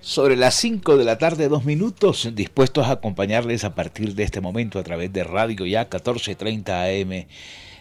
sobre 0.00 0.36
las 0.36 0.54
5 0.54 0.96
de 0.96 1.04
la 1.04 1.18
tarde, 1.18 1.48
dos 1.48 1.64
minutos, 1.64 2.30
dispuestos 2.34 2.86
a 2.86 2.92
acompañarles 2.92 3.64
a 3.64 3.74
partir 3.74 4.14
de 4.14 4.22
este 4.24 4.40
momento 4.40 4.78
a 4.78 4.82
través 4.82 5.12
de 5.12 5.24
Radio 5.24 5.66
Ya 5.66 5.80
1430 5.80 6.82
AM 6.82 7.26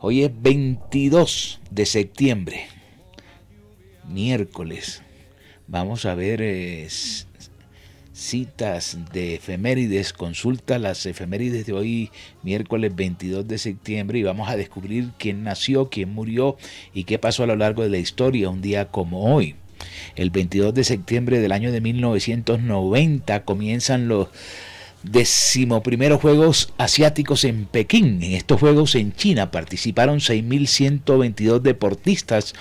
Hoy 0.00 0.24
es 0.24 0.42
22 0.42 1.60
de 1.70 1.86
septiembre, 1.86 2.66
miércoles. 4.06 5.04
Vamos 5.66 6.04
a 6.04 6.14
ver 6.14 6.42
eh, 6.42 6.86
citas 8.14 8.96
de 9.12 9.34
efemérides. 9.34 10.12
Consulta 10.12 10.78
las 10.78 11.04
efemérides 11.04 11.66
de 11.66 11.72
hoy, 11.72 12.10
miércoles 12.42 12.94
22 12.94 13.46
de 13.46 13.58
septiembre, 13.58 14.18
y 14.20 14.22
vamos 14.22 14.48
a 14.48 14.56
descubrir 14.56 15.10
quién 15.18 15.42
nació, 15.42 15.90
quién 15.90 16.14
murió 16.14 16.56
y 16.94 17.04
qué 17.04 17.18
pasó 17.18 17.42
a 17.42 17.46
lo 17.46 17.56
largo 17.56 17.82
de 17.82 17.90
la 17.90 17.98
historia 17.98 18.48
un 18.48 18.62
día 18.62 18.86
como 18.86 19.34
hoy. 19.34 19.56
El 20.16 20.30
22 20.30 20.72
de 20.72 20.84
septiembre 20.84 21.40
del 21.40 21.52
año 21.52 21.72
de 21.72 21.80
1990 21.80 23.44
comienzan 23.44 24.08
los 24.08 24.28
decimoprimeros 25.04 26.20
Juegos 26.20 26.72
Asiáticos 26.78 27.44
en 27.44 27.66
Pekín. 27.66 28.22
En 28.22 28.32
estos 28.32 28.58
Juegos 28.58 28.94
en 28.94 29.12
China 29.12 29.50
participaron 29.50 30.18
6.122 30.18 31.60
deportistas 31.60 32.54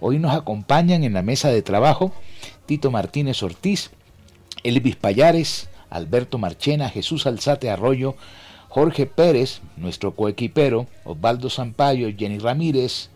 Hoy 0.00 0.18
nos 0.18 0.34
acompañan 0.34 1.04
en 1.04 1.12
la 1.12 1.22
mesa 1.22 1.50
de 1.50 1.62
trabajo 1.62 2.12
Tito 2.66 2.90
Martínez 2.90 3.40
Ortiz, 3.44 3.92
Elvis 4.64 4.96
Payares, 4.96 5.68
Alberto 5.90 6.38
Marchena, 6.38 6.90
Jesús 6.90 7.28
Alzate 7.28 7.70
Arroyo, 7.70 8.16
Jorge 8.68 9.06
Pérez, 9.06 9.60
nuestro 9.76 10.16
coequipero, 10.16 10.88
Osvaldo 11.04 11.50
Zampayo, 11.50 12.08
Jenny 12.18 12.38
Ramírez, 12.38 13.11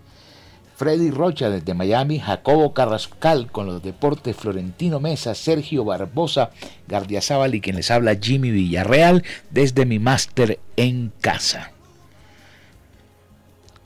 Freddy 0.76 1.10
Rocha 1.10 1.48
desde 1.48 1.72
Miami, 1.72 2.20
Jacobo 2.20 2.74
Carrascal 2.74 3.50
con 3.50 3.66
los 3.66 3.82
deportes, 3.82 4.36
Florentino 4.36 5.00
Mesa, 5.00 5.34
Sergio 5.34 5.84
Barbosa, 5.84 6.50
Gardiazabal 6.86 7.54
y 7.54 7.62
quien 7.62 7.76
les 7.76 7.90
habla 7.90 8.18
Jimmy 8.20 8.50
Villarreal 8.50 9.24
desde 9.50 9.86
mi 9.86 9.98
máster 9.98 10.60
en 10.76 11.12
casa. 11.20 11.72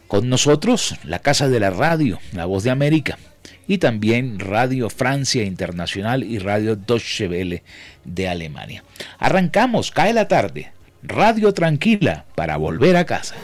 Con 0.09 0.29
nosotros, 0.29 0.97
la 1.05 1.21
Casa 1.21 1.49
de 1.49 1.61
la 1.61 1.71
Radio, 1.71 2.19
La 2.33 2.47
Voz 2.47 2.65
de 2.65 2.71
América, 2.71 3.17
y 3.69 3.79
también 3.79 4.41
Radio 4.41 4.91
Francia 4.91 5.45
Internacional 5.45 6.25
y 6.25 6.41
Radio 6.41 6.75
Deutsche 6.75 7.29
Welle 7.29 7.63
de 8.05 8.29
Alemania. 8.29 8.83
Arrancamos, 9.21 9.93
cae 9.93 10.13
la 10.13 10.27
tarde, 10.27 10.73
Radio 11.05 11.55
Tranquila 11.55 12.25
para 12.35 12.57
volver 12.57 12.97
a 12.97 13.07
casa. 13.07 13.37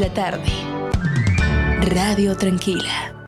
La 0.00 0.14
tarde. 0.14 0.50
Radio 1.94 2.34
Tranquila. 2.34 3.26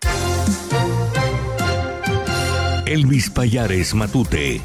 Elvis 2.87 3.29
Payares 3.29 3.95
Matute. 3.95 4.63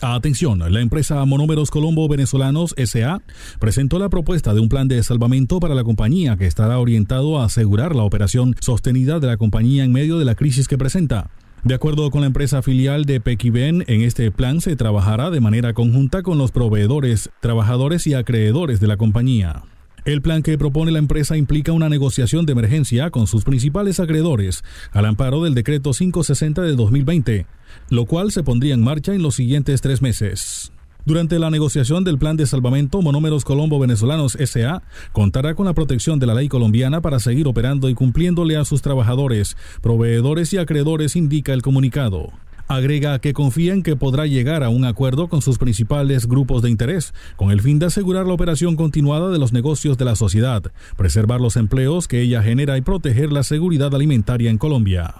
Atención, 0.00 0.60
la 0.72 0.80
empresa 0.80 1.24
Monómeros 1.24 1.72
Colombo 1.72 2.06
Venezolanos 2.08 2.74
SA 2.78 3.20
presentó 3.58 3.98
la 3.98 4.08
propuesta 4.08 4.54
de 4.54 4.60
un 4.60 4.68
plan 4.68 4.86
de 4.86 5.02
salvamento 5.02 5.58
para 5.58 5.74
la 5.74 5.82
compañía 5.82 6.36
que 6.36 6.46
estará 6.46 6.78
orientado 6.78 7.40
a 7.40 7.46
asegurar 7.46 7.96
la 7.96 8.04
operación 8.04 8.54
sostenida 8.60 9.18
de 9.18 9.26
la 9.26 9.38
compañía 9.38 9.82
en 9.82 9.92
medio 9.92 10.18
de 10.20 10.24
la 10.24 10.36
crisis 10.36 10.68
que 10.68 10.78
presenta. 10.78 11.30
De 11.62 11.74
acuerdo 11.74 12.10
con 12.10 12.22
la 12.22 12.26
empresa 12.26 12.62
filial 12.62 13.04
de 13.04 13.20
Pequiven, 13.20 13.84
en 13.86 14.00
este 14.00 14.30
plan 14.30 14.62
se 14.62 14.76
trabajará 14.76 15.28
de 15.28 15.40
manera 15.40 15.74
conjunta 15.74 16.22
con 16.22 16.38
los 16.38 16.52
proveedores, 16.52 17.28
trabajadores 17.40 18.06
y 18.06 18.14
acreedores 18.14 18.80
de 18.80 18.86
la 18.86 18.96
compañía. 18.96 19.62
El 20.06 20.22
plan 20.22 20.42
que 20.42 20.56
propone 20.56 20.90
la 20.90 20.98
empresa 20.98 21.36
implica 21.36 21.72
una 21.72 21.90
negociación 21.90 22.46
de 22.46 22.52
emergencia 22.52 23.10
con 23.10 23.26
sus 23.26 23.44
principales 23.44 24.00
acreedores 24.00 24.64
al 24.92 25.04
amparo 25.04 25.44
del 25.44 25.54
decreto 25.54 25.90
560 25.92 26.62
del 26.62 26.76
2020, 26.76 27.44
lo 27.90 28.06
cual 28.06 28.32
se 28.32 28.42
pondría 28.42 28.72
en 28.72 28.82
marcha 28.82 29.14
en 29.14 29.22
los 29.22 29.34
siguientes 29.34 29.82
tres 29.82 30.00
meses. 30.00 30.72
Durante 31.04 31.38
la 31.38 31.50
negociación 31.50 32.04
del 32.04 32.18
plan 32.18 32.36
de 32.36 32.46
salvamento, 32.46 33.00
Monómeros 33.00 33.44
Colombo 33.44 33.78
Venezolanos 33.78 34.36
SA 34.44 34.82
contará 35.12 35.54
con 35.54 35.66
la 35.66 35.72
protección 35.72 36.18
de 36.18 36.26
la 36.26 36.34
ley 36.34 36.48
colombiana 36.48 37.00
para 37.00 37.18
seguir 37.20 37.48
operando 37.48 37.88
y 37.88 37.94
cumpliéndole 37.94 38.56
a 38.56 38.64
sus 38.64 38.82
trabajadores, 38.82 39.56
proveedores 39.80 40.52
y 40.52 40.58
acreedores, 40.58 41.16
indica 41.16 41.52
el 41.52 41.62
comunicado. 41.62 42.30
Agrega 42.68 43.18
que 43.18 43.32
confía 43.32 43.72
en 43.72 43.82
que 43.82 43.96
podrá 43.96 44.26
llegar 44.26 44.62
a 44.62 44.68
un 44.68 44.84
acuerdo 44.84 45.28
con 45.28 45.42
sus 45.42 45.58
principales 45.58 46.26
grupos 46.26 46.62
de 46.62 46.70
interés, 46.70 47.12
con 47.34 47.50
el 47.50 47.60
fin 47.60 47.80
de 47.80 47.86
asegurar 47.86 48.26
la 48.26 48.34
operación 48.34 48.76
continuada 48.76 49.30
de 49.30 49.38
los 49.40 49.52
negocios 49.52 49.98
de 49.98 50.04
la 50.04 50.14
sociedad, 50.14 50.62
preservar 50.96 51.40
los 51.40 51.56
empleos 51.56 52.06
que 52.06 52.20
ella 52.20 52.42
genera 52.42 52.76
y 52.76 52.82
proteger 52.82 53.32
la 53.32 53.42
seguridad 53.42 53.92
alimentaria 53.92 54.50
en 54.50 54.58
Colombia. 54.58 55.14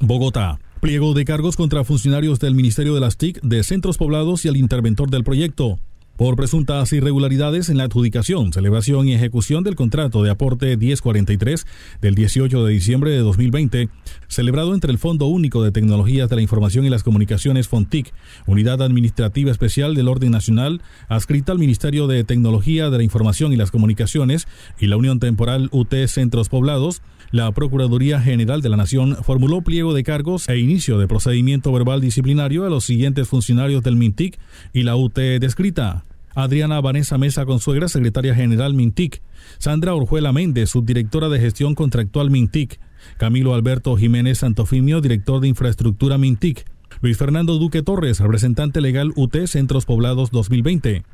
Bogotá. 0.00 0.58
Pliego 0.80 1.14
de 1.14 1.24
cargos 1.24 1.56
contra 1.56 1.84
funcionarios 1.84 2.38
del 2.38 2.54
Ministerio 2.54 2.94
de 2.94 3.00
las 3.00 3.16
TIC, 3.16 3.40
de 3.42 3.64
Centros 3.64 3.96
Poblados 3.96 4.44
y 4.44 4.48
el 4.48 4.56
interventor 4.56 5.10
del 5.10 5.24
proyecto 5.24 5.78
por 6.16 6.36
presuntas 6.36 6.92
irregularidades 6.92 7.68
en 7.68 7.76
la 7.76 7.84
adjudicación, 7.84 8.52
celebración 8.52 9.08
y 9.08 9.14
ejecución 9.14 9.64
del 9.64 9.76
contrato 9.76 10.22
de 10.22 10.30
aporte 10.30 10.76
1043 10.76 11.66
del 12.00 12.14
18 12.14 12.64
de 12.64 12.72
diciembre 12.72 13.10
de 13.10 13.18
2020, 13.18 13.88
celebrado 14.28 14.74
entre 14.74 14.92
el 14.92 14.98
Fondo 14.98 15.26
Único 15.26 15.62
de 15.62 15.72
Tecnologías 15.72 16.28
de 16.28 16.36
la 16.36 16.42
Información 16.42 16.84
y 16.84 16.90
las 16.90 17.02
Comunicaciones 17.02 17.68
FONTIC, 17.68 18.12
Unidad 18.46 18.82
Administrativa 18.82 19.50
Especial 19.50 19.94
del 19.94 20.08
Orden 20.08 20.30
Nacional, 20.30 20.80
adscrita 21.08 21.52
al 21.52 21.58
Ministerio 21.58 22.06
de 22.06 22.24
Tecnología 22.24 22.90
de 22.90 22.98
la 22.98 23.04
Información 23.04 23.52
y 23.52 23.56
las 23.56 23.70
Comunicaciones 23.70 24.46
y 24.78 24.86
la 24.86 24.96
Unión 24.96 25.20
Temporal 25.20 25.68
UT 25.72 25.94
Centros 26.06 26.48
Poblados, 26.48 27.02
la 27.30 27.50
Procuraduría 27.52 28.20
General 28.20 28.62
de 28.62 28.68
la 28.68 28.76
Nación 28.76 29.16
formuló 29.22 29.62
pliego 29.62 29.92
de 29.94 30.04
cargos 30.04 30.48
e 30.48 30.58
inicio 30.58 30.98
de 30.98 31.08
procedimiento 31.08 31.72
verbal 31.72 32.00
disciplinario 32.00 32.64
a 32.64 32.70
los 32.70 32.84
siguientes 32.84 33.28
funcionarios 33.28 33.82
del 33.82 33.96
MINTIC 33.96 34.38
y 34.72 34.84
la 34.84 34.96
UT 34.96 35.14
descrita. 35.14 36.05
Adriana 36.36 36.82
Vanessa 36.82 37.16
Mesa 37.16 37.46
Consuegra, 37.46 37.88
secretaria 37.88 38.34
general 38.34 38.74
MINTIC. 38.74 39.22
Sandra 39.56 39.94
Orjuela 39.94 40.34
Méndez, 40.34 40.68
subdirectora 40.68 41.30
de 41.30 41.40
gestión 41.40 41.74
contractual 41.74 42.30
MINTIC. 42.30 42.78
Camilo 43.16 43.54
Alberto 43.54 43.96
Jiménez 43.96 44.38
Santofimio, 44.38 45.00
director 45.00 45.40
de 45.40 45.48
infraestructura 45.48 46.18
MINTIC. 46.18 46.66
Luis 47.00 47.16
Fernando 47.16 47.56
Duque 47.58 47.82
Torres, 47.82 48.20
representante 48.20 48.82
legal 48.82 49.12
UT 49.16 49.34
Centros 49.46 49.86
Poblados 49.86 50.30
2020. 50.30 51.04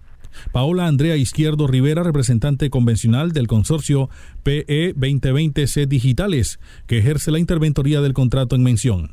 Paola 0.51 0.89
Andrea 0.89 1.15
Izquierdo 1.15 1.69
Rivera, 1.69 2.03
representante 2.03 2.69
convencional 2.69 3.31
del 3.31 3.47
consorcio 3.47 4.11
PE 4.43 4.93
2020C 4.97 5.87
Digitales, 5.87 6.59
que 6.89 6.99
ejerce 6.99 7.31
la 7.31 7.39
interventoría 7.39 8.01
del 8.01 8.13
contrato 8.13 8.57
en 8.57 8.65
mención. 8.65 9.13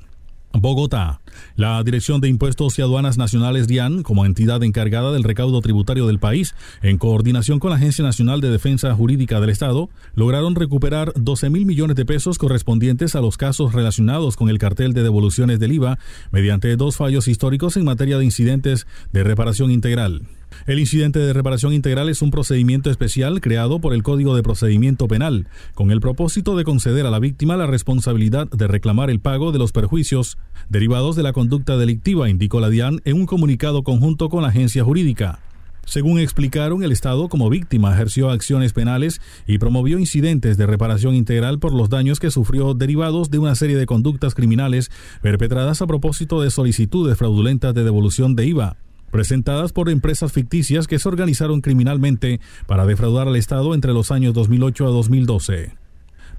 Bogotá. 0.54 1.22
La 1.56 1.84
Dirección 1.84 2.22
de 2.22 2.28
Impuestos 2.28 2.78
y 2.80 2.82
Aduanas 2.82 3.18
Nacionales 3.18 3.68
DIAN, 3.68 4.04
como 4.04 4.26
entidad 4.26 4.64
encargada 4.64 5.12
del 5.12 5.24
recaudo 5.24 5.62
tributario 5.62 6.08
del 6.08 6.20
país, 6.20 6.56
en 6.82 6.98
coordinación 6.98 7.60
con 7.60 7.70
la 7.70 7.78
Agencia 7.78 8.04
Nacional 8.04 8.42
de 8.42 8.50
Defensa 8.50 8.94
Jurídica 8.94 9.40
del 9.40 9.50
Estado, 9.50 9.90
lograron 10.16 10.56
recuperar 10.56 11.14
12 11.16 11.50
mil 11.50 11.66
millones 11.66 11.96
de 11.96 12.06
pesos 12.06 12.38
correspondientes 12.38 13.16
a 13.16 13.22
los 13.22 13.38
casos 13.38 13.74
relacionados 13.74 14.36
con 14.36 14.50
el 14.50 14.60
cartel 14.60 14.94
de 14.94 15.04
devoluciones 15.04 15.60
del 15.60 15.74
IVA 15.74 16.00
mediante 16.32 16.76
dos 16.76 16.98
fallos 16.98 17.28
históricos 17.28 17.78
en 17.78 17.86
materia 17.86 18.18
de 18.18 18.26
incidentes 18.26 18.88
de 19.12 19.24
reparación 19.24 19.72
integral. 19.72 20.24
El 20.66 20.80
incidente 20.80 21.20
de 21.20 21.34
reparación 21.34 21.74
integral 21.74 22.10
es 22.10 22.22
un 22.22 22.32
procedimiento 22.32 22.90
especial 22.90 23.42
creado 23.42 23.80
por 23.80 23.94
el 23.94 24.04
Código 24.04 24.36
de 24.36 24.44
Procedimiento 24.44 25.08
Penal, 25.08 25.48
con 25.74 25.92
el 25.92 26.00
propósito 26.02 26.56
de 26.56 26.64
conceder 26.64 27.06
a 27.06 27.12
la 27.12 27.20
víctima 27.20 27.58
la 27.58 27.68
responsabilidad 27.68 28.48
de 28.50 28.68
reclamar 28.68 29.10
el 29.10 29.20
pago 29.20 29.52
de 29.52 29.60
los 29.60 29.72
perjuicios 29.72 30.38
derivados 30.70 31.16
de 31.16 31.24
la 31.24 31.29
conducta 31.34 31.78
delictiva, 31.78 32.30
indicó 32.30 32.60
la 32.60 32.70
DIAN 32.70 33.02
en 33.06 33.16
un 33.18 33.26
comunicado 33.26 33.84
conjunto 33.84 34.30
con 34.30 34.42
la 34.42 34.50
agencia 34.50 34.84
jurídica. 34.84 35.40
Según 35.90 36.20
explicaron, 36.20 36.84
el 36.84 36.92
Estado 36.92 37.30
como 37.30 37.50
víctima 37.50 37.92
ejerció 37.94 38.30
acciones 38.30 38.74
penales 38.74 39.22
y 39.48 39.58
promovió 39.58 39.98
incidentes 39.98 40.56
de 40.56 40.68
reparación 40.68 41.16
integral 41.16 41.58
por 41.58 41.74
los 41.74 41.90
daños 41.90 42.20
que 42.20 42.30
sufrió 42.30 42.76
derivados 42.76 43.32
de 43.32 43.40
una 43.40 43.56
serie 43.56 43.76
de 43.76 43.88
conductas 43.88 44.36
criminales 44.36 44.92
perpetradas 45.24 45.82
a 45.82 45.88
propósito 45.88 46.42
de 46.42 46.52
solicitudes 46.52 47.18
fraudulentas 47.18 47.74
de 47.74 47.84
devolución 47.84 48.36
de 48.36 48.46
IVA 48.46 48.78
presentadas 49.10 49.74
por 49.74 49.90
empresas 49.90 50.32
ficticias 50.32 50.86
que 50.86 51.00
se 51.00 51.10
organizaron 51.10 51.62
criminalmente 51.62 52.40
para 52.68 52.86
defraudar 52.86 53.28
al 53.28 53.38
Estado 53.38 53.74
entre 53.74 53.92
los 53.92 54.12
años 54.12 54.36
2008 54.36 54.86
a 54.86 54.90
2012. 54.90 55.79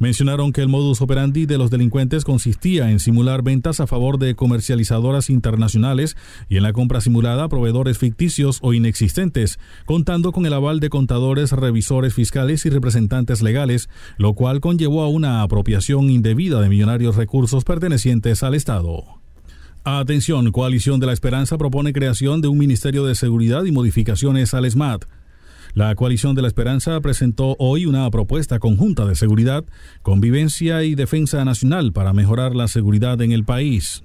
Mencionaron 0.01 0.55
que 0.55 0.63
el 0.63 0.69
modus 0.69 1.03
operandi 1.03 1.45
de 1.45 1.59
los 1.59 1.71
delincuentes 1.71 2.25
consistía 2.25 2.91
en 2.91 3.01
simular 3.01 3.43
ventas 3.43 3.81
a 3.81 3.87
favor 3.87 4.19
de 4.19 4.35
comercializadoras 4.35 5.29
internacionales 5.29 6.17
y 6.49 6.57
en 6.57 6.63
la 6.63 6.73
compra 6.73 7.03
simulada 7.03 7.45
a 7.45 7.49
proveedores 7.51 7.99
ficticios 7.99 8.61
o 8.63 8.73
inexistentes, 8.73 9.61
contando 9.85 10.33
con 10.33 10.47
el 10.47 10.55
aval 10.55 10.81
de 10.81 10.89
contadores, 10.89 11.53
revisores 11.53 12.15
fiscales 12.15 12.65
y 12.65 12.71
representantes 12.71 13.43
legales, 13.43 13.91
lo 14.17 14.33
cual 14.33 14.61
conllevó 14.61 15.03
a 15.03 15.09
una 15.09 15.43
apropiación 15.43 16.09
indebida 16.09 16.63
de 16.63 16.71
millonarios 16.71 17.17
recursos 17.17 17.65
pertenecientes 17.65 18.43
al 18.43 18.55
Estado. 18.55 19.05
Atención, 19.85 20.51
Coalición 20.51 21.01
de 21.01 21.09
la 21.09 21.13
Esperanza 21.13 21.59
propone 21.59 21.93
creación 21.93 22.41
de 22.41 22.49
un 22.49 22.57
Ministerio 22.57 23.05
de 23.05 23.15
Seguridad 23.15 23.65
y 23.65 23.73
modificaciones 23.73 24.55
al 24.55 24.71
SMAT. 24.71 25.05
La 25.75 25.95
Coalición 25.95 26.35
de 26.35 26.43
la 26.43 26.49
Esperanza 26.49 27.01
presentó 27.01 27.55
hoy 27.61 27.87
una 27.87 28.11
propuesta 28.11 28.59
conjunta 28.59 29.05
de 29.07 29.15
seguridad, 29.15 29.65
convivencia 30.03 30.83
y 30.83 30.97
defensa 30.97 31.45
nacional 31.45 31.93
para 31.93 32.13
mejorar 32.13 32.57
la 32.57 32.67
seguridad 32.67 33.21
en 33.23 33.31
el 33.31 33.45
país. 33.45 34.03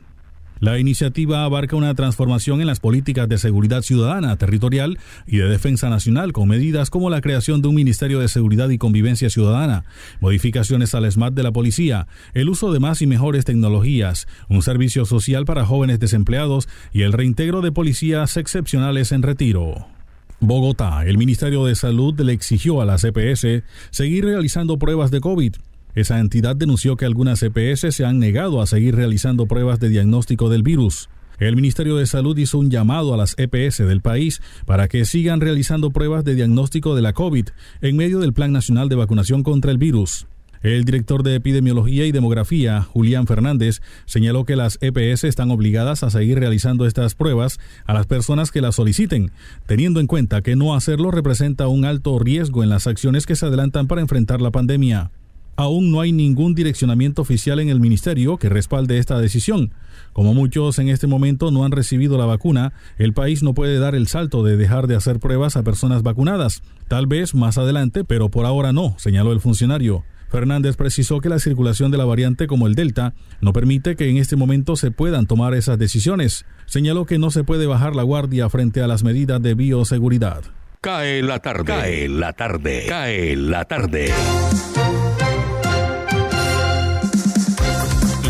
La 0.60 0.80
iniciativa 0.80 1.44
abarca 1.44 1.76
una 1.76 1.94
transformación 1.96 2.62
en 2.62 2.68
las 2.68 2.80
políticas 2.80 3.28
de 3.28 3.38
seguridad 3.38 3.82
ciudadana, 3.82 4.38
territorial 4.38 5.00
y 5.28 5.38
de 5.38 5.50
defensa 5.50 5.90
nacional 5.90 6.34
con 6.34 6.48
medidas 6.48 6.90
como 6.90 7.10
la 7.10 7.20
creación 7.20 7.62
de 7.62 7.68
un 7.68 7.76
Ministerio 7.76 8.20
de 8.20 8.30
Seguridad 8.30 8.70
y 8.70 8.78
Convivencia 8.78 9.30
Ciudadana, 9.30 9.84
modificaciones 10.22 10.96
al 10.96 11.12
SMAT 11.12 11.34
de 11.34 11.44
la 11.44 11.52
policía, 11.52 12.08
el 12.34 12.50
uso 12.50 12.72
de 12.72 12.80
más 12.80 13.02
y 13.02 13.08
mejores 13.08 13.44
tecnologías, 13.44 14.28
un 14.48 14.62
servicio 14.62 15.06
social 15.06 15.46
para 15.46 15.66
jóvenes 15.66 16.00
desempleados 16.00 16.70
y 16.94 17.02
el 17.02 17.12
reintegro 17.12 17.62
de 17.62 17.72
policías 17.72 18.38
excepcionales 18.38 19.12
en 19.12 19.24
retiro. 19.24 19.95
Bogotá, 20.40 21.06
el 21.06 21.18
Ministerio 21.18 21.66
de 21.66 21.76
Salud 21.76 22.20
le 22.20 22.34
exigió 22.34 22.82
a 22.82 22.86
la 22.86 22.98
CPS 22.98 23.64
seguir 23.90 24.26
realizando 24.26 24.78
pruebas 24.78 25.12
de 25.12 25.22
COVID 25.22 25.56
esa 25.96 26.20
entidad 26.20 26.58
denunció 26.58 26.98
que 26.98 27.06
algunas 27.06 27.42
EPS 27.42 27.96
se 27.96 28.04
han 28.04 28.20
negado 28.20 28.62
a 28.62 28.68
seguir 28.68 28.96
realizando 28.96 29.46
pruebas 29.46 29.80
de 29.80 29.88
diagnóstico 29.88 30.50
del 30.50 30.62
virus. 30.62 31.10
El 31.40 31.56
Ministerio 31.56 31.96
de 31.96 32.06
Salud 32.06 32.38
hizo 32.38 32.60
un 32.60 32.70
llamado 32.70 33.14
a 33.14 33.18
las 33.18 33.36
EPS 33.38 33.78
del 33.78 34.02
país 34.02 34.42
para 34.66 34.90
que 34.90 35.06
sigan 35.06 35.40
realizando 35.40 35.92
pruebas 35.92 36.26
de 36.26 36.36
diagnóstico 36.36 36.96
de 36.96 37.02
la 37.02 37.14
COVID 37.14 37.48
en 37.82 37.96
medio 37.96 38.20
del 38.20 38.34
Plan 38.34 38.52
Nacional 38.52 38.90
de 38.90 38.96
Vacunación 38.96 39.42
contra 39.42 39.72
el 39.72 39.78
virus. 39.78 40.28
El 40.66 40.84
director 40.84 41.22
de 41.22 41.36
Epidemiología 41.36 42.08
y 42.08 42.12
Demografía, 42.12 42.82
Julián 42.82 43.28
Fernández, 43.28 43.84
señaló 44.08 44.46
que 44.46 44.56
las 44.56 44.80
EPS 44.82 45.26
están 45.26 45.52
obligadas 45.52 46.02
a 46.02 46.10
seguir 46.10 46.40
realizando 46.40 46.88
estas 46.88 47.14
pruebas 47.14 47.60
a 47.86 47.94
las 47.94 48.08
personas 48.08 48.50
que 48.50 48.62
las 48.62 48.74
soliciten, 48.74 49.30
teniendo 49.68 50.00
en 50.00 50.08
cuenta 50.08 50.42
que 50.42 50.56
no 50.56 50.74
hacerlo 50.74 51.12
representa 51.12 51.68
un 51.68 51.86
alto 51.86 52.18
riesgo 52.18 52.64
en 52.64 52.70
las 52.70 52.88
acciones 52.88 53.28
que 53.28 53.36
se 53.36 53.46
adelantan 53.46 53.86
para 53.86 54.02
enfrentar 54.02 54.42
la 54.42 54.50
pandemia. 54.50 55.12
Aún 55.56 55.92
no 55.92 56.02
hay 56.02 56.12
ningún 56.12 56.56
direccionamiento 56.56 57.22
oficial 57.22 57.60
en 57.60 57.70
el 57.70 57.80
ministerio 57.80 58.38
que 58.38 58.50
respalde 58.50 58.98
esta 58.98 59.20
decisión. 59.20 59.72
Como 60.14 60.34
muchos 60.34 60.80
en 60.80 60.90
este 60.90 61.06
momento 61.06 61.52
no 61.52 61.64
han 61.64 61.74
recibido 61.74 62.18
la 62.18 62.26
vacuna, 62.26 62.74
el 62.98 63.14
país 63.14 63.44
no 63.44 63.54
puede 63.54 63.78
dar 63.78 63.94
el 63.94 64.08
salto 64.08 64.44
de 64.44 64.58
dejar 64.58 64.88
de 64.88 64.96
hacer 64.96 65.20
pruebas 65.20 65.58
a 65.58 65.64
personas 65.64 66.02
vacunadas. 66.02 66.64
Tal 66.88 67.06
vez 67.06 67.36
más 67.36 67.60
adelante, 67.60 68.04
pero 68.04 68.30
por 68.30 68.48
ahora 68.48 68.74
no, 68.74 68.96
señaló 68.98 69.32
el 69.32 69.42
funcionario. 69.42 70.04
Fernández 70.36 70.76
precisó 70.76 71.22
que 71.22 71.30
la 71.30 71.40
circulación 71.40 71.92
de 71.92 71.98
la 71.98 72.04
variante 72.04 72.46
como 72.46 72.68
el 72.68 72.76
Delta 72.76 73.14
no 73.40 73.54
permite 73.54 73.96
que 73.96 74.10
en 74.10 74.18
este 74.18 74.36
momento 74.36 74.76
se 74.76 74.92
puedan 74.92 75.28
tomar 75.28 75.54
esas 75.54 75.80
decisiones. 75.80 76.46
Señaló 76.66 77.06
que 77.06 77.18
no 77.18 77.32
se 77.32 77.46
puede 77.46 77.68
bajar 77.68 77.96
la 77.96 78.04
guardia 78.04 78.50
frente 78.50 78.82
a 78.82 78.88
las 78.88 79.02
medidas 79.02 79.42
de 79.42 79.54
bioseguridad. 79.54 80.44
Cae 80.82 81.24
la 81.24 81.40
tarde. 81.40 81.64
Cae 81.64 82.10
la 82.10 82.34
tarde. 82.34 82.86
Cae 82.86 83.38
la 83.38 83.64
tarde. 83.64 84.10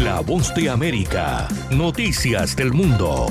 La 0.04 0.20
voz 0.20 0.54
de 0.54 0.70
América. 0.70 1.48
Noticias 1.72 2.56
del 2.56 2.72
mundo. 2.72 3.26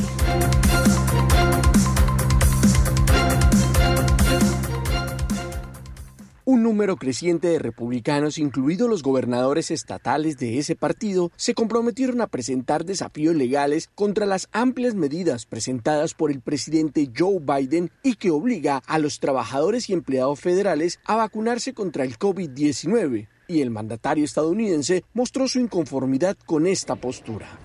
Un 6.46 6.62
número 6.62 6.96
creciente 6.96 7.48
de 7.48 7.58
republicanos, 7.58 8.36
incluidos 8.36 8.90
los 8.90 9.02
gobernadores 9.02 9.70
estatales 9.70 10.36
de 10.36 10.58
ese 10.58 10.76
partido, 10.76 11.32
se 11.36 11.54
comprometieron 11.54 12.20
a 12.20 12.26
presentar 12.26 12.84
desafíos 12.84 13.34
legales 13.34 13.88
contra 13.94 14.26
las 14.26 14.50
amplias 14.52 14.94
medidas 14.94 15.46
presentadas 15.46 16.12
por 16.12 16.30
el 16.30 16.42
presidente 16.42 17.10
Joe 17.16 17.40
Biden 17.40 17.90
y 18.02 18.16
que 18.16 18.30
obliga 18.30 18.82
a 18.86 18.98
los 18.98 19.20
trabajadores 19.20 19.88
y 19.88 19.94
empleados 19.94 20.38
federales 20.38 21.00
a 21.06 21.16
vacunarse 21.16 21.72
contra 21.72 22.04
el 22.04 22.18
COVID-19 22.18 23.28
y 23.48 23.60
el 23.60 23.70
mandatario 23.70 24.24
estadounidense 24.24 25.04
mostró 25.14 25.48
su 25.48 25.60
inconformidad 25.60 26.36
con 26.44 26.66
esta 26.66 26.96
postura. 26.96 27.58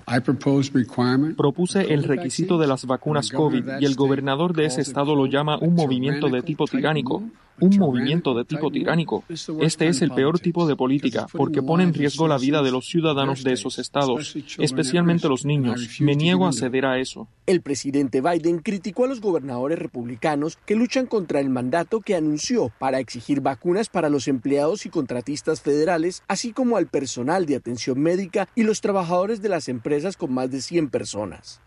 Propuse 1.36 1.93
el 1.93 2.03
requisito 2.03 2.57
de 2.57 2.67
las 2.67 2.86
vacunas 2.86 3.29
COVID 3.29 3.79
y 3.79 3.86
el 3.86 3.95
gobernador 3.95 4.53
de 4.55 4.65
ese 4.65 4.81
estado 4.81 5.15
lo 5.15 5.25
llama 5.25 5.57
un 5.57 5.75
movimiento 5.75 6.29
de 6.29 6.41
tipo 6.41 6.65
tiránico 6.65 7.24
un 7.61 7.77
movimiento 7.77 8.33
de 8.33 8.45
tipo 8.45 8.71
tiránico. 8.71 9.23
Este 9.61 9.87
es 9.87 10.01
el 10.01 10.11
peor 10.11 10.39
tipo 10.39 10.67
de 10.67 10.75
política 10.75 11.27
porque 11.31 11.61
pone 11.61 11.83
en 11.83 11.93
riesgo 11.93 12.27
la 12.27 12.37
vida 12.37 12.61
de 12.61 12.71
los 12.71 12.87
ciudadanos 12.87 13.43
de 13.43 13.53
esos 13.53 13.79
estados, 13.79 14.35
especialmente 14.57 15.29
los 15.29 15.45
niños. 15.45 15.99
Me 15.99 16.15
niego 16.15 16.47
a 16.47 16.53
ceder 16.53 16.85
a 16.85 16.99
eso. 16.99 17.27
El 17.45 17.61
presidente 17.61 18.21
Biden 18.21 18.59
criticó 18.59 19.05
a 19.05 19.07
los 19.07 19.21
gobernadores 19.21 19.79
republicanos 19.79 20.57
que 20.65 20.75
luchan 20.75 21.05
contra 21.05 21.39
el 21.39 21.49
mandato 21.49 22.01
que 22.01 22.15
anunció 22.15 22.71
para 22.79 22.99
exigir 22.99 23.41
vacunas 23.41 23.89
para 23.89 24.09
los 24.09 24.27
empleados 24.27 24.85
y 24.85 24.89
contratistas 24.89 25.61
federales, 25.61 26.23
así 26.27 26.51
como 26.51 26.77
al 26.77 26.87
personal 26.87 27.45
de 27.45 27.55
atención 27.55 27.99
médica 27.99 28.47
y 28.55 28.63
los 28.63 28.81
trabajadores 28.81 29.41
de 29.41 29.49
las 29.49 29.69
empresas 29.69 30.17
con 30.17 30.33
más 30.33 30.51
de 30.51 30.61
100 30.61 30.89
personas. 30.89 31.61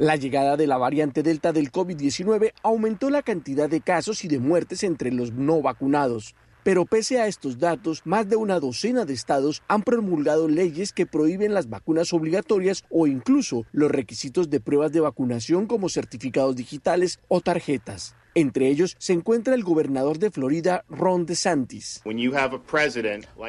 La 0.00 0.16
llegada 0.16 0.56
de 0.56 0.66
la 0.66 0.78
variante 0.78 1.22
Delta 1.22 1.52
del 1.52 1.70
COVID-19 1.70 2.54
aumentó 2.62 3.10
la 3.10 3.20
cantidad 3.20 3.68
de 3.68 3.82
casos 3.82 4.24
y 4.24 4.28
de 4.28 4.38
muertes 4.38 4.82
entre 4.82 5.12
los 5.12 5.32
no 5.34 5.60
vacunados. 5.60 6.34
Pero 6.64 6.86
pese 6.86 7.20
a 7.20 7.26
estos 7.26 7.58
datos, 7.58 8.00
más 8.06 8.26
de 8.26 8.36
una 8.36 8.60
docena 8.60 9.04
de 9.04 9.12
estados 9.12 9.62
han 9.68 9.82
promulgado 9.82 10.48
leyes 10.48 10.94
que 10.94 11.04
prohíben 11.04 11.52
las 11.52 11.68
vacunas 11.68 12.14
obligatorias 12.14 12.84
o 12.88 13.06
incluso 13.06 13.66
los 13.72 13.90
requisitos 13.90 14.48
de 14.48 14.60
pruebas 14.60 14.90
de 14.92 15.00
vacunación 15.00 15.66
como 15.66 15.90
certificados 15.90 16.56
digitales 16.56 17.20
o 17.28 17.42
tarjetas. 17.42 18.16
Entre 18.34 18.68
ellos 18.68 18.96
se 18.98 19.12
encuentra 19.12 19.54
el 19.54 19.64
gobernador 19.64 20.18
de 20.18 20.30
Florida, 20.30 20.84
Ron 20.88 21.26
DeSantis. 21.26 22.02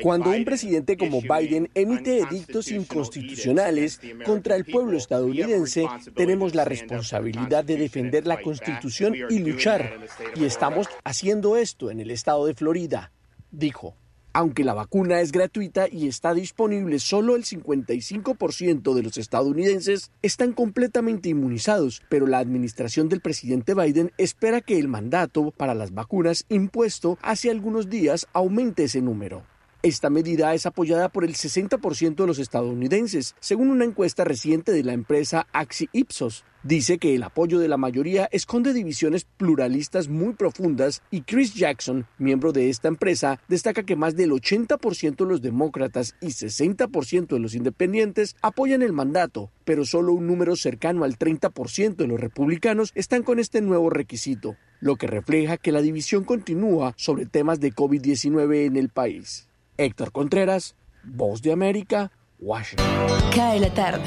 Cuando 0.01 0.31
un 0.31 0.45
presidente 0.45 0.97
como 0.97 1.21
Biden 1.21 1.69
emite 1.75 2.19
edictos 2.19 2.71
inconstitucionales 2.71 3.99
contra 4.25 4.55
el 4.55 4.65
pueblo 4.65 4.97
estadounidense, 4.97 5.87
tenemos 6.15 6.55
la 6.55 6.65
responsabilidad 6.65 7.63
de 7.63 7.77
defender 7.77 8.25
la 8.25 8.41
Constitución 8.41 9.15
y 9.29 9.39
luchar. 9.39 9.99
Y 10.35 10.45
estamos 10.45 10.87
haciendo 11.03 11.57
esto 11.57 11.91
en 11.91 11.99
el 11.99 12.11
estado 12.11 12.45
de 12.45 12.55
Florida, 12.55 13.11
dijo. 13.51 13.95
Aunque 14.33 14.63
la 14.63 14.73
vacuna 14.73 15.19
es 15.19 15.33
gratuita 15.33 15.87
y 15.91 16.07
está 16.07 16.33
disponible, 16.33 16.99
solo 16.99 17.35
el 17.35 17.43
55% 17.43 18.93
de 18.93 19.03
los 19.03 19.17
estadounidenses 19.17 20.11
están 20.21 20.53
completamente 20.53 21.27
inmunizados, 21.27 22.01
pero 22.09 22.27
la 22.27 22.39
administración 22.39 23.09
del 23.09 23.19
presidente 23.19 23.73
Biden 23.73 24.13
espera 24.17 24.61
que 24.61 24.79
el 24.79 24.87
mandato 24.87 25.51
para 25.51 25.75
las 25.75 25.93
vacunas 25.93 26.45
impuesto 26.47 27.17
hace 27.21 27.51
algunos 27.51 27.89
días 27.89 28.25
aumente 28.31 28.85
ese 28.85 29.01
número. 29.01 29.50
Esta 29.83 30.11
medida 30.11 30.53
es 30.53 30.67
apoyada 30.67 31.09
por 31.09 31.23
el 31.23 31.33
60% 31.33 32.13
de 32.13 32.27
los 32.27 32.37
estadounidenses, 32.37 33.35
según 33.39 33.71
una 33.71 33.83
encuesta 33.83 34.23
reciente 34.23 34.71
de 34.71 34.83
la 34.83 34.93
empresa 34.93 35.47
Axi 35.53 35.89
Ipsos. 35.91 36.45
Dice 36.61 36.99
que 36.99 37.15
el 37.15 37.23
apoyo 37.23 37.57
de 37.57 37.67
la 37.67 37.77
mayoría 37.77 38.29
esconde 38.31 38.73
divisiones 38.73 39.25
pluralistas 39.25 40.07
muy 40.07 40.33
profundas 40.33 41.01
y 41.09 41.21
Chris 41.21 41.55
Jackson, 41.55 42.05
miembro 42.19 42.51
de 42.51 42.69
esta 42.69 42.89
empresa, 42.89 43.41
destaca 43.47 43.81
que 43.81 43.95
más 43.95 44.15
del 44.15 44.29
80% 44.29 45.15
de 45.15 45.25
los 45.25 45.41
demócratas 45.41 46.15
y 46.21 46.27
60% 46.27 47.29
de 47.29 47.39
los 47.39 47.55
independientes 47.55 48.35
apoyan 48.43 48.83
el 48.83 48.93
mandato, 48.93 49.49
pero 49.65 49.83
solo 49.83 50.13
un 50.13 50.27
número 50.27 50.55
cercano 50.55 51.05
al 51.05 51.17
30% 51.17 51.95
de 51.95 52.07
los 52.07 52.19
republicanos 52.19 52.91
están 52.93 53.23
con 53.23 53.39
este 53.39 53.61
nuevo 53.61 53.89
requisito, 53.89 54.57
lo 54.79 54.97
que 54.97 55.07
refleja 55.07 55.57
que 55.57 55.71
la 55.71 55.81
división 55.81 56.23
continúa 56.23 56.93
sobre 56.97 57.25
temas 57.25 57.59
de 57.59 57.73
COVID-19 57.73 58.67
en 58.67 58.77
el 58.77 58.89
país. 58.89 59.47
Héctor 59.77 60.11
Contreras, 60.11 60.75
Voz 61.03 61.41
de 61.41 61.51
América, 61.51 62.11
Washington. 62.39 62.85
Cae 63.33 63.59
la 63.59 63.73
tarde. 63.73 64.05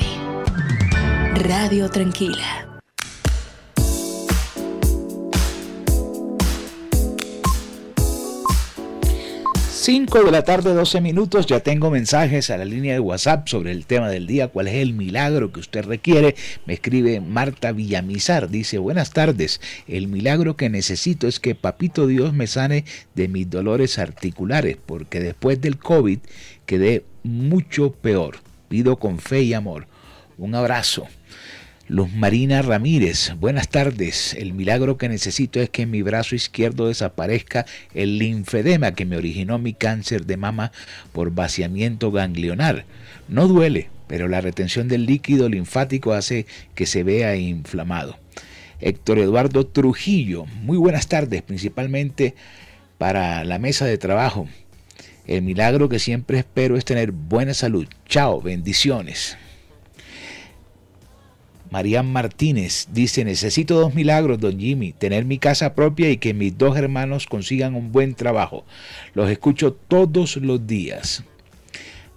Radio 1.49 1.91
Tranquila. 1.91 2.74
5 9.85 10.25
de 10.25 10.31
la 10.31 10.45
tarde, 10.45 10.73
12 10.73 11.03
minutos. 11.03 11.45
Ya 11.45 11.61
tengo 11.61 11.91
mensajes 11.91 12.49
a 12.49 12.57
la 12.57 12.65
línea 12.65 12.95
de 12.95 13.01
WhatsApp 13.01 13.47
sobre 13.49 13.71
el 13.71 13.85
tema 13.85 14.09
del 14.09 14.27
día. 14.27 14.49
¿Cuál 14.49 14.69
es 14.69 14.77
el 14.77 14.95
milagro 14.95 15.53
que 15.53 15.61
usted 15.61 15.85
requiere? 15.85 16.37
Me 16.65 16.73
escribe 16.73 17.21
Marta 17.21 17.71
Villamizar. 17.71 18.49
Dice: 18.49 18.79
Buenas 18.79 19.11
tardes. 19.11 19.61
El 19.87 20.09
milagro 20.09 20.57
que 20.57 20.71
necesito 20.71 21.29
es 21.29 21.39
que 21.39 21.55
Papito 21.55 22.07
Dios 22.07 22.33
me 22.33 22.47
sane 22.47 22.87
de 23.15 23.29
mis 23.29 23.51
dolores 23.51 23.99
articulares, 23.99 24.79
porque 24.87 25.21
después 25.21 25.61
del 25.61 25.77
COVID 25.77 26.21
quedé 26.65 27.05
mucho 27.23 27.93
peor. 27.93 28.37
Pido 28.71 28.97
con 28.97 29.19
fe 29.19 29.43
y 29.43 29.53
amor. 29.53 29.87
Un 30.39 30.55
abrazo. 30.55 31.07
Luz 31.87 32.11
Marina 32.15 32.63
Ramírez, 32.63 33.35
buenas 33.39 33.69
tardes. 33.69 34.33
El 34.33 34.55
milagro 34.55 34.97
que 34.97 35.11
necesito 35.11 35.61
es 35.61 35.69
que 35.69 35.83
en 35.83 35.91
mi 35.91 36.01
brazo 36.01 36.35
izquierdo 36.35 36.89
desaparezca 36.89 37.67
el 37.93 38.17
linfedema 38.17 38.95
que 38.95 39.05
me 39.05 39.19
originó 39.19 39.59
mi 39.59 39.75
cáncer 39.75 40.25
de 40.25 40.39
mama 40.39 40.73
por 41.13 41.33
vaciamiento 41.33 42.11
ganglionar. 42.11 42.87
No 43.29 43.49
duele, 43.49 43.91
pero 44.07 44.29
la 44.29 44.41
retención 44.41 44.89
del 44.89 45.05
líquido 45.05 45.51
linfático 45.51 46.15
hace 46.15 46.47
que 46.75 46.87
se 46.87 47.03
vea 47.03 47.37
inflamado. 47.37 48.19
Héctor 48.81 49.19
Eduardo 49.19 49.67
Trujillo, 49.67 50.47
muy 50.63 50.79
buenas 50.79 51.07
tardes, 51.07 51.43
principalmente 51.43 52.35
para 52.97 53.45
la 53.45 53.59
mesa 53.59 53.85
de 53.85 53.99
trabajo. 53.99 54.49
El 55.27 55.43
milagro 55.43 55.91
que 55.91 55.99
siempre 55.99 56.39
espero 56.39 56.79
es 56.79 56.87
tener 56.87 57.13
buena 57.13 57.53
salud. 57.53 57.87
Chao, 58.09 58.41
bendiciones. 58.41 59.37
María 61.75 62.05
Martínez 62.05 62.87
dice, 62.93 63.25
necesito 63.25 63.75
dos 63.75 63.97
milagros, 63.97 64.39
don 64.39 64.61
Jimmy, 64.61 64.93
tener 64.93 65.25
mi 65.25 65.39
casa 65.39 65.75
propia 65.75 66.09
y 66.09 66.19
que 66.19 66.33
mis 66.33 66.57
dos 66.57 66.77
hermanos 66.77 67.27
consigan 67.27 67.75
un 67.75 67.91
buen 67.91 68.15
trabajo. 68.15 68.65
Los 69.13 69.29
escucho 69.29 69.73
todos 69.73 70.37
los 70.37 70.69
días. 70.69 71.25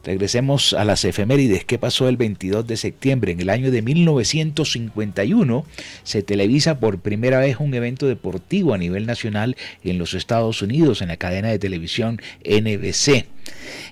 Regresemos 0.03 0.73
a 0.73 0.85
las 0.85 1.03
efemérides. 1.05 1.65
¿Qué 1.65 1.79
pasó 1.79 2.07
el 2.07 2.17
22 2.17 2.67
de 2.67 2.77
septiembre? 2.77 3.31
En 3.31 3.41
el 3.41 3.49
año 3.49 3.71
de 3.71 3.81
1951 3.81 5.65
se 6.03 6.21
televisa 6.21 6.79
por 6.79 6.99
primera 6.99 7.39
vez 7.39 7.57
un 7.59 7.73
evento 7.73 8.05
deportivo 8.05 8.75
a 8.75 8.77
nivel 8.77 9.07
nacional 9.07 9.57
en 9.83 9.97
los 9.97 10.13
Estados 10.13 10.61
Unidos 10.61 11.01
en 11.01 11.07
la 11.07 11.17
cadena 11.17 11.47
de 11.47 11.57
televisión 11.57 12.21
NBC. 12.45 13.25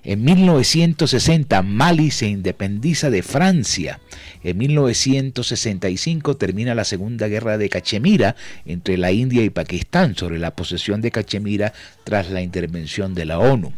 En 0.04 0.24
1960 0.24 1.62
Mali 1.64 2.12
se 2.12 2.28
independiza 2.28 3.10
de 3.10 3.24
Francia. 3.24 4.00
En 4.44 4.58
1965 4.58 6.38
termina 6.38 6.76
la 6.76 6.84
Segunda 6.84 7.28
Guerra 7.28 7.58
de 7.58 7.70
Cachemira 7.70 8.36
entre 8.66 8.98
la 8.98 9.12
India 9.12 9.44
y 9.44 9.50
Pakistán 9.50 10.16
sobre 10.16 10.38
la 10.38 10.56
posesión 10.56 11.02
de 11.02 11.12
Cachemira 11.12 11.74
tras 12.04 12.30
la 12.30 12.42
intervención 12.42 13.16
de 13.16 13.26
la 13.26 13.40
ONU. 13.40 13.74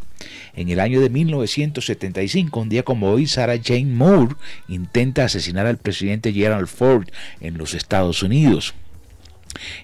En 0.55 0.69
el 0.69 0.79
año 0.79 0.99
de 0.99 1.09
1975, 1.09 2.59
un 2.59 2.69
día 2.69 2.83
como 2.83 3.11
hoy, 3.11 3.27
Sarah 3.27 3.59
Jane 3.63 3.85
Moore 3.85 4.35
intenta 4.67 5.25
asesinar 5.25 5.67
al 5.67 5.77
presidente 5.77 6.33
Gerald 6.33 6.67
Ford 6.67 7.07
en 7.39 7.57
los 7.57 7.73
Estados 7.73 8.23
Unidos. 8.23 8.73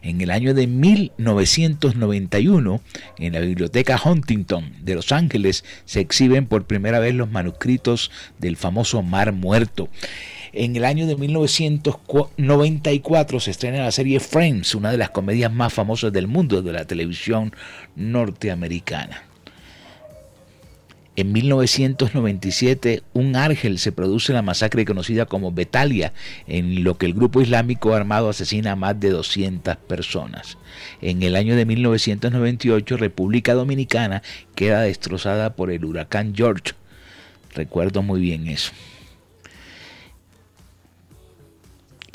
En 0.02 0.22
el 0.22 0.32
año 0.32 0.54
de 0.54 0.68
1991, 0.68 2.82
en 3.18 3.34
la 3.34 3.40
Biblioteca 3.40 4.00
Huntington 4.04 4.74
de 4.82 4.96
Los 4.96 5.12
Ángeles, 5.12 5.64
se 5.86 6.00
exhiben 6.00 6.48
por 6.48 6.66
primera 6.66 7.00
vez 7.00 7.14
los 7.16 7.32
manuscritos 7.32 8.12
del 8.40 8.58
famoso 8.58 9.02
Mar 9.02 9.34
Muerto. 9.34 9.90
En 10.52 10.76
el 10.76 10.86
año 10.86 11.08
de 11.08 11.16
1994 11.16 13.40
se 13.40 13.50
estrena 13.52 13.84
la 13.84 13.92
serie 13.92 14.20
Friends, 14.20 14.76
una 14.76 14.92
de 14.92 15.00
las 15.00 15.10
comedias 15.10 15.52
más 15.52 15.74
famosas 15.74 16.14
del 16.14 16.28
mundo 16.28 16.62
de 16.62 16.74
la 16.74 16.86
televisión 16.86 17.56
norteamericana. 17.96 19.24
En 21.16 21.32
1997, 21.32 23.04
un 23.14 23.36
Argel 23.36 23.78
se 23.78 23.92
produce 23.92 24.34
la 24.34 24.42
masacre 24.42 24.84
conocida 24.84 25.28
como 25.28 25.52
Betalia, 25.52 26.12
en 26.48 26.84
lo 26.84 26.98
que 26.98 27.06
el 27.06 27.14
grupo 27.14 27.40
islámico 27.40 27.94
armado 27.94 28.30
asesina 28.30 28.72
a 28.72 28.76
más 28.76 29.00
de 29.00 29.12
200 29.12 29.76
personas. 29.78 30.58
En 31.02 31.22
el 31.22 31.36
año 31.36 31.56
de 31.56 31.66
1998, 31.66 32.98
República 32.98 33.54
Dominicana 33.54 34.24
queda 34.56 34.82
destrozada 34.82 35.56
por 35.56 35.70
el 35.70 35.86
huracán 35.86 36.34
George. 36.36 36.74
Recuerdo 37.54 38.02
muy 38.02 38.20
bien 38.20 38.48
eso. 38.48 38.72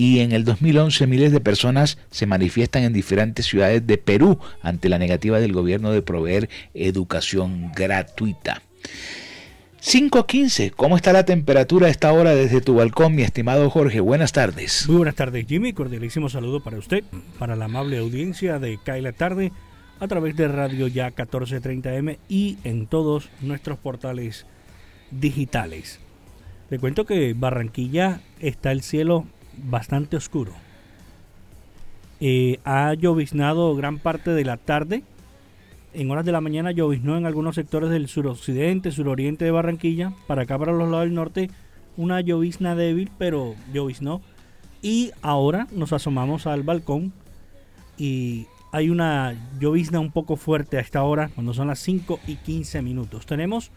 y 0.00 0.21
en 0.21 0.31
el 0.31 0.45
2011 0.45 1.09
miles 1.09 1.33
de 1.33 1.40
personas 1.40 1.99
se 2.12 2.25
manifiestan 2.25 2.85
en 2.85 2.93
diferentes 2.93 3.47
ciudades 3.47 3.85
de 3.85 3.99
Perú 3.99 4.38
ante 4.62 4.88
la 4.88 4.97
negativa 4.97 5.40
del 5.40 5.52
gobierno 5.52 5.90
de 5.90 6.02
proveer 6.02 6.49
educación 6.73 7.73
gratuita. 7.75 8.62
5.15, 9.80 10.73
¿cómo 10.73 10.97
está 10.97 11.12
la 11.12 11.25
temperatura 11.25 11.87
a 11.87 11.90
esta 11.90 12.12
hora 12.12 12.35
desde 12.35 12.61
tu 12.61 12.75
balcón, 12.75 13.14
mi 13.14 13.23
estimado 13.23 13.70
Jorge? 13.70 14.00
Buenas 14.00 14.32
tardes. 14.32 14.87
Muy 14.88 14.99
buenas 14.99 15.14
tardes, 15.14 15.47
Jimmy. 15.47 15.73
Cordialísimo 15.73 16.28
saludo 16.28 16.61
para 16.61 16.78
usted, 16.78 17.04
para 17.38 17.56
la 17.56 17.66
amable 17.66 17.99
audiencia 17.99 18.58
de 18.58 18.78
Cae 18.85 19.00
la 19.00 19.12
Tarde, 19.12 19.52
a 20.00 20.08
través 20.08 20.37
de 20.37 20.49
Radio 20.49 20.88
Ya 20.88 21.11
1430M 21.14 22.18
y 22.28 22.58
en 22.64 22.87
todos 22.87 23.30
nuestros 23.40 23.78
portales 23.78 24.47
digitales. 25.11 26.00
Le 26.70 26.78
cuento 26.78 27.06
que 27.06 27.35
Barranquilla 27.35 28.20
está 28.40 28.73
el 28.73 28.82
cielo 28.82 29.26
bastante 29.56 30.16
oscuro. 30.16 30.52
Eh, 32.20 32.58
ha 32.64 32.92
lloviznado 32.94 33.75
gran 33.76 33.99
parte 33.99 34.32
de 34.32 34.44
la 34.44 34.56
tarde 34.56 35.02
en 35.95 36.11
horas 36.11 36.25
de 36.25 36.33
la 36.33 36.40
mañana 36.40 36.71
lloviznó 36.71 37.16
en 37.16 37.26
algunos 37.26 37.54
sectores 37.54 37.90
del 37.90 38.09
suroccidente, 38.09 38.90
suroriente 38.90 39.45
de 39.45 39.50
Barranquilla. 39.50 40.12
Para 40.26 40.42
acá, 40.42 40.59
para 40.59 40.73
los 40.73 40.88
lados 40.90 41.07
del 41.07 41.14
norte, 41.14 41.50
una 41.97 42.21
llovizna 42.21 42.75
débil, 42.75 43.11
pero 43.18 43.54
lloviznó. 43.73 44.21
Y 44.83 45.11
ahora 45.23 45.66
nos 45.73 45.92
asomamos 45.92 46.47
al 46.47 46.62
balcón 46.62 47.12
y 47.97 48.47
hay 48.71 48.90
una 48.90 49.35
llovizna 49.59 49.99
un 49.99 50.12
poco 50.12 50.37
fuerte 50.37 50.76
a 50.76 50.80
esta 50.80 51.02
hora, 51.02 51.30
cuando 51.35 51.54
son 51.54 51.68
las 51.68 51.80
5 51.80 52.21
y 52.26 52.37
15 52.37 52.83
minutos. 52.83 53.26
Tenemos 53.26 53.71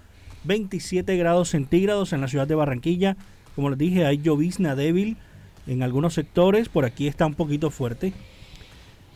27 0.44 1.16
grados 1.18 1.50
centígrados 1.50 2.14
en 2.14 2.22
la 2.22 2.28
ciudad 2.28 2.48
de 2.48 2.56
Barranquilla. 2.56 3.18
Como 3.56 3.70
les 3.70 3.80
dije, 3.80 4.06
hay 4.06 4.18
llovizna 4.18 4.76
débil 4.76 5.18
en 5.66 5.82
algunos 5.82 6.14
sectores. 6.14 6.70
Por 6.70 6.86
aquí 6.86 7.08
está 7.08 7.26
un 7.26 7.36
poquito 7.36 7.72
fuerte 7.72 8.14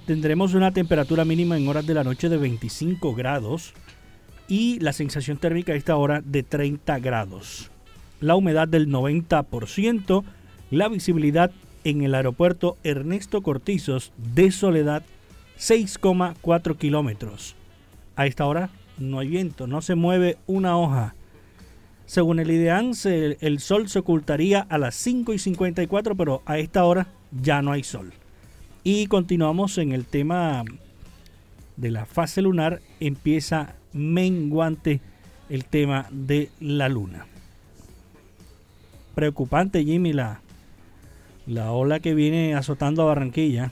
tendremos 0.06 0.54
una 0.54 0.72
temperatura 0.72 1.26
mínima 1.26 1.58
en 1.58 1.68
horas 1.68 1.86
de 1.86 1.94
la 1.94 2.04
noche 2.04 2.30
de 2.30 2.38
25 2.38 3.16
grados 3.16 3.74
y 4.48 4.80
la 4.80 4.94
sensación 4.94 5.38
térmica 5.38 5.74
a 5.74 5.76
esta 5.76 5.96
hora 5.96 6.22
de 6.24 6.44
30 6.44 7.00
grados. 7.00 7.72
La 8.20 8.36
humedad 8.36 8.68
del 8.68 8.88
90%, 8.88 10.24
la 10.72 10.88
visibilidad 10.88 11.52
en 11.84 12.04
el 12.04 12.16
aeropuerto 12.16 12.78
Ernesto 12.84 13.42
Cortizos 13.42 14.12
de 14.18 14.52
Soledad 14.52 15.04
6,4 15.58 16.78
kilómetros. 16.78 17.56
A 18.16 18.28
esta 18.28 18.46
hora 18.46 18.70
no 18.98 19.20
hay 19.20 19.28
viento, 19.28 19.68
no 19.68 19.82
se 19.82 19.96
mueve 19.96 20.38
una 20.46 20.78
hoja. 20.78 21.16
Según 22.06 22.40
el 22.40 22.52
IDEAN, 22.52 22.92
el 23.04 23.60
sol 23.60 23.90
se 23.90 24.00
ocultaría 24.00 24.62
a 24.70 24.78
las 24.78 24.96
5 24.96 25.34
y 25.34 25.40
54, 25.40 26.16
pero 26.16 26.44
a 26.46 26.60
esta 26.60 26.84
hora 26.86 27.08
ya 27.32 27.64
no 27.64 27.72
hay 27.72 27.84
sol. 27.84 28.14
Y 28.88 29.08
continuamos 29.08 29.80
en 29.80 29.94
el 29.94 30.06
tema 30.06 30.64
de 31.76 31.90
la 31.90 32.06
fase 32.06 32.44
lunar. 32.44 32.84
Empieza 33.00 33.74
menguante 33.94 35.02
el 35.50 35.66
tema 35.66 36.06
de 36.12 36.52
la 36.60 36.88
luna. 36.88 37.26
Preocupante, 39.16 39.84
Jimmy, 39.84 40.14
la, 40.14 40.40
la 41.48 41.72
ola 41.72 42.00
que 42.00 42.14
viene 42.14 42.54
azotando 42.54 43.02
a 43.02 43.06
Barranquilla. 43.06 43.72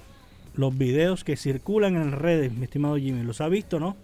Los 0.55 0.75
videos 0.75 1.24
que 1.24 1.38
circulan 1.38 1.96
en 1.96 2.12
redes, 2.13 2.51
mi 2.51 2.63
estimado 2.63 2.98
Jimmy, 2.98 3.22
¿los 3.22 3.39
ha 3.39 3.50
visto, 3.50 3.79
no? 3.79 3.96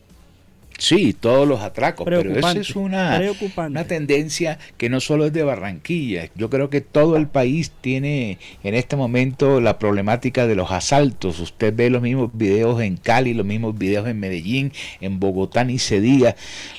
Sí, 0.80 1.14
todos 1.14 1.48
los 1.48 1.60
atracos, 1.60 2.06
pero 2.06 2.22
esa 2.34 2.54
es 2.54 2.76
una, 2.76 3.22
una 3.58 3.84
tendencia 3.84 4.58
que 4.78 4.90
no 4.90 5.02
solo 5.02 5.26
es 5.26 5.34
de 5.34 5.44
Barranquilla. 5.44 6.30
Yo 6.36 6.50
creo 6.50 6.70
que 6.70 6.82
todo 6.82 7.18
el 7.18 7.28
país 7.28 7.72
tiene 7.82 8.40
en 8.64 8.76
este 8.76 8.96
momento 8.96 9.60
la 9.60 9.78
problemática 9.78 10.48
de 10.48 10.56
los 10.56 10.72
asaltos. 10.72 11.40
Usted 11.40 11.76
ve 11.76 11.90
los 11.90 12.02
mismos 12.02 12.32
videos 12.34 12.82
en 12.82 12.96
Cali, 12.98 13.34
los 13.34 13.46
mismos 13.46 13.78
videos 13.78 14.08
en 14.08 14.20
Medellín, 14.20 14.72
en 15.02 15.20
Bogotá 15.20 15.66
ni 15.66 15.80
se 15.80 16.00
diga. 16.00 16.36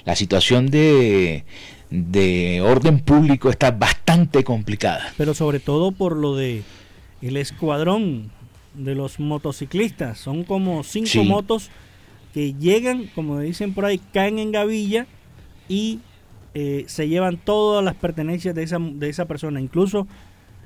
La 0.07 0.17
situación 0.17 0.71
de, 0.71 1.45
de 1.91 2.63
orden 2.63 3.01
público 3.01 3.51
está 3.51 3.71
bastante 3.71 4.45
complicada. 4.45 5.13
Pero 5.19 5.35
sobre 5.35 5.61
todo 5.61 5.93
por 5.93 6.17
lo 6.17 6.37
de 6.37 6.63
el 7.21 7.37
escuadrón 7.37 8.31
de 8.75 8.95
los 8.95 9.21
motociclistas. 9.21 10.19
Son 10.19 10.45
como 10.45 10.83
cinco 10.85 11.25
motos 11.25 11.71
que 12.33 12.55
llegan, 12.55 13.11
como 13.15 13.39
dicen 13.41 13.75
por 13.75 13.85
ahí, 13.85 14.01
caen 14.13 14.39
en 14.39 14.53
gavilla 14.53 15.07
y 15.69 16.01
eh, 16.55 16.85
se 16.87 17.09
llevan 17.09 17.37
todas 17.37 17.85
las 17.85 17.95
pertenencias 17.95 18.55
de 18.55 18.63
esa, 18.63 18.79
de 18.79 19.09
esa 19.09 19.27
persona, 19.27 19.61
incluso 19.61 20.07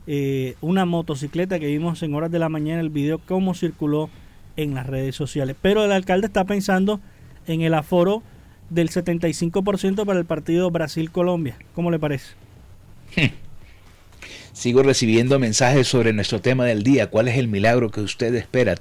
eh, 0.06 0.56
una 0.60 0.84
motocicleta 0.84 1.58
que 1.58 1.66
vimos 1.66 2.02
en 2.02 2.14
horas 2.14 2.30
de 2.30 2.38
la 2.38 2.48
mañana 2.48 2.80
el 2.80 2.90
video 2.90 3.18
cómo 3.18 3.54
circuló 3.54 4.10
en 4.56 4.74
las 4.74 4.86
redes 4.86 5.16
sociales. 5.16 5.56
Pero 5.60 5.84
el 5.84 5.92
alcalde 5.92 6.26
está 6.26 6.44
pensando 6.44 7.00
en 7.46 7.62
el 7.62 7.74
aforo 7.74 8.22
del 8.70 8.90
75% 8.90 10.04
para 10.04 10.18
el 10.18 10.24
partido 10.24 10.70
Brasil-Colombia. 10.70 11.56
¿Cómo 11.74 11.90
le 11.90 11.98
parece? 11.98 12.34
Sigo 14.52 14.82
recibiendo 14.82 15.38
mensajes 15.38 15.88
sobre 15.88 16.12
nuestro 16.12 16.40
tema 16.40 16.64
del 16.64 16.82
día. 16.82 17.10
¿Cuál 17.10 17.28
es 17.28 17.38
el 17.38 17.48
milagro 17.48 17.90
que 17.90 18.00
usted 18.00 18.34
espera? 18.34 18.76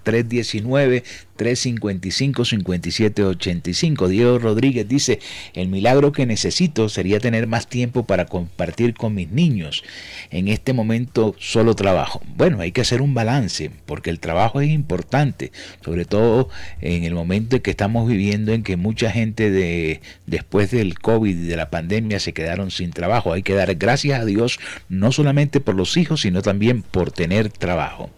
319-355-5785. 1.43 4.07
Diego 4.07 4.39
Rodríguez 4.39 4.87
dice, 4.87 5.19
el 5.53 5.67
milagro 5.67 6.11
que 6.11 6.25
necesito 6.25 6.89
sería 6.89 7.19
tener 7.19 7.45
más 7.47 7.67
tiempo 7.67 8.05
para 8.05 8.25
compartir 8.25 8.93
con 8.93 9.15
mis 9.15 9.29
niños. 9.29 9.83
En 10.29 10.47
este 10.47 10.73
momento 10.73 11.35
solo 11.39 11.75
trabajo. 11.75 12.21
Bueno, 12.35 12.61
hay 12.61 12.71
que 12.71 12.81
hacer 12.81 13.01
un 13.01 13.13
balance 13.13 13.71
porque 13.85 14.09
el 14.09 14.19
trabajo 14.19 14.61
es 14.61 14.69
importante, 14.69 15.51
sobre 15.83 16.05
todo 16.05 16.49
en 16.81 17.03
el 17.03 17.13
momento 17.13 17.57
en 17.57 17.61
que 17.61 17.71
estamos 17.71 18.07
viviendo 18.07 18.53
en 18.53 18.63
que 18.63 18.77
mucha 18.77 19.11
gente 19.11 19.51
de, 19.51 20.01
después 20.25 20.71
del 20.71 20.97
COVID 20.99 21.37
y 21.37 21.47
de 21.47 21.57
la 21.57 21.69
pandemia 21.69 22.19
se 22.19 22.33
quedaron 22.33 22.71
sin 22.71 22.91
trabajo. 22.91 23.33
Hay 23.33 23.43
que 23.43 23.53
dar 23.53 23.73
gracias 23.75 24.19
a 24.19 24.25
Dios 24.25 24.59
no 24.89 25.11
solamente 25.11 25.59
por 25.59 25.75
los 25.75 25.97
hijos, 25.97 26.21
sino 26.21 26.41
también 26.41 26.81
por 26.81 27.11
tener 27.11 27.49
trabajo. 27.49 28.09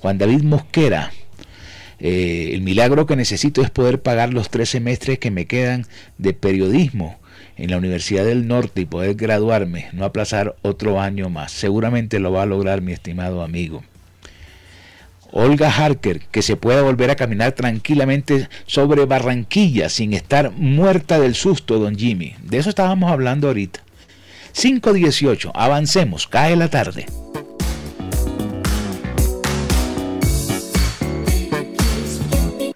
Juan 0.00 0.18
David 0.18 0.42
Mosquera, 0.42 1.12
eh, 2.00 2.50
el 2.52 2.62
milagro 2.62 3.06
que 3.06 3.16
necesito 3.16 3.62
es 3.62 3.70
poder 3.70 4.00
pagar 4.02 4.32
los 4.32 4.50
tres 4.50 4.70
semestres 4.70 5.18
que 5.18 5.30
me 5.30 5.46
quedan 5.46 5.86
de 6.18 6.32
periodismo 6.32 7.18
en 7.56 7.70
la 7.70 7.78
Universidad 7.78 8.24
del 8.24 8.46
Norte 8.46 8.82
y 8.82 8.86
poder 8.86 9.16
graduarme, 9.16 9.88
no 9.92 10.04
aplazar 10.04 10.56
otro 10.62 11.00
año 11.00 11.28
más. 11.28 11.50
Seguramente 11.52 12.20
lo 12.20 12.32
va 12.32 12.42
a 12.42 12.46
lograr 12.46 12.82
mi 12.82 12.92
estimado 12.92 13.42
amigo. 13.42 13.82
Olga 15.30 15.70
Harker, 15.70 16.20
que 16.30 16.40
se 16.40 16.56
pueda 16.56 16.82
volver 16.82 17.10
a 17.10 17.16
caminar 17.16 17.52
tranquilamente 17.52 18.48
sobre 18.66 19.04
Barranquilla 19.04 19.88
sin 19.88 20.14
estar 20.14 20.52
muerta 20.52 21.18
del 21.18 21.34
susto, 21.34 21.78
don 21.78 21.96
Jimmy. 21.96 22.34
De 22.42 22.58
eso 22.58 22.70
estábamos 22.70 23.10
hablando 23.10 23.48
ahorita. 23.48 23.80
5.18, 24.54 25.50
avancemos, 25.54 26.26
cae 26.26 26.56
la 26.56 26.68
tarde. 26.68 27.06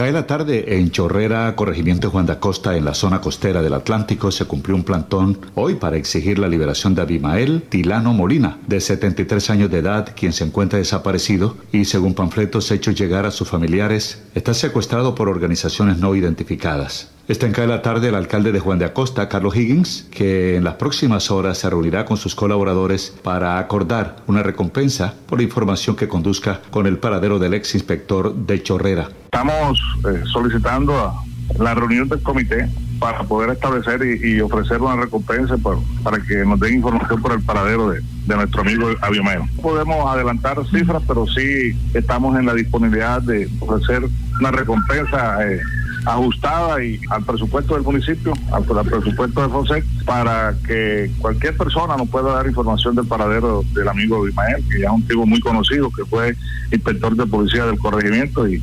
Cae 0.00 0.12
la 0.12 0.26
tarde 0.26 0.78
en 0.78 0.90
Chorrera, 0.90 1.54
corregimiento 1.54 2.08
Juan 2.08 2.24
de 2.24 2.32
Acosta, 2.32 2.74
en 2.74 2.86
la 2.86 2.94
zona 2.94 3.20
costera 3.20 3.60
del 3.60 3.74
Atlántico, 3.74 4.30
se 4.30 4.46
cumplió 4.46 4.74
un 4.74 4.82
plantón 4.82 5.38
hoy 5.56 5.74
para 5.74 5.98
exigir 5.98 6.38
la 6.38 6.48
liberación 6.48 6.94
de 6.94 7.02
Abimael 7.02 7.64
Tilano 7.68 8.14
Molina, 8.14 8.56
de 8.66 8.80
73 8.80 9.50
años 9.50 9.70
de 9.70 9.80
edad, 9.80 10.14
quien 10.16 10.32
se 10.32 10.44
encuentra 10.44 10.78
desaparecido 10.78 11.58
y, 11.70 11.84
según 11.84 12.14
panfletos 12.14 12.70
hechos 12.70 12.94
llegar 12.94 13.26
a 13.26 13.30
sus 13.30 13.50
familiares, 13.50 14.22
está 14.34 14.54
secuestrado 14.54 15.14
por 15.14 15.28
organizaciones 15.28 15.98
no 15.98 16.14
identificadas. 16.14 17.10
Está 17.28 17.46
en 17.46 17.52
Cae 17.52 17.66
la 17.66 17.82
tarde 17.82 18.08
el 18.08 18.14
alcalde 18.14 18.50
de 18.50 18.58
Juan 18.58 18.78
de 18.78 18.84
Acosta, 18.84 19.28
Carlos 19.28 19.56
Higgins, 19.56 20.08
que 20.10 20.56
en 20.56 20.64
las 20.64 20.74
próximas 20.74 21.30
horas 21.30 21.58
se 21.58 21.70
reunirá 21.70 22.04
con 22.04 22.16
sus 22.16 22.34
colaboradores 22.34 23.14
para 23.22 23.58
acordar 23.58 24.16
una 24.26 24.42
recompensa 24.42 25.14
por 25.26 25.38
la 25.38 25.44
información 25.44 25.94
que 25.94 26.08
conduzca 26.08 26.60
con 26.70 26.86
el 26.86 26.98
paradero 26.98 27.38
del 27.38 27.54
ex 27.54 27.74
inspector 27.74 28.34
de 28.34 28.62
Chorrera. 28.62 29.08
Estamos 29.26 29.78
eh, 30.08 30.22
solicitando 30.32 31.14
la 31.58 31.74
reunión 31.74 32.08
del 32.08 32.22
comité 32.22 32.68
para 32.98 33.22
poder 33.22 33.50
establecer 33.50 34.02
y, 34.22 34.40
ofrecer 34.40 34.80
una 34.80 34.96
recompensa 34.96 35.56
para 36.02 36.18
que 36.18 36.44
nos 36.44 36.60
den 36.60 36.74
información 36.74 37.20
por 37.22 37.32
el 37.32 37.42
paradero 37.42 37.90
de, 37.90 38.02
nuestro 38.26 38.60
amigo 38.60 38.88
Abiomero. 39.00 39.46
No 39.56 39.62
podemos 39.62 40.06
adelantar 40.06 40.58
cifras, 40.70 41.02
pero 41.08 41.26
sí 41.26 41.76
estamos 41.94 42.38
en 42.38 42.46
la 42.46 42.54
disponibilidad 42.54 43.22
de 43.22 43.48
ofrecer 43.58 44.02
una 44.38 44.50
recompensa. 44.52 45.44
Eh, 45.44 45.60
ajustada 46.04 46.82
y 46.82 47.00
al 47.10 47.24
presupuesto 47.24 47.74
del 47.74 47.82
municipio, 47.82 48.32
al, 48.52 48.64
presupuesto 48.64 49.42
de 49.42 49.48
Fonseca, 49.48 49.86
para 50.04 50.54
que 50.66 51.10
cualquier 51.18 51.56
persona 51.56 51.96
nos 51.96 52.08
pueda 52.08 52.34
dar 52.34 52.46
información 52.46 52.94
del 52.94 53.06
paradero 53.06 53.64
del 53.74 53.88
amigo 53.88 54.26
Ismael, 54.26 54.64
que 54.70 54.80
ya 54.80 54.86
es 54.86 54.92
un 54.92 55.06
tipo 55.06 55.26
muy 55.26 55.40
conocido, 55.40 55.90
que 55.90 56.04
fue 56.04 56.36
inspector 56.72 57.14
de 57.16 57.26
policía 57.26 57.66
del 57.66 57.78
corregimiento 57.78 58.48
y, 58.48 58.62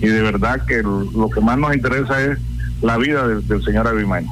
y 0.00 0.06
de 0.06 0.22
verdad 0.22 0.64
que 0.66 0.82
lo 0.82 1.30
que 1.32 1.40
más 1.40 1.58
nos 1.58 1.74
interesa 1.74 2.22
es 2.22 2.38
la 2.82 2.96
vida 2.96 3.26
del 3.26 3.64
señor 3.64 3.86
Abimael. 3.86 4.26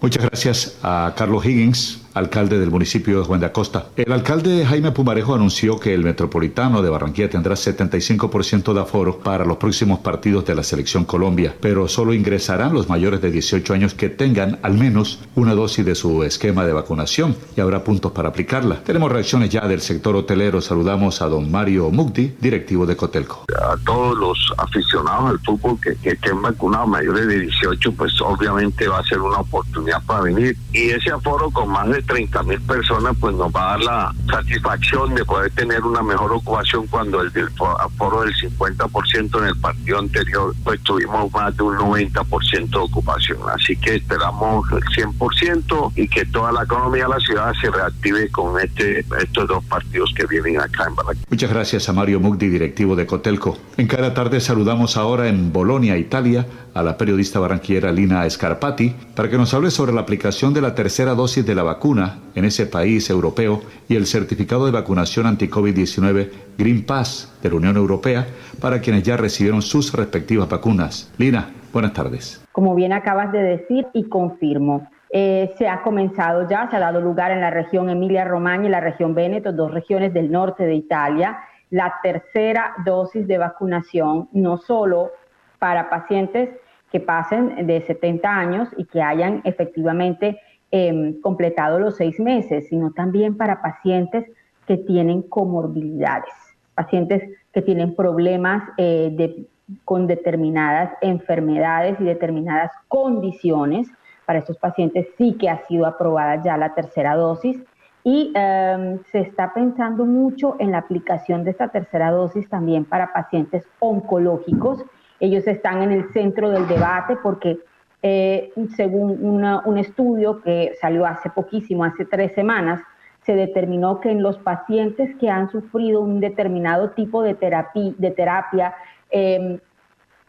Muchas 0.00 0.24
gracias 0.24 0.78
a 0.82 1.14
Carlos 1.16 1.46
Higgins, 1.46 2.01
alcalde 2.14 2.58
del 2.58 2.70
municipio 2.70 3.18
de 3.18 3.24
Juan 3.24 3.40
de 3.40 3.46
Acosta. 3.46 3.86
El 3.96 4.12
alcalde 4.12 4.64
Jaime 4.64 4.92
Pumarejo 4.92 5.34
anunció 5.34 5.78
que 5.78 5.94
el 5.94 6.04
metropolitano 6.04 6.82
de 6.82 6.90
Barranquilla 6.90 7.30
tendrá 7.30 7.54
75% 7.54 8.72
de 8.72 8.80
aforo 8.80 9.18
para 9.18 9.44
los 9.44 9.56
próximos 9.56 10.00
partidos 10.00 10.44
de 10.44 10.54
la 10.54 10.62
selección 10.62 11.04
Colombia, 11.04 11.54
pero 11.60 11.88
solo 11.88 12.14
ingresarán 12.14 12.72
los 12.72 12.88
mayores 12.88 13.20
de 13.20 13.30
18 13.30 13.74
años 13.74 13.94
que 13.94 14.08
tengan 14.08 14.58
al 14.62 14.74
menos 14.74 15.20
una 15.34 15.54
dosis 15.54 15.84
de 15.84 15.94
su 15.94 16.22
esquema 16.24 16.64
de 16.64 16.72
vacunación 16.72 17.36
y 17.56 17.60
habrá 17.60 17.84
puntos 17.84 18.12
para 18.12 18.28
aplicarla. 18.28 18.82
Tenemos 18.82 19.10
reacciones 19.10 19.50
ya 19.50 19.66
del 19.66 19.80
sector 19.80 20.16
hotelero. 20.16 20.60
Saludamos 20.60 21.22
a 21.22 21.26
don 21.26 21.50
Mario 21.50 21.90
Mugdi, 21.90 22.34
directivo 22.40 22.86
de 22.86 22.96
Cotelco. 22.96 23.44
A 23.56 23.76
todos 23.84 24.16
los 24.18 24.54
aficionados 24.58 25.30
al 25.30 25.38
fútbol 25.40 25.78
que, 25.80 25.96
que 25.96 26.10
estén 26.10 26.40
vacunados 26.42 26.88
mayores 26.88 27.26
de 27.26 27.40
18, 27.40 27.92
pues 27.92 28.12
obviamente 28.20 28.88
va 28.88 28.98
a 28.98 29.04
ser 29.04 29.20
una 29.20 29.38
oportunidad 29.38 30.02
para 30.04 30.22
venir. 30.22 30.56
Y 30.72 30.90
ese 30.90 31.10
aforo 31.10 31.50
con 31.50 31.68
más 31.68 31.88
de 31.88 32.01
30 32.02 32.42
mil 32.42 32.60
personas, 32.62 33.16
pues 33.20 33.34
nos 33.34 33.52
va 33.52 33.74
a 33.74 33.78
dar 33.78 33.80
la 33.80 34.14
satisfacción 34.30 35.14
de 35.14 35.24
poder 35.24 35.50
tener 35.52 35.82
una 35.82 36.02
mejor 36.02 36.32
ocupación 36.32 36.86
cuando 36.86 37.20
el 37.20 37.32
del 37.32 37.48
aforo 37.78 38.22
del 38.22 38.34
50% 38.34 39.38
en 39.38 39.46
el 39.46 39.56
partido 39.60 39.98
anterior, 39.98 40.54
pues 40.64 40.80
tuvimos 40.82 41.32
más 41.32 41.56
de 41.56 41.62
un 41.62 41.76
90% 41.76 42.68
de 42.68 42.78
ocupación. 42.78 43.38
Así 43.54 43.76
que 43.76 43.96
esperamos 43.96 44.66
el 44.72 44.82
100% 44.82 45.92
y 45.96 46.08
que 46.08 46.24
toda 46.26 46.52
la 46.52 46.64
economía 46.64 47.04
de 47.04 47.10
la 47.10 47.20
ciudad 47.20 47.52
se 47.60 47.70
reactive 47.70 48.28
con 48.30 48.60
este 48.60 49.04
estos 49.20 49.48
dos 49.48 49.64
partidos 49.64 50.12
que 50.16 50.26
vienen 50.26 50.60
acá 50.60 50.86
en 50.88 50.94
Barranquilla. 50.94 51.26
Muchas 51.30 51.50
gracias 51.50 51.88
a 51.88 51.92
Mario 51.92 52.20
Mugdi, 52.20 52.48
directivo 52.48 52.96
de 52.96 53.06
Cotelco. 53.06 53.58
En 53.76 53.86
cada 53.86 54.14
tarde 54.14 54.40
saludamos 54.40 54.96
ahora 54.96 55.28
en 55.28 55.52
Bolonia, 55.52 55.96
Italia, 55.96 56.46
a 56.74 56.82
la 56.82 56.96
periodista 56.96 57.38
barranquillera 57.38 57.92
Lina 57.92 58.28
Scarpati 58.28 58.94
para 59.14 59.28
que 59.28 59.36
nos 59.36 59.52
hable 59.54 59.70
sobre 59.70 59.92
la 59.92 60.00
aplicación 60.00 60.54
de 60.54 60.62
la 60.62 60.74
tercera 60.74 61.14
dosis 61.14 61.44
de 61.44 61.54
la 61.54 61.62
vacuna 61.62 61.91
en 62.34 62.44
ese 62.44 62.66
país 62.66 63.10
europeo 63.10 63.60
y 63.88 63.96
el 63.96 64.06
certificado 64.06 64.64
de 64.64 64.72
vacunación 64.72 65.26
anti-COVID-19 65.26 66.30
Green 66.56 66.86
Pass 66.86 67.38
de 67.42 67.50
la 67.50 67.56
Unión 67.56 67.76
Europea 67.76 68.26
para 68.60 68.80
quienes 68.80 69.02
ya 69.02 69.16
recibieron 69.16 69.60
sus 69.60 69.92
respectivas 69.92 70.48
vacunas. 70.48 71.12
Lina, 71.18 71.50
buenas 71.72 71.92
tardes. 71.92 72.42
Como 72.52 72.74
bien 72.74 72.92
acabas 72.92 73.30
de 73.32 73.42
decir 73.42 73.86
y 73.92 74.08
confirmo, 74.08 74.88
eh, 75.10 75.52
se 75.58 75.68
ha 75.68 75.82
comenzado 75.82 76.48
ya, 76.48 76.70
se 76.70 76.76
ha 76.76 76.80
dado 76.80 77.00
lugar 77.00 77.30
en 77.30 77.40
la 77.40 77.50
región 77.50 77.90
Emilia-Romagna 77.90 78.68
y 78.68 78.70
la 78.70 78.80
región 78.80 79.14
Veneto, 79.14 79.52
dos 79.52 79.70
regiones 79.70 80.14
del 80.14 80.30
norte 80.30 80.64
de 80.64 80.74
Italia, 80.74 81.38
la 81.68 81.94
tercera 82.02 82.74
dosis 82.84 83.26
de 83.26 83.36
vacunación, 83.36 84.28
no 84.32 84.56
solo 84.56 85.10
para 85.58 85.90
pacientes 85.90 86.48
que 86.90 87.00
pasen 87.00 87.66
de 87.66 87.80
70 87.82 88.28
años 88.28 88.68
y 88.76 88.84
que 88.84 89.02
hayan 89.02 89.40
efectivamente 89.44 90.38
em, 90.72 91.20
completado 91.20 91.78
los 91.78 91.96
seis 91.96 92.18
meses, 92.18 92.66
sino 92.68 92.90
también 92.90 93.36
para 93.36 93.62
pacientes 93.62 94.26
que 94.66 94.76
tienen 94.76 95.22
comorbilidades, 95.22 96.32
pacientes 96.74 97.22
que 97.52 97.62
tienen 97.62 97.94
problemas 97.94 98.64
eh, 98.76 99.46
con 99.84 100.08
determinadas 100.08 100.92
enfermedades 101.00 102.00
y 102.00 102.04
determinadas 102.04 102.72
condiciones. 102.88 103.88
Para 104.26 104.40
estos 104.40 104.58
pacientes 104.58 105.06
sí 105.16 105.36
que 105.38 105.48
ha 105.48 105.64
sido 105.66 105.86
aprobada 105.86 106.42
ya 106.42 106.56
la 106.56 106.74
tercera 106.74 107.14
dosis 107.14 107.60
y 108.02 108.32
em, 108.34 108.98
se 109.12 109.20
está 109.20 109.54
pensando 109.54 110.04
mucho 110.04 110.56
en 110.58 110.72
la 110.72 110.78
aplicación 110.78 111.44
de 111.44 111.52
esta 111.52 111.68
tercera 111.68 112.10
dosis 112.10 112.48
también 112.48 112.84
para 112.84 113.12
pacientes 113.12 113.64
oncológicos 113.78 114.84
ellos 115.22 115.46
están 115.46 115.84
en 115.84 115.92
el 115.92 116.12
centro 116.12 116.50
del 116.50 116.66
debate 116.66 117.16
porque 117.22 117.60
eh, 118.02 118.52
según 118.76 119.24
un 119.64 119.78
estudio 119.78 120.42
que 120.42 120.72
salió 120.80 121.06
hace 121.06 121.30
poquísimo, 121.30 121.84
hace 121.84 122.04
tres 122.04 122.32
semanas, 122.34 122.80
se 123.24 123.34
determinó 123.34 124.00
que 124.00 124.10
en 124.10 124.22
los 124.22 124.38
pacientes 124.38 125.14
que 125.16 125.30
han 125.30 125.50
sufrido 125.50 126.00
un 126.00 126.18
determinado 126.18 126.90
tipo 126.90 127.22
de 127.22 127.34
terapia, 127.34 128.74
em, 129.10 129.60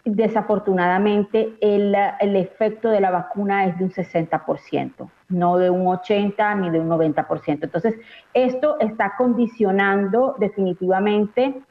desafortunadamente 0.05 1.53
el, 1.61 1.95
el, 2.19 2.35
efecto 2.35 2.89
de 2.89 2.99
la 2.99 3.09
vacuna 3.09 3.65
es 3.65 3.77
de 3.79 3.85
un 3.85 3.91
60%, 3.91 5.09
no 5.29 5.57
de 5.57 5.69
un 5.69 5.87
80 5.87 6.55
ni 6.55 6.69
de 6.69 6.79
un 6.79 6.89
90%. 6.89 7.63
Entonces, 7.63 7.95
esto 8.33 8.79
está 8.79 9.13
condicionando 9.17 10.35
definitivamente 10.39 11.61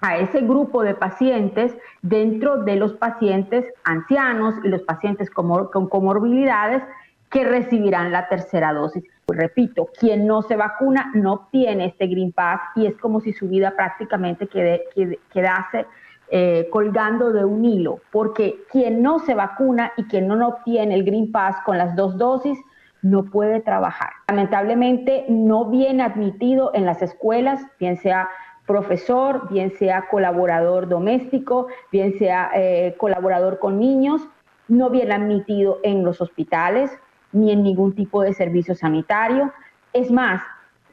a 0.00 0.16
ese 0.18 0.40
grupo 0.40 0.82
de 0.82 0.94
pacientes 0.94 1.76
dentro 2.02 2.64
de 2.64 2.76
los 2.76 2.94
pacientes 2.94 3.66
ancianos 3.84 4.54
y 4.64 4.68
los 4.68 4.82
pacientes 4.82 5.30
con, 5.30 5.68
comorbilidades 5.88 6.82
que 7.30 7.44
recibirán 7.44 8.10
la 8.10 8.28
tercera 8.28 8.72
dosis. 8.72 9.04
Pues 9.26 9.38
repito, 9.38 9.88
quien 9.98 10.26
no 10.26 10.42
se 10.42 10.56
vacuna 10.56 11.10
no 11.14 11.34
obtiene 11.34 11.86
este 11.86 12.06
Green 12.06 12.32
Pass 12.32 12.60
y 12.74 12.86
es 12.86 12.96
como 12.96 13.20
si 13.20 13.32
su 13.32 13.48
vida 13.48 13.74
prácticamente 13.76 14.48
quedase 14.48 15.86
eh, 16.32 16.68
colgando 16.70 17.32
de 17.32 17.44
un 17.44 17.64
hilo, 17.64 18.00
porque 18.10 18.60
quien 18.70 19.02
no 19.02 19.18
se 19.18 19.34
vacuna 19.34 19.92
y 19.96 20.04
quien 20.04 20.28
no 20.28 20.46
obtiene 20.46 20.94
el 20.94 21.04
Green 21.04 21.30
Pass 21.30 21.56
con 21.64 21.76
las 21.76 21.94
dos 21.94 22.16
dosis 22.18 22.58
no 23.02 23.24
puede 23.24 23.60
trabajar. 23.60 24.10
Lamentablemente 24.28 25.24
no 25.28 25.66
viene 25.66 26.02
admitido 26.02 26.70
en 26.74 26.86
las 26.86 27.02
escuelas, 27.02 27.62
bien 27.78 27.96
sea 27.96 28.28
profesor, 28.70 29.48
bien 29.50 29.72
sea 29.72 30.06
colaborador 30.08 30.88
doméstico, 30.88 31.66
bien 31.90 32.16
sea 32.20 32.52
eh, 32.54 32.94
colaborador 32.98 33.58
con 33.58 33.80
niños, 33.80 34.22
no 34.68 34.90
viene 34.90 35.12
admitido 35.12 35.80
en 35.82 36.04
los 36.04 36.20
hospitales 36.20 36.96
ni 37.32 37.50
en 37.50 37.64
ningún 37.64 37.96
tipo 37.96 38.22
de 38.22 38.32
servicio 38.32 38.76
sanitario. 38.76 39.52
Es 39.92 40.12
más, 40.12 40.40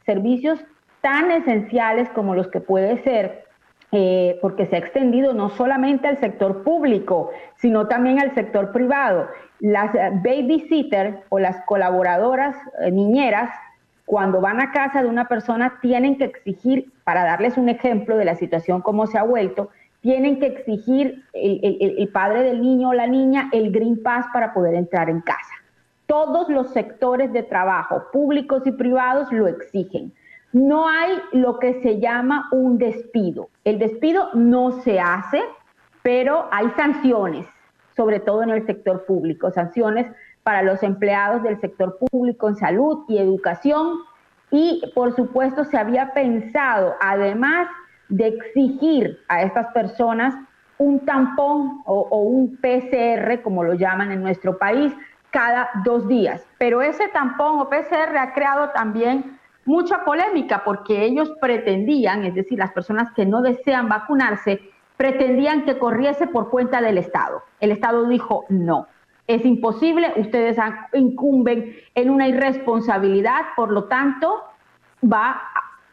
servicios 0.07 0.59
tan 1.01 1.29
esenciales 1.29 2.09
como 2.09 2.33
los 2.33 2.47
que 2.47 2.61
puede 2.61 2.97
ser, 3.03 3.45
eh, 3.91 4.39
porque 4.41 4.65
se 4.65 4.75
ha 4.75 4.79
extendido 4.79 5.35
no 5.35 5.49
solamente 5.49 6.07
al 6.07 6.17
sector 6.17 6.63
público, 6.63 7.29
sino 7.57 7.87
también 7.87 8.19
al 8.19 8.33
sector 8.33 8.71
privado. 8.71 9.27
Las 9.59 9.93
babysitter 10.23 11.19
o 11.29 11.37
las 11.37 11.63
colaboradoras 11.65 12.55
eh, 12.81 12.89
niñeras 12.89 13.51
cuando 14.07 14.39
van 14.39 14.61
a 14.61 14.71
casa 14.71 15.03
de 15.03 15.09
una 15.09 15.27
persona 15.27 15.79
tienen 15.81 16.17
que 16.17 16.23
exigir, 16.23 16.93
para 17.03 17.25
darles 17.25 17.57
un 17.57 17.67
ejemplo 17.67 18.15
de 18.15 18.23
la 18.23 18.35
situación 18.35 18.81
como 18.81 19.05
se 19.05 19.17
ha 19.17 19.23
vuelto, 19.23 19.69
tienen 19.99 20.39
que 20.39 20.45
exigir 20.45 21.25
el, 21.33 22.09
padre 22.13 22.43
del 22.43 22.61
niño 22.61 22.89
o 22.89 22.93
la 22.93 23.05
niña 23.05 23.49
el 23.51 23.69
Green 23.69 24.01
Pass 24.01 24.25
para 24.31 24.53
poder 24.53 24.75
entrar 24.75 25.09
en 25.09 25.19
casa. 25.19 25.53
Todos 26.05 26.47
los 26.47 26.71
sectores 26.71 27.33
de 27.33 27.43
trabajo, 27.43 28.05
públicos 28.13 28.65
y 28.65 28.71
privados, 28.71 29.29
lo 29.33 29.45
exigen. 29.45 30.13
No 30.53 30.87
hay 30.87 31.17
lo 31.33 31.59
que 31.59 31.81
se 31.81 31.99
llama 31.99 32.47
un 32.53 32.77
despido. 32.77 33.49
El 33.65 33.77
despido 33.77 34.29
no 34.33 34.71
se 34.83 35.01
hace, 35.01 35.41
pero 36.01 36.47
hay 36.53 36.69
sanciones, 36.77 37.45
sobre 37.97 38.21
todo 38.21 38.41
en 38.43 38.51
el 38.51 38.65
sector 38.65 39.05
público, 39.05 39.51
sanciones 39.51 40.07
para 40.47 40.61
los 40.61 40.81
empleados 40.81 41.43
del 41.43 41.59
sector 41.59 41.97
público 41.99 42.47
en 42.47 42.55
salud 42.55 43.03
y 43.09 43.17
educación. 43.17 43.97
Y 44.49 44.81
por 44.95 45.13
supuesto 45.13 45.65
se 45.65 45.77
había 45.77 46.13
pensado, 46.13 46.95
además 47.01 47.67
de 48.07 48.27
exigir 48.27 49.19
a 49.27 49.41
estas 49.41 49.67
personas 49.73 50.33
un 50.77 51.05
tampón 51.05 51.81
o, 51.85 52.21
un 52.21 52.55
PCR, 52.61 53.41
como 53.41 53.65
lo 53.65 53.73
llaman 53.73 54.13
en 54.13 54.21
nuestro 54.21 54.57
país, 54.57 54.93
cada 55.31 55.69
dos 55.83 56.07
días. 56.07 56.47
Pero 56.57 56.81
ese 56.81 57.09
tampón 57.09 57.59
o 57.59 57.69
PCR 57.69 58.17
ha 58.17 58.33
creado 58.33 58.69
también 58.69 59.37
mucha 59.65 60.05
polémica 60.05 60.63
porque 60.63 61.03
ellos 61.03 61.29
pretendían, 61.41 62.23
es 62.23 62.35
decir, 62.35 62.57
las 62.57 62.71
personas 62.71 63.11
que 63.11 63.25
no 63.25 63.41
desean 63.41 63.89
vacunarse, 63.89 64.61
pretendían 64.95 65.65
que 65.65 65.77
corriese 65.77 66.25
por 66.25 66.49
cuenta 66.49 66.79
del 66.79 66.99
Estado. 66.99 67.43
El 67.59 67.71
Estado 67.71 68.07
dijo 68.07 68.45
no 68.47 68.87
es 69.27 69.45
imposible, 69.45 70.13
ustedes 70.15 70.57
incumben 70.93 71.75
en 71.95 72.09
una 72.09 72.27
irresponsabilidad, 72.29 73.41
por 73.55 73.71
lo 73.71 73.83
tanto, 73.83 74.41
va 75.03 75.41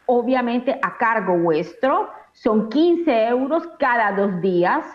obviamente 0.05 0.79
a 0.81 0.97
cargo 0.97 1.37
vuestro, 1.37 2.09
son 2.31 2.69
15 2.69 3.27
euros 3.27 3.67
cada 3.77 4.13
dos 4.13 4.41
días, 4.41 4.85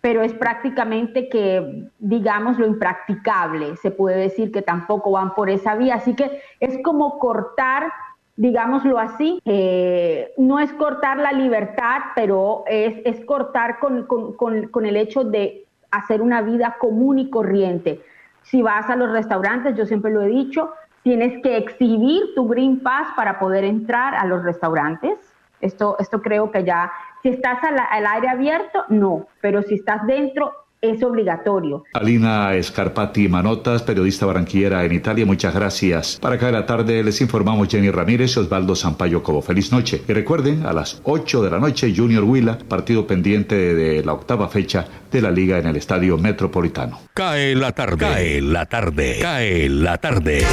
pero 0.00 0.22
es 0.22 0.34
prácticamente 0.34 1.28
que, 1.28 1.88
digamos, 2.00 2.58
lo 2.58 2.66
impracticable, 2.66 3.76
se 3.76 3.92
puede 3.92 4.16
decir 4.16 4.50
que 4.50 4.62
tampoco 4.62 5.12
van 5.12 5.34
por 5.36 5.48
esa 5.48 5.76
vía, 5.76 5.94
así 5.94 6.14
que 6.14 6.42
es 6.60 6.78
como 6.82 7.18
cortar 7.18 7.92
digámoslo 8.36 9.00
así, 9.00 9.40
eh, 9.44 10.32
no 10.36 10.60
es 10.60 10.72
cortar 10.74 11.16
la 11.16 11.32
libertad, 11.32 12.02
pero 12.14 12.62
es, 12.68 13.24
cortar 13.24 13.80
con, 13.80 14.06
con 14.06 14.86
el 14.86 14.96
hecho 14.96 15.24
de 15.24 15.66
hacer 15.90 16.22
una 16.22 16.42
vida 16.42 16.76
común 16.78 17.18
y 17.18 17.30
corriente. 17.30 18.00
Si 18.42 18.62
vas 18.62 18.88
a 18.88 18.96
los 18.96 19.10
restaurantes, 19.10 19.76
yo 19.76 19.86
siempre 19.86 20.12
lo 20.12 20.22
he 20.22 20.28
dicho, 20.28 20.72
tienes 21.02 21.42
que 21.42 21.56
exhibir 21.56 22.34
tu 22.34 22.48
Green 22.48 22.80
Pass 22.80 23.08
para 23.16 23.38
poder 23.38 23.64
entrar 23.64 24.14
a 24.14 24.24
los 24.26 24.42
restaurantes. 24.42 25.18
Esto, 25.60 25.96
esto 25.98 26.22
creo 26.22 26.50
que 26.50 26.64
ya, 26.64 26.92
si 27.22 27.30
estás 27.30 27.62
al, 27.64 27.78
al 27.78 28.06
aire 28.06 28.28
abierto, 28.28 28.84
no, 28.88 29.26
pero 29.40 29.62
si 29.62 29.74
estás 29.74 30.06
dentro, 30.06 30.52
es 30.80 31.02
obligatorio. 31.02 31.84
Alina 31.94 32.54
Escarpati 32.54 33.28
Manotas, 33.28 33.82
periodista 33.82 34.26
barranquillera 34.26 34.84
en 34.84 34.92
Italia, 34.92 35.26
muchas 35.26 35.54
gracias. 35.54 36.18
Para 36.20 36.38
cada 36.38 36.66
tarde 36.66 37.02
les 37.02 37.20
informamos 37.20 37.68
Jenny 37.68 37.90
Ramírez 37.90 38.36
y 38.36 38.40
Osvaldo 38.40 38.74
Sampaio 38.74 39.22
Cobo. 39.22 39.42
Feliz 39.42 39.72
noche. 39.72 40.02
Y 40.06 40.12
recuerden, 40.12 40.66
a 40.66 40.72
las 40.72 41.00
8 41.04 41.42
de 41.42 41.50
la 41.50 41.58
noche, 41.58 41.92
Junior 41.94 42.24
Huila, 42.24 42.58
partido 42.58 43.06
pendiente 43.06 43.74
de 43.74 44.04
la 44.04 44.12
octava 44.12 44.48
fecha 44.48 44.86
de 45.10 45.20
la 45.20 45.30
liga 45.30 45.58
en 45.58 45.66
el 45.66 45.76
Estadio 45.76 46.18
Metropolitano. 46.18 47.00
Cae 47.14 47.54
la 47.54 47.72
tarde, 47.72 47.98
cae 47.98 48.40
la 48.40 48.66
tarde, 48.66 49.18
cae 49.20 49.68
la 49.68 49.98
tarde. 49.98 50.44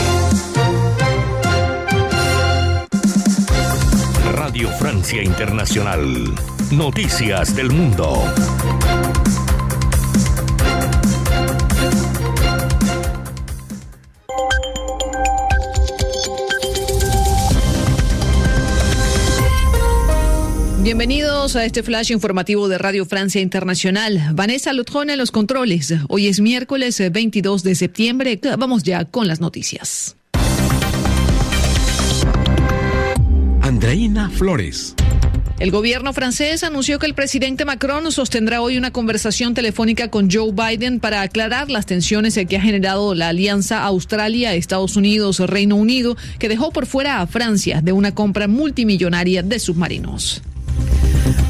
Radio 4.34 4.70
Francia 4.80 5.24
Internacional. 5.24 6.02
Noticias 6.72 7.56
del 7.56 7.72
Mundo. 7.72 8.24
Bienvenidos 20.86 21.56
a 21.56 21.66
este 21.66 21.82
flash 21.82 22.12
informativo 22.12 22.68
de 22.68 22.78
Radio 22.78 23.08
Francia 23.08 23.42
Internacional. 23.42 24.22
Vanessa 24.34 24.72
Lutjón 24.72 25.10
en 25.10 25.18
los 25.18 25.32
controles. 25.32 25.92
Hoy 26.10 26.28
es 26.28 26.40
miércoles 26.40 27.02
22 27.12 27.64
de 27.64 27.74
septiembre. 27.74 28.40
Vamos 28.60 28.84
ya 28.84 29.04
con 29.04 29.28
las 29.28 29.42
noticias. 29.42 30.16
Andreina 33.62 34.30
Flores. 34.30 34.94
El 35.58 35.72
gobierno 35.72 36.14
francés 36.14 36.64
anunció 36.64 37.00
que 37.00 37.08
el 37.08 37.16
presidente 37.16 37.66
Macron 37.66 38.12
sostendrá 38.12 38.62
hoy 38.62 38.78
una 38.78 38.92
conversación 38.92 39.56
telefónica 39.56 40.12
con 40.12 40.30
Joe 40.30 40.52
Biden 40.52 41.00
para 41.00 41.24
aclarar 41.24 41.72
las 41.72 41.88
tensiones 41.88 42.38
que 42.48 42.58
ha 42.58 42.62
generado 42.62 43.16
la 43.16 43.30
alianza 43.30 43.84
Australia, 43.84 44.54
Estados 44.54 44.98
Unidos, 44.98 45.40
Reino 45.40 45.78
Unido, 45.78 46.16
que 46.38 46.48
dejó 46.48 46.72
por 46.72 46.86
fuera 46.86 47.22
a 47.22 47.26
Francia 47.26 47.82
de 47.82 47.92
una 47.92 48.14
compra 48.14 48.48
multimillonaria 48.48 49.42
de 49.42 49.58
submarinos. 49.58 50.44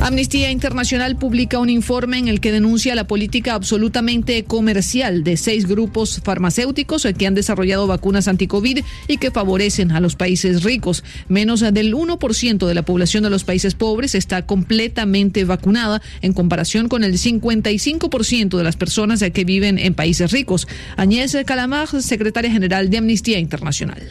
Amnistía 0.02 0.52
Internacional 0.52 1.16
publica 1.16 1.60
un 1.60 1.70
informe 1.70 2.18
en 2.18 2.28
el 2.28 2.40
que 2.40 2.52
denuncia 2.52 2.96
la 2.96 3.08
política 3.08 3.56
absolutamente 3.56 4.44
comercial 4.44 5.24
de 5.24 5.36
seis 5.36 5.68
grupos 5.68 6.22
farmacéuticos 6.24 7.08
que 7.18 7.28
han 7.28 7.36
desarrollado 7.36 7.88
vacunas 7.88 8.28
anti-COVID 8.28 8.80
y 9.08 9.18
que 9.18 9.32
favorecen 9.32 9.92
a 9.92 10.00
los 10.00 10.16
países 10.16 10.64
ricos. 10.64 11.04
Menos 11.28 11.62
del 11.62 11.94
1% 11.94 12.68
de 12.68 12.74
la 12.74 12.84
población 12.84 13.24
de 13.24 13.30
los 13.30 13.44
países 13.44 13.74
pobres 13.74 14.16
está 14.16 14.46
completamente 14.46 15.44
vacunada 15.44 16.02
en 16.22 16.34
comparación 16.34 16.88
con 16.88 17.04
el 17.04 17.14
55% 17.14 18.58
de 18.58 18.64
las 18.64 18.78
personas 18.78 19.24
que 19.34 19.44
viven 19.44 19.80
en 19.80 19.94
países 19.94 20.32
ricos. 20.32 20.68
Agnès 20.98 21.36
Calamar, 21.46 21.88
secretaria 22.02 22.52
general 22.52 22.90
de 22.90 22.98
Amnistía 22.98 23.40
Internacional. 23.40 24.02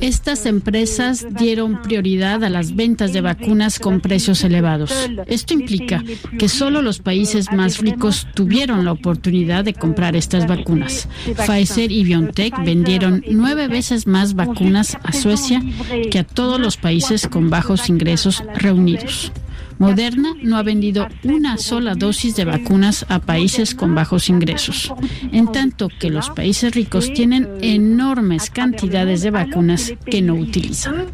Estas 0.00 0.46
empresas 0.46 1.26
dieron 1.38 1.80
prioridad 1.82 2.42
a 2.42 2.48
las 2.48 2.74
ventas 2.74 3.12
de 3.12 3.20
vacunas 3.20 3.78
con 3.78 4.00
precios 4.00 4.42
elevados. 4.42 4.92
Esto 5.26 5.54
implica 5.54 6.02
que 6.38 6.48
solo 6.48 6.82
los 6.82 6.98
países 6.98 7.52
más 7.52 7.78
ricos 7.78 8.26
tuvieron 8.34 8.84
la 8.84 8.92
oportunidad 8.92 9.64
de 9.64 9.74
comprar 9.74 10.16
estas 10.16 10.46
vacunas. 10.46 11.08
Pfizer 11.46 11.92
y 11.92 12.04
BioNTech 12.04 12.64
vendieron 12.64 13.22
nueve 13.30 13.68
veces 13.68 14.06
más 14.06 14.34
vacunas 14.34 14.98
a 15.02 15.12
Suecia 15.12 15.62
que 16.10 16.18
a 16.18 16.24
todos 16.24 16.60
los 16.60 16.76
países 16.76 17.28
con 17.28 17.48
bajos 17.48 17.88
ingresos 17.88 18.42
reunidos. 18.56 19.32
Moderna 19.78 20.34
no 20.42 20.56
ha 20.56 20.62
vendido 20.62 21.06
una 21.22 21.56
sola 21.56 21.94
dosis 21.94 22.34
de 22.34 22.44
vacunas 22.44 23.06
a 23.08 23.20
países 23.20 23.74
con 23.74 23.94
bajos 23.94 24.28
ingresos, 24.28 24.92
en 25.32 25.50
tanto 25.52 25.88
que 25.88 26.10
los 26.10 26.30
países 26.30 26.74
ricos 26.74 27.12
tienen 27.12 27.48
enormes 27.60 28.50
cantidades 28.50 29.22
de 29.22 29.30
vacunas 29.30 29.92
que 30.04 30.20
no 30.20 30.34
utilizan. 30.34 31.06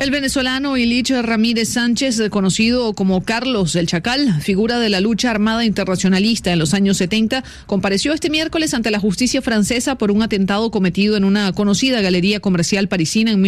El 0.00 0.10
venezolano 0.10 0.78
Ilich 0.78 1.10
Ramírez 1.10 1.68
Sánchez, 1.68 2.22
conocido 2.30 2.94
como 2.94 3.22
Carlos 3.22 3.76
el 3.76 3.86
Chacal, 3.86 4.40
figura 4.40 4.78
de 4.78 4.88
la 4.88 5.00
lucha 5.00 5.30
armada 5.30 5.62
internacionalista 5.62 6.52
en 6.52 6.58
los 6.58 6.72
años 6.72 6.96
70, 6.96 7.44
compareció 7.66 8.14
este 8.14 8.30
miércoles 8.30 8.72
ante 8.72 8.90
la 8.90 8.98
justicia 8.98 9.42
francesa 9.42 9.98
por 9.98 10.10
un 10.10 10.22
atentado 10.22 10.70
cometido 10.70 11.18
en 11.18 11.24
una 11.24 11.52
conocida 11.52 12.00
galería 12.00 12.40
comercial 12.40 12.88
parisina 12.88 13.30
en 13.30 13.42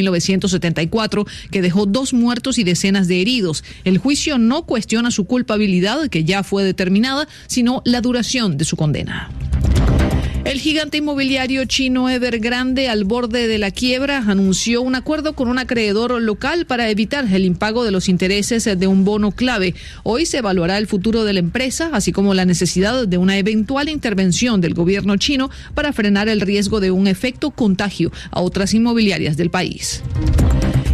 1974 0.73 1.27
que 1.51 1.63
dejó 1.63 1.87
dos 1.87 2.13
muertos 2.13 2.59
y 2.59 2.65
decenas 2.65 3.09
de 3.09 3.21
heridos. 3.21 3.65
El 3.85 3.99
juicio 3.99 4.39
no 4.39 4.65
cuestiona 4.65 5.11
su 5.11 5.25
culpabilidad, 5.25 6.09
que 6.09 6.25
ya 6.25 6.43
fue 6.43 6.65
determinada, 6.65 7.29
sino 7.47 7.83
la 7.85 8.01
duración 8.01 8.57
de 8.57 8.65
su 8.65 8.77
condena. 8.77 9.31
El 10.45 10.59
gigante 10.59 10.99
inmobiliario 10.99 11.65
chino 11.67 12.11
Evergrande, 12.11 12.89
al 12.89 13.05
borde 13.05 13.47
de 13.47 13.59
la 13.59 13.71
quiebra, 13.71 14.19
anunció 14.19 14.83
un 14.83 14.97
acuerdo 14.97 15.35
con 15.35 15.49
un 15.49 15.59
acreedor 15.59 16.21
local 16.21 16.67
para 16.67 16.91
evitar 16.91 17.33
el 17.33 17.45
impago 17.45 17.85
de 17.85 17.93
los 17.93 18.09
intereses 18.09 18.65
de 18.65 18.87
un 18.89 19.05
bono 19.05 19.31
clave. 19.31 19.75
Hoy 20.03 20.27
se 20.27 20.39
evaluará 20.39 20.79
el 20.79 20.89
futuro 20.89 21.23
de 21.23 21.33
la 21.33 21.39
empresa, 21.39 21.91
así 21.93 22.11
como 22.11 22.35
la 22.35 22.45
necesidad 22.45 23.07
de 23.07 23.19
una 23.19 23.39
eventual 23.39 23.89
intervención 23.89 24.61
del 24.61 24.75
gobierno 24.75 25.17
chino 25.17 25.49
para 25.75 25.93
frenar 25.93 26.29
el 26.29 26.41
riesgo 26.41 26.81
de 26.81 26.91
un 26.91 27.07
efecto 27.07 27.53
contagio 27.53 28.11
a 28.33 28.41
otras 28.41 28.75
inmobiliarias 28.75 29.37
del 29.37 29.51
país. 29.51 30.03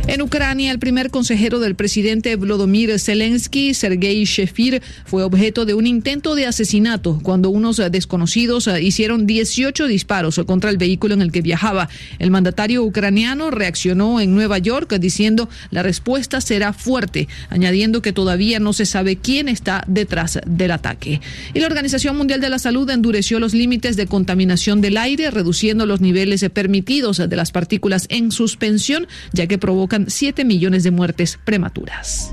En 0.09 0.23
Ucrania, 0.23 0.73
el 0.73 0.79
primer 0.79 1.11
consejero 1.11 1.61
del 1.61 1.75
presidente 1.75 2.35
Volodymyr 2.37 2.99
Zelensky, 2.99 3.75
Sergei 3.75 4.25
Shefir, 4.25 4.81
fue 5.05 5.23
objeto 5.23 5.67
de 5.67 5.75
un 5.75 5.87
intento 5.87 6.35
de 6.35 6.47
asesinato 6.47 7.21
cuando 7.23 7.51
unos 7.51 7.77
desconocidos 7.77 8.71
hicieron 8.81 9.27
18 9.27 9.87
disparos 9.87 10.41
contra 10.47 10.71
el 10.71 10.79
vehículo 10.79 11.13
en 11.13 11.21
el 11.21 11.31
que 11.31 11.43
viajaba. 11.43 11.91
El 12.19 12.31
mandatario 12.31 12.85
ucraniano 12.85 13.51
reaccionó 13.51 14.19
en 14.19 14.35
Nueva 14.35 14.57
York 14.57 14.95
diciendo 14.95 15.51
la 15.71 15.83
respuesta 15.83 16.41
será 16.41 16.73
fuerte, 16.73 17.29
añadiendo 17.51 18.01
que 18.01 18.15
todavía 18.15 18.61
no 18.61 18.73
se 18.73 18.87
sabe 18.87 19.17
quién 19.17 19.47
está 19.47 19.85
detrás 19.87 20.39
del 20.47 20.71
ataque. 20.71 21.21
Y 21.53 21.61
la 21.61 21.67
Organización 21.67 22.17
Mundial 22.17 22.41
de 22.41 22.49
la 22.49 22.59
Salud 22.59 22.89
endureció 22.89 23.41
los 23.41 23.53
límites 23.53 23.97
de 23.97 24.07
contaminación 24.07 24.81
del 24.81 24.97
aire, 24.97 25.31
reduciendo 25.31 25.85
los 25.85 26.01
niveles 26.01 26.49
permitidos 26.49 27.19
de 27.19 27.37
las 27.37 27.53
partículas 27.53 28.07
en 28.09 28.33
suspensión, 28.33 29.07
ya 29.35 29.47
que 29.47 29.59
provocan 29.99 30.11
7 30.11 30.45
millones 30.45 30.85
de 30.85 30.91
muertes 30.91 31.39
prematuras. 31.45 32.33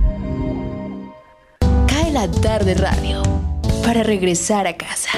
Cae 1.88 2.12
la 2.12 2.30
tarde 2.30 2.76
radio 2.76 3.24
para 3.84 4.04
regresar 4.04 4.68
a 4.68 4.76
casa. 4.76 5.12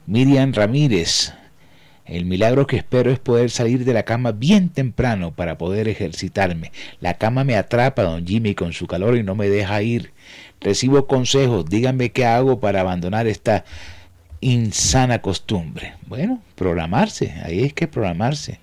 Miriam 0.07 0.53
Ramírez, 0.53 1.33
el 2.05 2.25
milagro 2.25 2.65
que 2.65 2.77
espero 2.77 3.11
es 3.11 3.19
poder 3.19 3.51
salir 3.51 3.85
de 3.85 3.93
la 3.93 4.01
cama 4.01 4.31
bien 4.31 4.69
temprano 4.69 5.35
para 5.35 5.59
poder 5.59 5.87
ejercitarme. 5.87 6.71
La 6.99 7.13
cama 7.13 7.43
me 7.43 7.57
atrapa, 7.57 8.01
don 8.01 8.25
Jimmy, 8.25 8.55
con 8.55 8.73
su 8.73 8.87
calor 8.87 9.17
y 9.17 9.23
no 9.23 9.35
me 9.35 9.49
deja 9.49 9.83
ir. 9.83 10.13
Recibo 10.59 11.05
consejos, 11.05 11.69
díganme 11.69 12.11
qué 12.11 12.25
hago 12.25 12.59
para 12.59 12.81
abandonar 12.81 13.27
esta 13.27 13.65
insana 14.43 15.21
costumbre. 15.21 15.95
Bueno, 16.05 16.41
programarse, 16.55 17.33
ahí 17.43 17.63
es 17.63 17.73
que 17.73 17.87
programarse. 17.87 18.59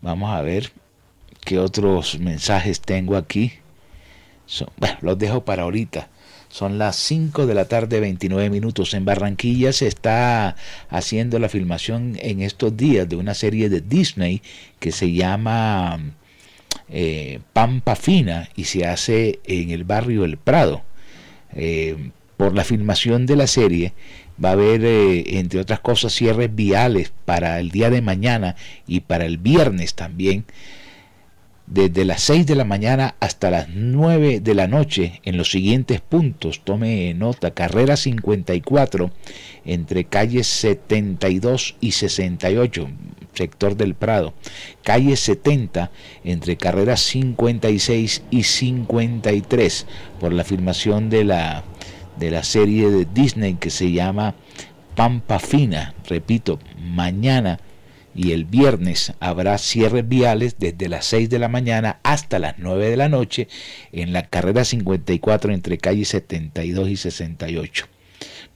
Vamos 0.00 0.34
a 0.34 0.42
ver 0.42 0.72
qué 1.44 1.58
otros 1.58 2.18
mensajes 2.20 2.80
tengo 2.80 3.16
aquí. 3.16 3.52
bueno, 4.76 4.98
los 5.00 5.18
dejo 5.18 5.44
para 5.44 5.64
ahorita. 5.64 6.08
Son 6.48 6.78
las 6.78 6.96
5 6.96 7.46
de 7.46 7.54
la 7.54 7.66
tarde, 7.66 8.00
29 8.00 8.48
minutos. 8.50 8.94
En 8.94 9.04
Barranquilla 9.04 9.72
se 9.72 9.88
está 9.88 10.56
haciendo 10.88 11.38
la 11.38 11.48
filmación 11.48 12.16
en 12.20 12.40
estos 12.40 12.76
días 12.76 13.08
de 13.08 13.16
una 13.16 13.34
serie 13.34 13.68
de 13.68 13.80
Disney 13.80 14.42
que 14.78 14.92
se 14.92 15.12
llama 15.12 15.98
eh, 16.88 17.40
Pampa 17.52 17.96
Fina 17.96 18.48
y 18.54 18.64
se 18.64 18.86
hace 18.86 19.40
en 19.44 19.70
el 19.70 19.84
barrio 19.84 20.24
El 20.24 20.36
Prado. 20.38 20.82
Eh, 21.52 22.10
por 22.36 22.54
la 22.54 22.64
filmación 22.64 23.26
de 23.26 23.36
la 23.36 23.46
serie 23.46 23.92
va 24.42 24.50
a 24.50 24.52
haber, 24.52 24.84
eh, 24.84 25.38
entre 25.38 25.60
otras 25.60 25.80
cosas, 25.80 26.12
cierres 26.12 26.54
viales 26.54 27.12
para 27.24 27.58
el 27.60 27.70
día 27.70 27.90
de 27.90 28.02
mañana 28.02 28.56
y 28.86 29.00
para 29.00 29.24
el 29.24 29.38
viernes 29.38 29.94
también, 29.94 30.44
desde 31.66 32.04
las 32.04 32.22
6 32.22 32.46
de 32.46 32.54
la 32.54 32.64
mañana 32.64 33.16
hasta 33.18 33.50
las 33.50 33.68
9 33.68 34.40
de 34.40 34.54
la 34.54 34.68
noche 34.68 35.20
en 35.24 35.36
los 35.36 35.50
siguientes 35.50 36.00
puntos. 36.00 36.60
Tome 36.62 37.12
nota, 37.14 37.52
carrera 37.52 37.96
54 37.96 39.10
entre 39.64 40.04
calles 40.04 40.46
72 40.46 41.76
y 41.80 41.92
68, 41.92 42.88
sector 43.32 43.76
del 43.76 43.94
Prado. 43.94 44.32
Calle 44.84 45.16
70 45.16 45.90
entre 46.22 46.56
carreras 46.56 47.00
56 47.00 48.22
y 48.30 48.44
53 48.44 49.86
por 50.20 50.32
la 50.32 50.44
filmación 50.44 51.10
de 51.10 51.24
la 51.24 51.64
de 52.16 52.30
la 52.30 52.42
serie 52.42 52.90
de 52.90 53.06
Disney 53.12 53.54
que 53.54 53.70
se 53.70 53.92
llama 53.92 54.34
Pampa 54.94 55.38
Fina. 55.38 55.94
Repito, 56.08 56.58
mañana 56.78 57.60
y 58.14 58.32
el 58.32 58.46
viernes 58.46 59.12
habrá 59.20 59.58
cierres 59.58 60.08
viales 60.08 60.56
desde 60.58 60.88
las 60.88 61.04
6 61.04 61.28
de 61.28 61.38
la 61.38 61.48
mañana 61.48 62.00
hasta 62.02 62.38
las 62.38 62.54
9 62.58 62.90
de 62.90 62.96
la 62.96 63.08
noche 63.10 63.46
en 63.92 64.12
la 64.12 64.22
carrera 64.22 64.64
54 64.64 65.52
entre 65.52 65.76
calles 65.78 66.08
72 66.08 66.88
y 66.88 66.96
68. 66.96 67.86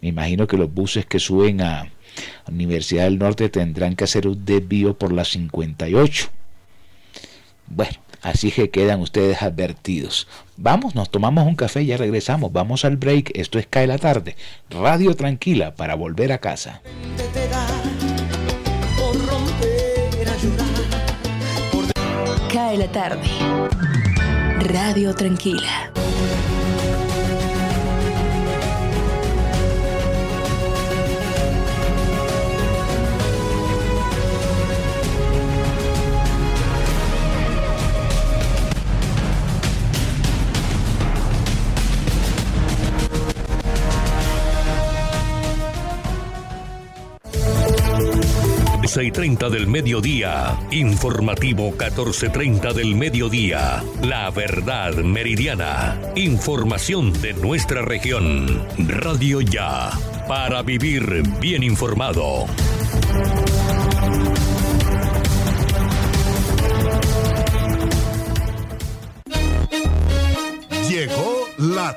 Me 0.00 0.08
imagino 0.08 0.46
que 0.46 0.56
los 0.56 0.72
buses 0.72 1.04
que 1.04 1.18
suben 1.18 1.60
a 1.60 1.92
Universidad 2.48 3.04
del 3.04 3.18
Norte 3.18 3.48
tendrán 3.48 3.96
que 3.96 4.04
hacer 4.04 4.26
un 4.26 4.44
desvío 4.44 4.96
por 4.98 5.12
la 5.12 5.24
58. 5.24 6.28
Bueno, 7.68 7.98
Así 8.22 8.50
que 8.50 8.70
quedan 8.70 9.00
ustedes 9.00 9.42
advertidos. 9.42 10.28
Vamos, 10.56 10.94
nos 10.94 11.10
tomamos 11.10 11.46
un 11.46 11.56
café 11.56 11.82
y 11.82 11.86
ya 11.86 11.96
regresamos. 11.96 12.52
Vamos 12.52 12.84
al 12.84 12.96
break. 12.96 13.32
Esto 13.34 13.58
es 13.58 13.66
Cae 13.66 13.86
la 13.86 13.98
tarde. 13.98 14.36
Radio 14.68 15.14
tranquila 15.14 15.74
para 15.74 15.94
volver 15.94 16.32
a 16.32 16.38
casa. 16.38 16.82
Cae 22.52 22.76
la 22.76 22.92
tarde. 22.92 23.28
Radio 24.60 25.14
tranquila. 25.14 25.92
30 48.92 49.48
del 49.50 49.68
mediodía. 49.68 50.58
Informativo 50.72 51.70
1430 51.70 52.72
del 52.72 52.96
mediodía. 52.96 53.84
La 54.02 54.30
verdad 54.30 54.94
meridiana. 54.94 56.00
Información 56.16 57.12
de 57.22 57.32
nuestra 57.34 57.82
región. 57.82 58.66
Radio 58.88 59.42
Ya. 59.42 59.90
Para 60.26 60.62
vivir 60.62 61.22
bien 61.40 61.62
informado. 61.62 62.46
Llegó 70.88 71.46
la 71.58 71.96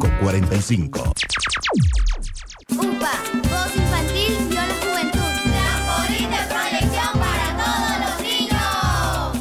315-545-3545. 0.01 1.21
UPA, 2.71 3.13
voz 3.49 3.75
infantil, 3.75 4.20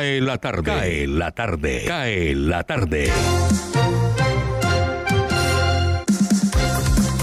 Cae 0.01 0.19
la 0.19 0.39
tarde. 0.39 0.63
Cae 0.63 1.07
la 1.07 1.31
tarde. 1.31 1.83
Cae 1.85 2.33
la 2.33 2.63
tarde. 2.63 3.11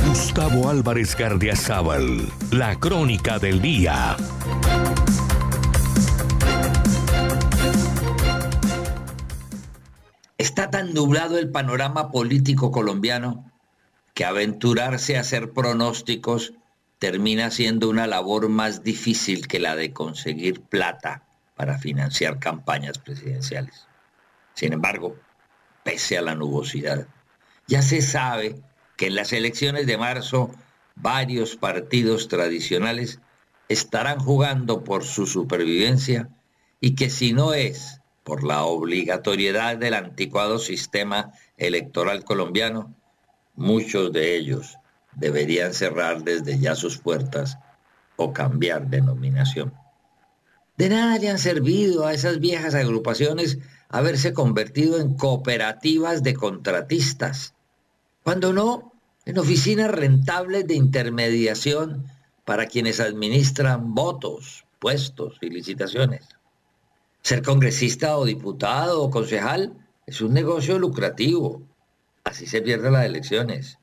Gustavo 0.06 0.68
Álvarez 0.68 1.16
Gardiazabal. 1.16 2.20
La 2.52 2.78
crónica 2.78 3.40
del 3.40 3.60
día. 3.60 4.16
Está 10.38 10.70
tan 10.70 10.94
nublado 10.94 11.36
el 11.36 11.50
panorama 11.50 12.12
político 12.12 12.70
colombiano 12.70 13.50
que 14.14 14.24
aventurarse 14.24 15.16
a 15.16 15.22
hacer 15.22 15.50
pronósticos 15.50 16.52
termina 17.00 17.50
siendo 17.50 17.88
una 17.88 18.06
labor 18.06 18.48
más 18.48 18.84
difícil 18.84 19.48
que 19.48 19.58
la 19.58 19.74
de 19.74 19.92
conseguir 19.92 20.60
plata 20.60 21.24
para 21.58 21.76
financiar 21.76 22.38
campañas 22.38 22.98
presidenciales. 22.98 23.88
Sin 24.54 24.72
embargo, 24.72 25.16
pese 25.82 26.16
a 26.16 26.22
la 26.22 26.36
nubosidad, 26.36 27.08
ya 27.66 27.82
se 27.82 28.00
sabe 28.00 28.62
que 28.96 29.08
en 29.08 29.16
las 29.16 29.32
elecciones 29.32 29.86
de 29.86 29.98
marzo 29.98 30.52
varios 30.94 31.56
partidos 31.56 32.28
tradicionales 32.28 33.18
estarán 33.68 34.20
jugando 34.20 34.84
por 34.84 35.04
su 35.04 35.26
supervivencia 35.26 36.28
y 36.80 36.94
que 36.94 37.10
si 37.10 37.32
no 37.32 37.54
es 37.54 38.00
por 38.22 38.44
la 38.44 38.62
obligatoriedad 38.62 39.76
del 39.76 39.94
anticuado 39.94 40.60
sistema 40.60 41.32
electoral 41.56 42.22
colombiano, 42.24 42.94
muchos 43.56 44.12
de 44.12 44.36
ellos 44.36 44.78
deberían 45.16 45.74
cerrar 45.74 46.22
desde 46.22 46.58
ya 46.60 46.76
sus 46.76 46.98
puertas 46.98 47.58
o 48.14 48.32
cambiar 48.32 48.86
denominación. 48.86 49.72
De 50.78 50.88
nada 50.88 51.18
le 51.18 51.28
han 51.28 51.38
servido 51.38 52.06
a 52.06 52.14
esas 52.14 52.38
viejas 52.38 52.74
agrupaciones 52.74 53.58
haberse 53.88 54.32
convertido 54.32 55.00
en 55.00 55.14
cooperativas 55.14 56.22
de 56.22 56.34
contratistas, 56.34 57.54
cuando 58.22 58.52
no, 58.52 58.92
en 59.26 59.38
oficinas 59.38 59.90
rentables 59.90 60.68
de 60.68 60.74
intermediación 60.74 62.06
para 62.44 62.66
quienes 62.66 63.00
administran 63.00 63.92
votos, 63.92 64.64
puestos 64.78 65.36
y 65.40 65.50
licitaciones. 65.50 66.28
Ser 67.22 67.42
congresista 67.42 68.16
o 68.16 68.24
diputado 68.24 69.02
o 69.02 69.10
concejal 69.10 69.76
es 70.06 70.20
un 70.20 70.32
negocio 70.32 70.78
lucrativo. 70.78 71.60
Así 72.22 72.46
se 72.46 72.62
pierden 72.62 72.92
las 72.92 73.04
elecciones. 73.04 73.78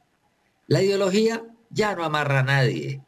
La 0.67 0.81
ideología 0.81 1.43
ya 1.69 1.93
no 1.93 2.05
amarra 2.05 2.39
a 2.39 2.43
nadie. 2.43 3.01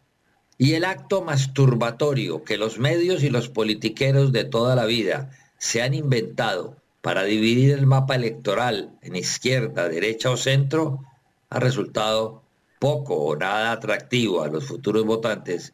Y 0.57 0.73
el 0.73 0.85
acto 0.85 1.21
masturbatorio 1.21 2.43
que 2.43 2.57
los 2.57 2.79
medios 2.79 3.23
y 3.23 3.29
los 3.29 3.49
politiqueros 3.49 4.31
de 4.31 4.43
toda 4.43 4.75
la 4.75 4.85
vida 4.85 5.29
se 5.57 5.81
han 5.81 5.93
inventado 5.93 6.77
para 7.01 7.23
dividir 7.23 7.71
el 7.71 7.85
mapa 7.85 8.15
electoral 8.15 8.97
en 9.01 9.15
izquierda, 9.15 9.87
derecha 9.87 10.31
o 10.31 10.37
centro 10.37 11.05
ha 11.49 11.59
resultado 11.59 12.43
poco 12.79 13.15
o 13.15 13.35
nada 13.35 13.71
atractivo 13.71 14.43
a 14.43 14.47
los 14.47 14.65
futuros 14.65 15.05
votantes 15.05 15.73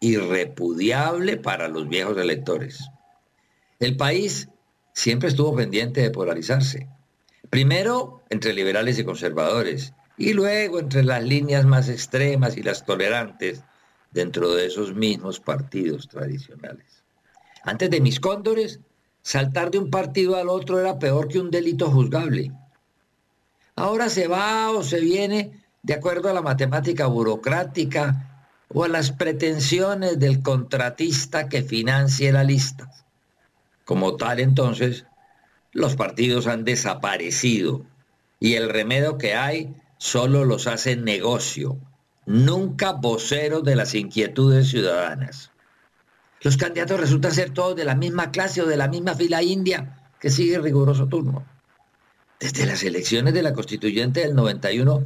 y 0.00 0.16
repudiable 0.16 1.36
para 1.36 1.68
los 1.68 1.88
viejos 1.88 2.18
electores. 2.18 2.88
El 3.78 3.96
país 3.96 4.48
siempre 4.92 5.28
estuvo 5.28 5.54
pendiente 5.54 6.00
de 6.00 6.10
polarizarse. 6.10 6.88
Primero 7.50 8.22
entre 8.30 8.52
liberales 8.52 8.98
y 8.98 9.04
conservadores, 9.04 9.92
y 10.16 10.32
luego 10.32 10.78
entre 10.78 11.04
las 11.04 11.22
líneas 11.22 11.64
más 11.64 11.88
extremas 11.88 12.56
y 12.56 12.62
las 12.62 12.84
tolerantes 12.84 13.62
dentro 14.14 14.54
de 14.54 14.66
esos 14.66 14.94
mismos 14.94 15.40
partidos 15.40 16.08
tradicionales. 16.08 17.02
Antes 17.64 17.90
de 17.90 18.00
mis 18.00 18.20
cóndores, 18.20 18.80
saltar 19.22 19.70
de 19.70 19.78
un 19.78 19.90
partido 19.90 20.36
al 20.36 20.48
otro 20.48 20.78
era 20.78 20.98
peor 20.98 21.28
que 21.28 21.40
un 21.40 21.50
delito 21.50 21.90
juzgable. 21.90 22.52
Ahora 23.74 24.08
se 24.08 24.28
va 24.28 24.70
o 24.70 24.84
se 24.84 25.00
viene 25.00 25.64
de 25.82 25.94
acuerdo 25.94 26.30
a 26.30 26.32
la 26.32 26.42
matemática 26.42 27.06
burocrática 27.06 28.46
o 28.68 28.84
a 28.84 28.88
las 28.88 29.10
pretensiones 29.10 30.18
del 30.18 30.42
contratista 30.42 31.48
que 31.48 31.62
financie 31.62 32.32
la 32.32 32.44
lista. 32.44 32.90
Como 33.84 34.16
tal, 34.16 34.38
entonces, 34.38 35.06
los 35.72 35.96
partidos 35.96 36.46
han 36.46 36.64
desaparecido 36.64 37.84
y 38.38 38.54
el 38.54 38.70
remedio 38.70 39.18
que 39.18 39.34
hay 39.34 39.74
solo 39.98 40.44
los 40.44 40.68
hace 40.68 40.96
negocio, 40.96 41.78
nunca 42.26 42.92
voceros 42.92 43.64
de 43.64 43.76
las 43.76 43.94
inquietudes 43.94 44.68
ciudadanas. 44.68 45.50
Los 46.40 46.56
candidatos 46.56 47.00
resultan 47.00 47.32
ser 47.32 47.50
todos 47.50 47.76
de 47.76 47.84
la 47.84 47.94
misma 47.94 48.30
clase 48.30 48.62
o 48.62 48.66
de 48.66 48.76
la 48.76 48.88
misma 48.88 49.14
fila 49.14 49.42
india 49.42 50.10
que 50.20 50.30
sigue 50.30 50.58
riguroso 50.58 51.06
turno. 51.06 51.44
Desde 52.40 52.66
las 52.66 52.82
elecciones 52.82 53.32
de 53.32 53.42
la 53.42 53.54
constituyente 53.54 54.20
del 54.20 54.34
91, 54.34 55.04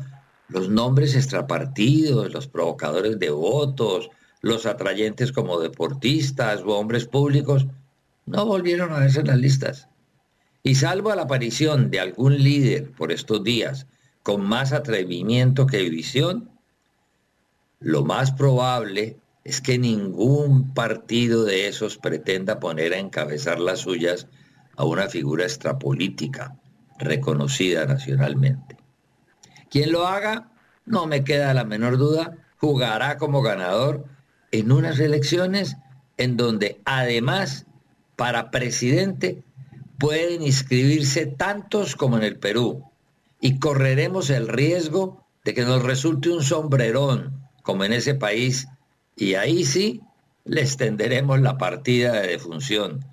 los 0.49 0.69
nombres 0.69 1.15
extrapartidos, 1.15 2.33
los 2.33 2.49
provocadores 2.49 3.19
de 3.19 3.31
votos, 3.31 4.11
los 4.41 4.67
atrayentes 4.67 5.33
como 5.33 5.61
deportistas 5.61 6.63
o 6.63 6.79
hombres 6.79 7.07
públicos, 7.07 7.67
no 8.27 8.45
volvieron 8.47 8.93
a 8.93 8.99
verse 8.99 9.21
en 9.21 9.29
las 9.29 9.39
listas. 9.39 9.89
Y 10.63 10.75
salvo 10.75 11.11
a 11.11 11.17
la 11.17 11.23
aparición 11.23 11.91
de 11.91 12.01
algún 12.01 12.43
líder 12.43 12.91
por 12.93 13.13
estos 13.13 13.45
días 13.45 13.87
con 14.23 14.45
más 14.45 14.73
atrevimiento 14.73 15.67
que 15.67 15.89
visión, 15.89 16.51
lo 17.81 18.05
más 18.05 18.33
probable 18.33 19.19
es 19.45 19.61
que 19.61 19.79
ningún 19.79 20.75
partido 20.75 21.45
de 21.45 21.69
esos 21.69 21.97
pretenda 21.97 22.61
poner 22.61 22.93
a 22.93 22.99
encabezar 22.99 23.61
las 23.61 23.81
suyas 23.81 24.27
a 24.77 24.85
una 24.85 25.09
figura 25.09 25.45
extrapolítica 25.45 26.57
reconocida 26.99 27.87
nacionalmente. 27.87 28.77
Quien 29.71 29.93
lo 29.93 30.07
haga, 30.07 30.51
no 30.85 31.07
me 31.07 31.25
queda 31.25 31.55
la 31.55 31.65
menor 31.65 31.99
duda, 31.99 32.37
jugará 32.57 33.17
como 33.17 33.43
ganador 33.43 34.05
en 34.51 34.73
unas 34.73 34.99
elecciones 34.99 35.77
en 36.17 36.37
donde 36.37 36.81
además 36.85 37.67
para 38.17 38.51
presidente 38.51 39.45
pueden 39.99 40.43
inscribirse 40.43 41.27
tantos 41.27 41.97
como 41.97 42.17
en 42.17 42.25
el 42.25 42.39
Perú 42.39 42.85
y 43.41 43.59
correremos 43.59 44.31
el 44.31 44.49
riesgo 44.49 45.25
de 45.45 45.55
que 45.55 45.65
nos 45.65 45.83
resulte 45.83 46.31
un 46.31 46.43
sombrerón 46.43 47.48
como 47.69 47.85
en 47.85 47.93
ese 47.93 48.15
país 48.15 48.67
y 49.15 49.35
ahí 49.35 49.63
sí 49.63 50.01
le 50.47 50.63
extenderemos 50.63 51.39
la 51.43 51.59
partida 51.59 52.15
de 52.15 52.29
defunción 52.29 53.05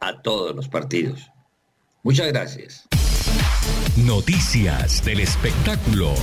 a 0.00 0.22
todos 0.22 0.54
los 0.54 0.68
partidos. 0.68 1.32
Muchas 2.04 2.28
gracias. 2.28 2.86
Noticias 3.96 5.04
del 5.04 5.18
espectáculo 5.18 6.14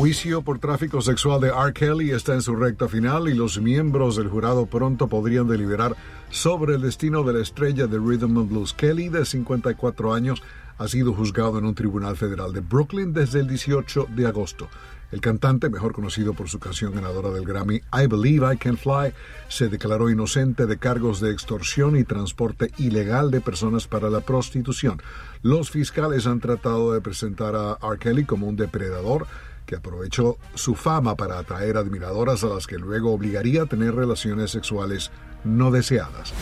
juicio 0.00 0.40
por 0.40 0.58
tráfico 0.58 1.02
sexual 1.02 1.40
de 1.40 1.48
R. 1.48 1.72
Kelly 1.74 2.12
está 2.12 2.32
en 2.34 2.42
su 2.42 2.54
recta 2.54 2.88
final 2.88 3.28
y 3.28 3.34
los 3.34 3.60
miembros 3.60 4.16
del 4.16 4.28
jurado 4.28 4.66
pronto 4.66 5.08
podrían 5.08 5.48
deliberar 5.48 5.96
sobre 6.30 6.76
el 6.76 6.82
destino 6.82 7.22
de 7.22 7.34
la 7.34 7.42
estrella 7.42 7.86
de 7.86 7.98
Rhythm 7.98 8.38
and 8.38 8.48
Blues. 8.48 8.72
Kelly, 8.72 9.08
de 9.08 9.26
54 9.26 10.14
años, 10.14 10.42
ha 10.80 10.88
sido 10.88 11.12
juzgado 11.12 11.58
en 11.58 11.66
un 11.66 11.74
tribunal 11.74 12.16
federal 12.16 12.54
de 12.54 12.60
Brooklyn 12.60 13.12
desde 13.12 13.40
el 13.40 13.48
18 13.48 14.06
de 14.16 14.26
agosto. 14.26 14.66
El 15.12 15.20
cantante, 15.20 15.68
mejor 15.68 15.92
conocido 15.92 16.32
por 16.32 16.48
su 16.48 16.58
canción 16.58 16.94
ganadora 16.94 17.28
del 17.28 17.44
Grammy 17.44 17.82
I 17.92 18.06
Believe 18.08 18.54
I 18.54 18.56
Can 18.56 18.78
Fly, 18.78 19.12
se 19.48 19.68
declaró 19.68 20.08
inocente 20.08 20.64
de 20.64 20.78
cargos 20.78 21.20
de 21.20 21.32
extorsión 21.32 21.98
y 21.98 22.04
transporte 22.04 22.70
ilegal 22.78 23.30
de 23.30 23.42
personas 23.42 23.86
para 23.86 24.08
la 24.08 24.20
prostitución. 24.20 25.02
Los 25.42 25.70
fiscales 25.70 26.26
han 26.26 26.40
tratado 26.40 26.94
de 26.94 27.02
presentar 27.02 27.54
a 27.54 27.76
R. 27.82 27.98
Kelly 27.98 28.24
como 28.24 28.46
un 28.46 28.56
depredador 28.56 29.26
que 29.66 29.76
aprovechó 29.76 30.38
su 30.54 30.74
fama 30.76 31.14
para 31.14 31.38
atraer 31.38 31.76
admiradoras 31.76 32.42
a 32.42 32.46
las 32.46 32.66
que 32.66 32.78
luego 32.78 33.12
obligaría 33.12 33.64
a 33.64 33.66
tener 33.66 33.94
relaciones 33.94 34.50
sexuales 34.50 35.10
no 35.44 35.70
deseadas. 35.70 36.32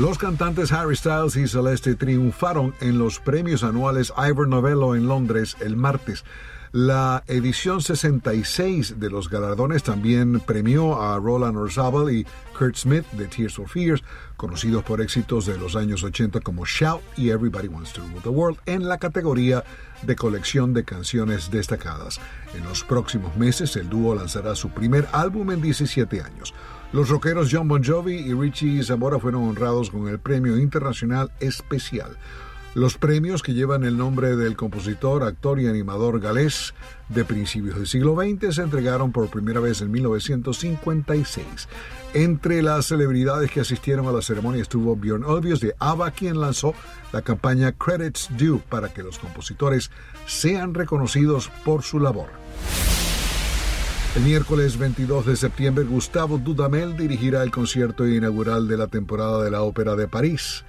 Los 0.00 0.16
cantantes 0.16 0.72
Harry 0.72 0.96
Styles 0.96 1.36
y 1.36 1.46
Celeste 1.46 1.94
triunfaron 1.94 2.72
en 2.80 2.98
los 2.98 3.20
premios 3.20 3.62
anuales 3.62 4.10
Ivor 4.16 4.48
Novello 4.48 4.94
en 4.94 5.06
Londres 5.06 5.58
el 5.60 5.76
martes. 5.76 6.24
La 6.72 7.22
edición 7.26 7.82
66 7.82 8.98
de 8.98 9.10
los 9.10 9.28
galardones 9.28 9.82
también 9.82 10.40
premió 10.40 11.02
a 11.02 11.18
Roland 11.18 11.58
Orzabal 11.58 12.10
y 12.14 12.26
Kurt 12.58 12.76
Smith 12.76 13.04
de 13.12 13.26
Tears 13.26 13.56
for 13.56 13.68
Fears, 13.68 14.02
conocidos 14.38 14.84
por 14.84 15.02
éxitos 15.02 15.44
de 15.44 15.58
los 15.58 15.76
años 15.76 16.02
80 16.02 16.40
como 16.40 16.64
Shout 16.64 17.02
y 17.18 17.28
Everybody 17.28 17.68
Wants 17.68 17.92
to 17.92 18.00
Rule 18.00 18.22
the 18.22 18.30
World, 18.30 18.58
en 18.64 18.88
la 18.88 18.96
categoría 18.96 19.64
de 20.00 20.16
colección 20.16 20.72
de 20.72 20.84
canciones 20.84 21.50
destacadas. 21.50 22.22
En 22.54 22.64
los 22.64 22.84
próximos 22.84 23.36
meses, 23.36 23.76
el 23.76 23.90
dúo 23.90 24.14
lanzará 24.14 24.54
su 24.54 24.70
primer 24.70 25.06
álbum 25.12 25.50
en 25.50 25.60
17 25.60 26.22
años. 26.22 26.54
Los 26.92 27.08
rockeros 27.08 27.50
John 27.52 27.68
Bon 27.68 27.84
Jovi 27.84 28.16
y 28.16 28.34
Richie 28.34 28.82
Zamora 28.82 29.20
fueron 29.20 29.44
honrados 29.44 29.90
con 29.90 30.08
el 30.08 30.18
Premio 30.18 30.58
Internacional 30.58 31.30
Especial. 31.38 32.16
Los 32.74 32.98
premios 32.98 33.42
que 33.42 33.54
llevan 33.54 33.84
el 33.84 33.96
nombre 33.96 34.34
del 34.34 34.56
compositor, 34.56 35.22
actor 35.22 35.60
y 35.60 35.68
animador 35.68 36.20
galés 36.20 36.74
de 37.08 37.24
principios 37.24 37.76
del 37.76 37.86
siglo 37.86 38.16
XX 38.16 38.56
se 38.56 38.62
entregaron 38.62 39.12
por 39.12 39.28
primera 39.28 39.60
vez 39.60 39.82
en 39.82 39.92
1956. 39.92 41.44
Entre 42.14 42.60
las 42.60 42.86
celebridades 42.86 43.52
que 43.52 43.60
asistieron 43.60 44.08
a 44.08 44.12
la 44.12 44.22
ceremonia 44.22 44.62
estuvo 44.62 44.96
Björn 44.96 45.24
Ulvaeus 45.24 45.60
de 45.60 45.74
ABBA, 45.78 46.10
quien 46.10 46.40
lanzó 46.40 46.74
la 47.12 47.22
campaña 47.22 47.70
Credits 47.70 48.28
Due 48.36 48.60
para 48.68 48.92
que 48.92 49.04
los 49.04 49.20
compositores 49.20 49.92
sean 50.26 50.74
reconocidos 50.74 51.50
por 51.64 51.84
su 51.84 52.00
labor. 52.00 52.30
El 54.16 54.22
miércoles 54.22 54.76
22 54.76 55.24
de 55.24 55.36
septiembre, 55.36 55.84
Gustavo 55.84 56.38
Dudamel 56.38 56.96
dirigirá 56.96 57.44
el 57.44 57.52
concierto 57.52 58.08
inaugural 58.08 58.66
de 58.66 58.76
la 58.76 58.88
temporada 58.88 59.44
de 59.44 59.52
la 59.52 59.62
Ópera 59.62 59.94
de 59.94 60.08
París. 60.08 60.64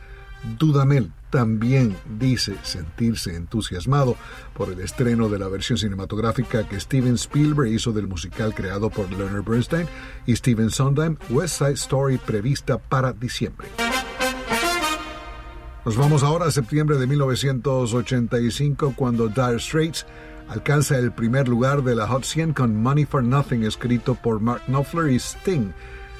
Dudamel 0.59 1.11
también 1.31 1.97
dice 2.19 2.55
sentirse 2.61 3.35
entusiasmado 3.35 4.15
por 4.53 4.71
el 4.71 4.79
estreno 4.79 5.27
de 5.27 5.39
la 5.39 5.47
versión 5.47 5.79
cinematográfica 5.79 6.69
que 6.69 6.79
Steven 6.79 7.15
Spielberg 7.15 7.71
hizo 7.71 7.91
del 7.91 8.07
musical 8.07 8.53
creado 8.53 8.91
por 8.91 9.11
Leonard 9.11 9.43
Bernstein 9.43 9.87
y 10.27 10.35
Steven 10.35 10.69
Sondheim, 10.69 11.17
West 11.31 11.57
Side 11.57 11.73
Story, 11.73 12.19
prevista 12.19 12.77
para 12.77 13.11
diciembre. 13.11 13.69
Nos 15.83 15.97
vamos 15.97 16.21
ahora 16.21 16.45
a 16.45 16.51
septiembre 16.51 16.99
de 16.99 17.07
1985 17.07 18.93
cuando 18.95 19.29
Dire 19.29 19.57
Straits 19.57 20.05
alcanza 20.47 20.97
el 20.97 21.11
primer 21.11 21.47
lugar 21.47 21.83
de 21.83 21.95
la 21.95 22.07
Hot 22.07 22.23
100 22.23 22.53
con 22.53 22.81
Money 22.81 23.05
for 23.05 23.23
Nothing 23.23 23.63
escrito 23.63 24.15
por 24.15 24.39
Mark 24.39 24.63
Knopfler 24.67 25.11
y 25.11 25.15
Sting 25.17 25.71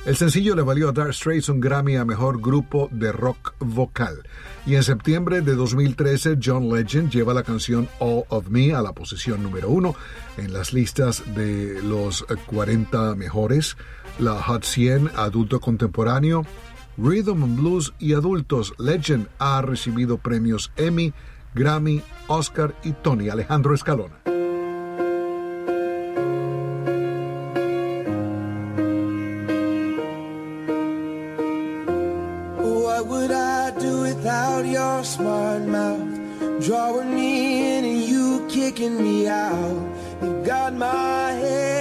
El 0.05 0.15
sencillo 0.15 0.55
le 0.55 0.63
valió 0.63 0.89
a 0.89 0.91
Dark 0.91 1.13
Straits 1.13 1.49
un 1.49 1.59
Grammy 1.59 1.95
a 1.95 2.05
Mejor 2.05 2.41
Grupo 2.41 2.89
de 2.91 3.11
Rock 3.11 3.53
Vocal. 3.59 4.23
Y 4.65 4.75
en 4.75 4.83
septiembre 4.83 5.41
de 5.41 5.53
2013, 5.53 6.39
John 6.43 6.69
Legend 6.69 7.11
lleva 7.11 7.35
la 7.35 7.43
canción 7.43 7.87
All 7.99 8.23
of 8.29 8.49
Me 8.49 8.73
a 8.73 8.81
la 8.81 8.93
posición 8.93 9.43
número 9.43 9.69
uno 9.69 9.95
en 10.37 10.53
las 10.53 10.73
listas 10.73 11.23
de 11.35 11.81
los 11.83 12.25
40 12.47 13.13
mejores, 13.15 13.77
la 14.17 14.41
Hot 14.41 14.63
100 14.63 15.11
Adulto 15.15 15.59
Contemporáneo, 15.59 16.45
Rhythm 16.97 17.43
and 17.43 17.59
Blues 17.59 17.93
y 17.99 18.13
Adultos. 18.13 18.73
Legend 18.79 19.27
ha 19.39 19.61
recibido 19.61 20.17
premios 20.17 20.71
Emmy, 20.77 21.13
Grammy, 21.53 22.01
Oscar 22.27 22.75
y 22.83 22.93
Tony 22.93 23.29
Alejandro 23.29 23.73
Escalona. 23.73 24.15
What 32.57 33.07
would 33.07 33.31
I 33.31 33.71
do 33.79 34.01
without 34.01 34.65
your 34.65 35.03
smart 35.03 35.63
mouth? 35.63 36.19
Drawing 36.65 37.13
me 37.13 37.77
in 37.77 37.85
and 37.85 38.01
you 38.01 38.47
kicking 38.49 39.01
me 39.01 39.27
out. 39.27 39.95
You 40.21 40.43
got 40.45 40.73
my 40.73 41.31
head 41.31 41.80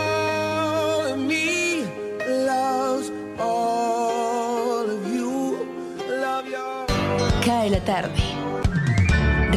Cae 7.43 7.71
la 7.71 7.83
tarde. 7.83 8.13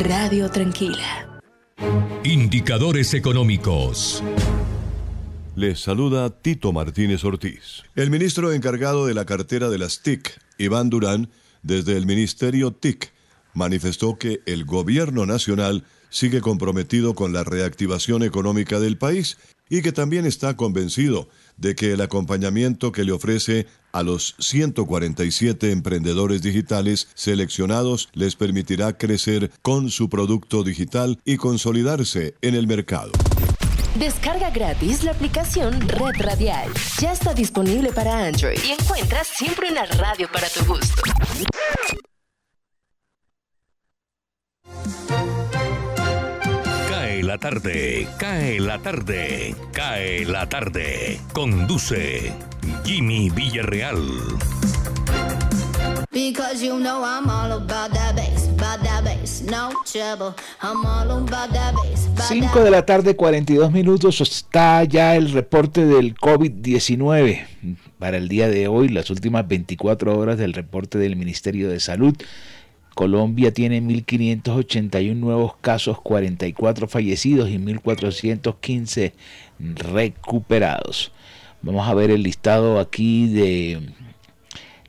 Radio 0.09 0.51
Tranquila. 0.51 1.43
Indicadores 2.24 3.12
económicos. 3.12 4.22
Les 5.55 5.80
saluda 5.80 6.30
Tito 6.30 6.72
Martínez 6.72 7.24
Ortiz. 7.24 7.82
El 7.95 8.11
ministro 8.11 8.55
encargado 8.55 9.05
de 9.05 9.12
la 9.12 9.26
cartera 9.26 9.68
de 9.68 9.76
las 9.76 10.01
TIC, 10.01 10.41
Iván 10.57 10.89
Durán, 10.89 11.28
desde 11.62 11.99
el 11.99 12.07
ministerio 12.07 12.70
TIC, 12.70 13.12
manifestó 13.53 14.16
que 14.16 14.41
el 14.47 14.64
gobierno 14.64 15.26
nacional 15.26 15.85
sigue 16.09 16.41
comprometido 16.41 17.14
con 17.14 17.35
la 17.35 17.45
reactivación 17.45 18.22
económica 18.22 18.80
del 18.80 18.97
país 18.97 19.37
y 19.68 19.82
que 19.82 19.93
también 19.93 20.24
está 20.24 20.57
convencido 20.57 21.28
de 21.57 21.74
que 21.74 21.92
el 21.92 22.00
acompañamiento 22.00 22.92
que 22.92 23.05
le 23.05 23.12
ofrece 23.12 23.66
a 23.92 24.02
los 24.02 24.34
147 24.38 25.70
emprendedores 25.70 26.42
digitales 26.42 27.09
seleccionados 27.14 28.09
les 28.12 28.36
permitirá 28.36 28.96
crecer 28.98 29.50
con 29.62 29.90
su 29.90 30.09
producto 30.09 30.64
digital 30.64 31.20
y 31.24 31.36
consolidarse 31.36 32.34
en 32.42 32.55
el 32.55 32.66
mercado. 32.66 33.12
Descarga 33.98 34.50
gratis 34.50 35.05
la 35.05 35.12
aplicación 35.12 35.80
Red 35.88 36.20
Radial. 36.20 36.68
Ya 37.00 37.12
está 37.12 37.32
disponible 37.32 37.92
para 37.92 38.26
Android 38.26 38.59
y 38.66 38.72
encuentras 38.72 39.28
siempre 39.28 39.70
una 39.70 39.84
radio 39.86 40.28
para 40.32 40.48
tu 40.48 40.64
gusto. 40.64 41.02
Cae 47.35 47.41
la 47.41 47.51
tarde, 47.51 48.07
cae 48.16 48.61
la 48.61 48.78
tarde, 48.78 49.57
cae 49.72 50.24
la 50.24 50.49
tarde. 50.49 51.18
Conduce 51.32 52.32
Jimmy 52.85 53.28
Villarreal. 53.28 53.99
Because 56.12 56.64
you 56.64 56.78
know 56.78 57.03
I'm 57.05 57.28
all 57.28 57.51
about 57.51 57.93
that 57.93 58.14
bass, 58.14 58.49
about 58.51 58.85
that 58.85 59.03
bass, 59.03 59.43
no 59.43 59.72
trouble. 59.85 60.37
I'm 60.62 60.87
all 60.87 61.11
about 61.11 61.53
that 61.53 61.74
bass, 61.74 62.07
about 62.07 62.28
5 62.28 62.62
de 62.62 62.70
la 62.70 62.87
tarde, 62.87 63.16
42 63.16 63.72
minutos, 63.72 64.20
está 64.20 64.85
ya 64.85 65.16
el 65.16 65.32
reporte 65.32 65.85
del 65.85 66.14
COVID-19 66.14 67.47
para 67.99 68.16
el 68.16 68.28
día 68.28 68.47
de 68.47 68.68
hoy, 68.68 68.89
las 68.91 69.11
últimas 69.11 69.49
24 69.49 70.16
horas 70.16 70.39
del 70.39 70.53
reporte 70.53 70.99
del 70.99 71.16
Ministerio 71.16 71.68
de 71.68 71.80
Salud. 71.80 72.14
Colombia 72.95 73.53
tiene 73.53 73.82
1.581 73.82 75.16
nuevos 75.16 75.57
casos, 75.61 76.01
44 76.01 76.88
fallecidos 76.88 77.51
y 77.51 77.59
1.415 77.59 79.12
recuperados. 79.59 81.12
Vamos 81.62 81.88
a 81.88 81.95
ver 81.95 82.11
el 82.11 82.22
listado 82.22 82.78
aquí 82.78 83.26
de 83.28 83.80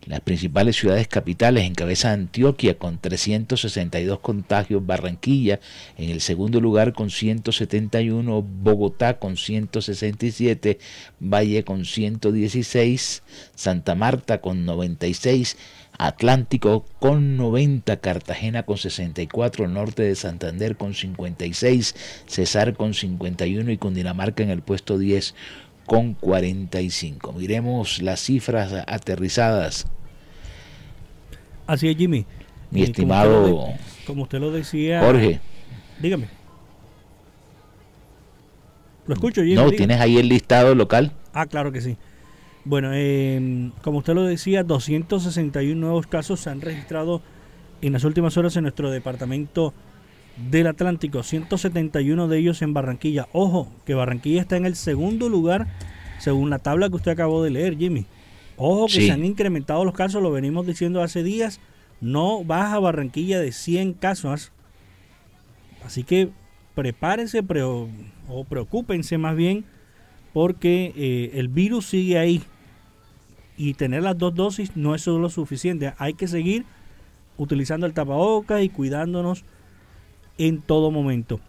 las 0.06 0.20
principales 0.20 0.76
ciudades 0.76 1.08
capitales 1.08 1.66
encabeza 1.66 2.12
Antioquia 2.12 2.78
con 2.78 3.00
362 3.00 4.20
contagios, 4.20 4.86
Barranquilla 4.86 5.60
en 5.98 6.12
el 6.12 6.22
segundo 6.22 6.62
lugar 6.62 6.94
con 6.94 7.10
171, 7.10 8.44
Bogotá 8.44 9.18
con 9.18 9.36
167, 9.36 10.78
Valle 11.20 11.64
con 11.64 11.86
116, 11.86 13.24
Santa 13.56 13.96
Marta 13.96 14.42
con 14.42 14.66
96, 14.66 15.58
Atlántico 15.98 16.86
con 17.00 17.38
90, 17.38 17.98
Cartagena 17.98 18.64
con 18.64 18.78
64, 18.78 19.68
Norte 19.68 20.04
de 20.04 20.16
Santander 20.16 20.76
con 20.76 20.94
56, 20.94 21.96
Cesar 22.28 22.74
con 22.76 22.94
51 22.94 23.72
y 23.72 23.78
Cundinamarca 23.78 24.44
en 24.44 24.50
el 24.50 24.62
puesto 24.62 24.98
10 24.98 25.36
con 25.86 26.14
45. 26.16 27.34
Miremos 27.34 28.02
las 28.02 28.20
cifras 28.22 28.74
aterrizadas. 28.88 29.88
Así 31.68 31.88
es, 31.90 31.98
Jimmy. 31.98 32.26
Mi 32.72 32.84
Eh, 32.84 32.92
como 32.92 32.92
usted 32.92 33.06
lo 33.06 33.14
estimado 33.46 33.46
de- 33.68 33.76
como 34.06 34.24
usted 34.24 34.40
lo 34.40 34.52
decía. 34.52 35.02
Jorge. 35.02 35.40
Dígame. 36.00 36.28
Lo 39.08 39.14
escucho, 39.14 39.42
Jimmy. 39.42 39.56
No, 39.56 39.62
dígame. 39.66 39.78
¿tienes 39.78 40.02
ahí 40.02 40.18
el 40.18 40.28
listado 40.30 40.74
local? 40.76 41.12
Ah, 41.34 41.46
claro 41.46 41.72
que 41.72 41.82
sí. 41.82 41.98
Bueno, 42.66 42.90
eh, 42.94 43.72
como 43.84 44.00
usted 44.00 44.14
lo 44.16 44.24
decía, 44.24 44.64
261 44.64 45.80
nuevos 45.80 46.08
casos 46.08 46.40
se 46.40 46.50
han 46.50 46.62
registrado 46.62 47.22
en 47.82 47.94
las 47.94 48.04
últimas 48.04 48.36
horas 48.38 48.56
en 48.58 48.64
nuestro 48.64 48.90
departamento 48.90 49.74
del 50.50 50.68
Atlántico, 50.68 51.22
171 51.24 52.28
de 52.28 52.38
ellos 52.40 52.62
en 52.64 52.74
Barranquilla. 52.74 53.28
Ojo, 53.34 53.72
que 53.86 53.94
Barranquilla 53.94 54.42
está 54.42 54.58
en 54.58 54.66
el 54.66 54.76
segundo 54.76 55.30
lugar 55.30 55.68
según 56.20 56.50
la 56.50 56.60
tabla 56.60 56.90
que 56.90 56.96
usted 56.96 57.12
acabó 57.12 57.44
de 57.44 57.52
leer, 57.52 57.78
Jimmy. 57.78 58.06
Ojo 58.58 58.88
que 58.88 58.94
Sí. 58.94 59.06
se 59.08 59.12
han 59.12 59.24
incrementado 59.26 59.86
los 59.86 59.94
casos, 59.94 60.22
lo 60.24 60.32
venimos 60.32 60.66
diciendo 60.66 61.04
hace 61.04 61.24
días. 61.24 61.60
No 62.02 62.44
baja 62.44 62.80
Barranquilla 62.80 63.40
de 63.40 63.52
100 63.52 63.94
casos. 63.94 64.52
Así 65.86 66.04
que 66.04 66.30
prepárense 66.74 67.44
pre- 67.44 67.64
o 67.64 67.88
preocúpense 68.50 69.18
más 69.18 69.36
bien 69.36 69.66
porque 70.34 70.92
eh, 70.96 71.32
el 71.40 71.48
virus 71.48 71.86
sigue 71.86 72.18
ahí 72.18 72.42
y 73.58 73.74
tener 73.74 74.04
las 74.04 74.18
dos 74.18 74.36
dosis 74.36 74.76
no 74.76 74.96
es 74.96 75.02
solo 75.02 75.30
suficiente. 75.30 75.94
Hay 75.98 76.14
que 76.14 76.28
seguir 76.28 76.66
utilizando 77.38 77.86
el 77.86 77.94
tapabocas 77.94 78.64
y 78.64 78.70
cuidándonos 78.70 79.44
en 80.38 80.62
todo 80.62 80.92
momento. 80.92 81.40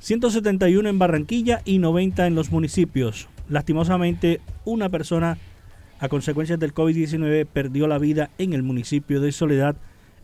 171 0.00 0.88
en 0.88 0.98
Barranquilla 0.98 1.60
y 1.64 1.78
90 1.78 2.26
en 2.26 2.34
los 2.34 2.50
municipios. 2.50 3.28
Lastimosamente, 3.48 4.40
una 4.64 4.88
persona 4.88 5.38
a 6.00 6.08
consecuencias 6.08 6.60
del 6.60 6.74
COVID-19 6.74 7.46
perdió 7.46 7.88
la 7.88 7.98
vida 7.98 8.30
en 8.38 8.52
el 8.52 8.62
municipio 8.62 9.20
de 9.20 9.32
Soledad, 9.32 9.76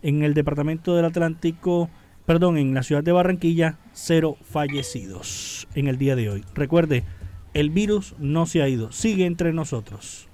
en 0.03 0.22
el 0.22 0.35
departamento 0.35 0.95
del 0.95 1.07
Atlántico, 1.07 1.91
perdón, 2.27 2.59
en 2.59 2.75
la 2.75 2.83
ciudad 2.83 3.03
de 3.03 3.12
Barranquilla, 3.12 3.79
cero 3.93 4.37
fallecidos 4.43 5.66
en 5.75 5.89
el 5.89 5.99
día 5.99 6.14
de 6.14 6.31
hoy. 6.31 6.45
Recuerde, 6.55 7.05
el 7.55 7.70
virus 7.70 8.14
no 8.18 8.47
se 8.47 8.62
ha 8.62 8.68
ido, 8.68 8.93
sigue 8.93 9.27
entre 9.27 9.53
nosotros. 9.53 10.29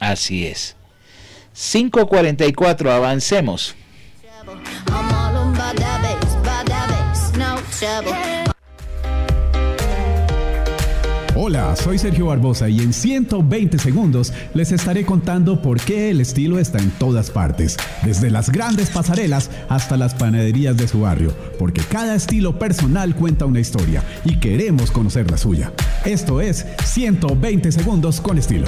Así 0.00 0.46
es. 0.46 0.76
5.44, 1.54 2.90
avancemos. 2.90 3.74
Hola, 11.40 11.76
soy 11.76 11.98
Sergio 11.98 12.26
Barbosa 12.26 12.68
y 12.68 12.80
en 12.80 12.92
120 12.92 13.78
segundos 13.78 14.32
les 14.54 14.72
estaré 14.72 15.06
contando 15.06 15.62
por 15.62 15.80
qué 15.80 16.10
el 16.10 16.20
estilo 16.20 16.58
está 16.58 16.78
en 16.78 16.90
todas 16.90 17.30
partes, 17.30 17.76
desde 18.02 18.30
las 18.30 18.50
grandes 18.50 18.90
pasarelas 18.90 19.50
hasta 19.68 19.96
las 19.96 20.14
panaderías 20.14 20.76
de 20.76 20.88
su 20.88 21.02
barrio, 21.02 21.32
porque 21.58 21.80
cada 21.82 22.16
estilo 22.16 22.58
personal 22.58 23.14
cuenta 23.14 23.46
una 23.46 23.60
historia 23.60 24.02
y 24.24 24.40
queremos 24.40 24.90
conocer 24.90 25.30
la 25.30 25.38
suya. 25.38 25.72
Esto 26.04 26.40
es 26.40 26.66
120 26.84 27.70
segundos 27.70 28.20
con 28.20 28.38
estilo. 28.38 28.66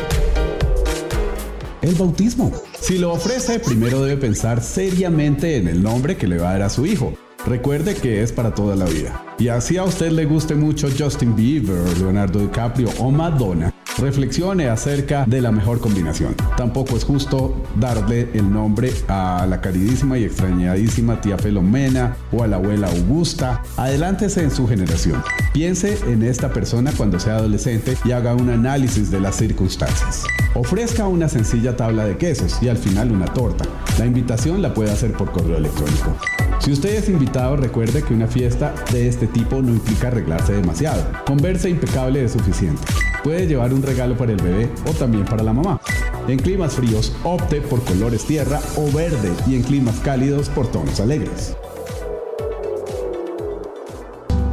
El 1.83 1.95
bautismo. 1.95 2.53
Si 2.78 2.99
lo 2.99 3.12
ofrece, 3.12 3.59
primero 3.59 4.03
debe 4.03 4.20
pensar 4.20 4.62
seriamente 4.62 5.57
en 5.57 5.66
el 5.66 5.83
nombre 5.83 6.16
que 6.16 6.28
le 6.28 6.39
va 6.39 6.51
a 6.51 6.53
dar 6.53 6.62
a 6.62 6.70
su 6.70 6.85
hijo. 6.85 7.14
Recuerde 7.47 7.95
que 7.95 8.22
es 8.22 8.33
para 8.33 8.55
toda 8.55 8.76
la 8.76 8.85
vida. 8.85 9.24
Y 9.39 9.49
así 9.49 9.78
a 9.78 9.85
usted 9.85 10.11
le 10.11 10.26
guste 10.26 10.55
mucho 10.55 10.89
Justin 10.97 11.35
Bieber, 11.35 11.97
Leonardo 11.99 12.41
DiCaprio 12.41 12.91
o 12.99 13.11
Madonna, 13.11 13.69
reflexione 13.99 14.68
acerca 14.68 15.24
de 15.26 15.41
la 15.41 15.53
mejor 15.53 15.80
combinación. 15.80 16.34
Tampoco 16.57 16.97
es 16.97 17.05
justo 17.05 17.62
darle 17.76 18.28
el 18.34 18.53
nombre 18.53 18.93
a 19.09 19.47
la 19.49 19.61
queridísima 19.61 20.18
y 20.18 20.24
extrañadísima 20.24 21.20
tía 21.20 21.38
Felomena 21.38 22.16
o 22.32 22.43
a 22.43 22.47
la 22.47 22.57
abuela 22.57 22.88
Augusta. 22.88 23.62
Adelántese 23.76 24.43
en 24.43 24.51
su 24.51 24.66
generación. 24.66 25.22
Piense 25.53 25.99
en 26.07 26.22
esta 26.22 26.53
persona 26.53 26.93
cuando 26.97 27.18
sea 27.18 27.36
adolescente 27.36 27.97
y 28.05 28.12
haga 28.12 28.34
un 28.34 28.51
análisis 28.51 29.11
de 29.11 29.20
las 29.20 29.36
circunstancias. 29.36 30.24
Ofrezca 30.55 31.07
una 31.07 31.28
sencilla 31.28 31.76
tabla 31.76 32.05
de 32.05 32.16
quesos 32.16 32.62
y 32.62 32.68
al 32.68 32.76
final 32.76 33.12
una 33.12 33.26
torta. 33.26 33.64
La 33.99 34.07
invitación 34.07 34.62
la 34.62 34.74
puede 34.74 34.91
hacer 34.91 35.12
por 35.12 35.30
correo 35.32 35.57
electrónico. 35.57 36.16
Si 36.61 36.70
usted 36.70 36.94
es 36.94 37.08
invitado, 37.08 37.56
recuerde 37.56 38.02
que 38.02 38.12
una 38.12 38.26
fiesta 38.26 38.74
de 38.92 39.08
este 39.08 39.26
tipo 39.26 39.62
no 39.62 39.70
implica 39.70 40.08
arreglarse 40.08 40.52
demasiado. 40.52 41.11
Converse 41.24 41.70
impecable 41.70 42.22
es 42.22 42.32
suficiente. 42.32 42.82
Puede 43.24 43.46
llevar 43.46 43.72
un 43.72 43.82
regalo 43.82 44.14
para 44.14 44.32
el 44.32 44.42
bebé 44.42 44.68
o 44.86 44.92
también 44.92 45.24
para 45.24 45.42
la 45.42 45.54
mamá. 45.54 45.80
En 46.28 46.38
climas 46.38 46.74
fríos, 46.74 47.16
opte 47.24 47.62
por 47.62 47.82
colores 47.84 48.26
tierra 48.26 48.61
o 48.76 48.92
verde 48.92 49.32
y 49.46 49.56
en 49.56 49.62
climas 49.62 49.98
cálidos 50.00 50.50
por 50.50 50.70
tonos 50.70 51.00
alegres. 51.00 51.56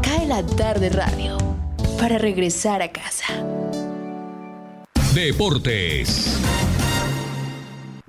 Cae 0.02 0.28
la 0.28 0.46
tarde 0.46 0.90
radio 0.90 1.38
para 2.00 2.18
regresar 2.18 2.82
a 2.82 2.90
casa. 2.90 3.26
Deportes. 5.14 6.40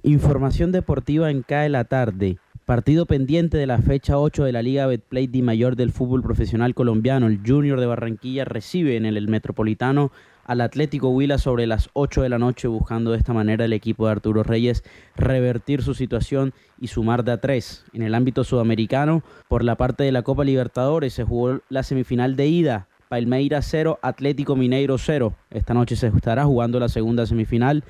Información 0.05 0.70
deportiva 0.70 1.30
en 1.30 1.42
CAE 1.42 1.68
la 1.68 1.84
tarde. 1.84 2.38
Partido 2.69 3.07
pendiente 3.07 3.57
de 3.57 3.66
la 3.66 3.79
fecha 3.79 4.19
8 4.19 4.45
de 4.45 4.53
la 4.53 4.61
Liga 4.61 4.87
Betplay 4.87 5.27
Di 5.27 5.41
Mayor 5.41 5.75
del 5.75 5.91
fútbol 5.91 6.23
profesional 6.23 6.75
colombiano. 6.75 7.27
El 7.27 7.41
Junior 7.43 7.81
de 7.81 7.87
Barranquilla 7.87 8.45
recibe 8.45 8.99
en 8.99 9.07
el, 9.07 9.27
Metropolitano 9.27 10.12
al 10.45 10.61
Atlético 10.61 11.09
Huila 11.09 11.39
sobre 11.39 11.66
las 11.66 11.89
8 11.95 12.21
de 12.21 12.29
la 12.29 12.39
noche, 12.39 12.69
buscando 12.69 13.11
de 13.11 13.16
esta 13.16 13.33
manera 13.33 13.64
el 13.64 13.73
equipo 13.73 14.05
de 14.05 14.12
Arturo 14.12 14.43
Reyes 14.43 14.85
revertir 15.16 15.81
su 15.81 15.95
situación 15.95 16.53
y 16.79 16.89
sumar 16.89 17.25
de 17.25 17.33
a 17.33 17.41
3. 17.41 17.87
En 17.95 18.03
el 18.03 18.14
ámbito 18.14 18.45
sudamericano, 18.45 19.23
por 19.49 19.64
la 19.64 19.77
parte 19.77 20.05
de 20.05 20.12
la 20.12 20.21
Copa 20.21 20.45
Libertadores, 20.45 21.14
se 21.14 21.25
jugó 21.25 21.61
la 21.71 21.83
semifinal 21.83 22.37
de 22.37 22.49
ida. 22.49 22.89
Palmeira 23.09 23.62
0, 23.62 23.99
Atlético 24.03 24.57
Mineiro 24.57 24.99
0. 24.99 25.33
Esta 25.49 25.73
noche 25.73 25.97
se 25.97 26.09
estará 26.09 26.45
jugando 26.45 26.79
la 26.79 26.91
segunda 26.91 27.25
semifinal 27.25 27.83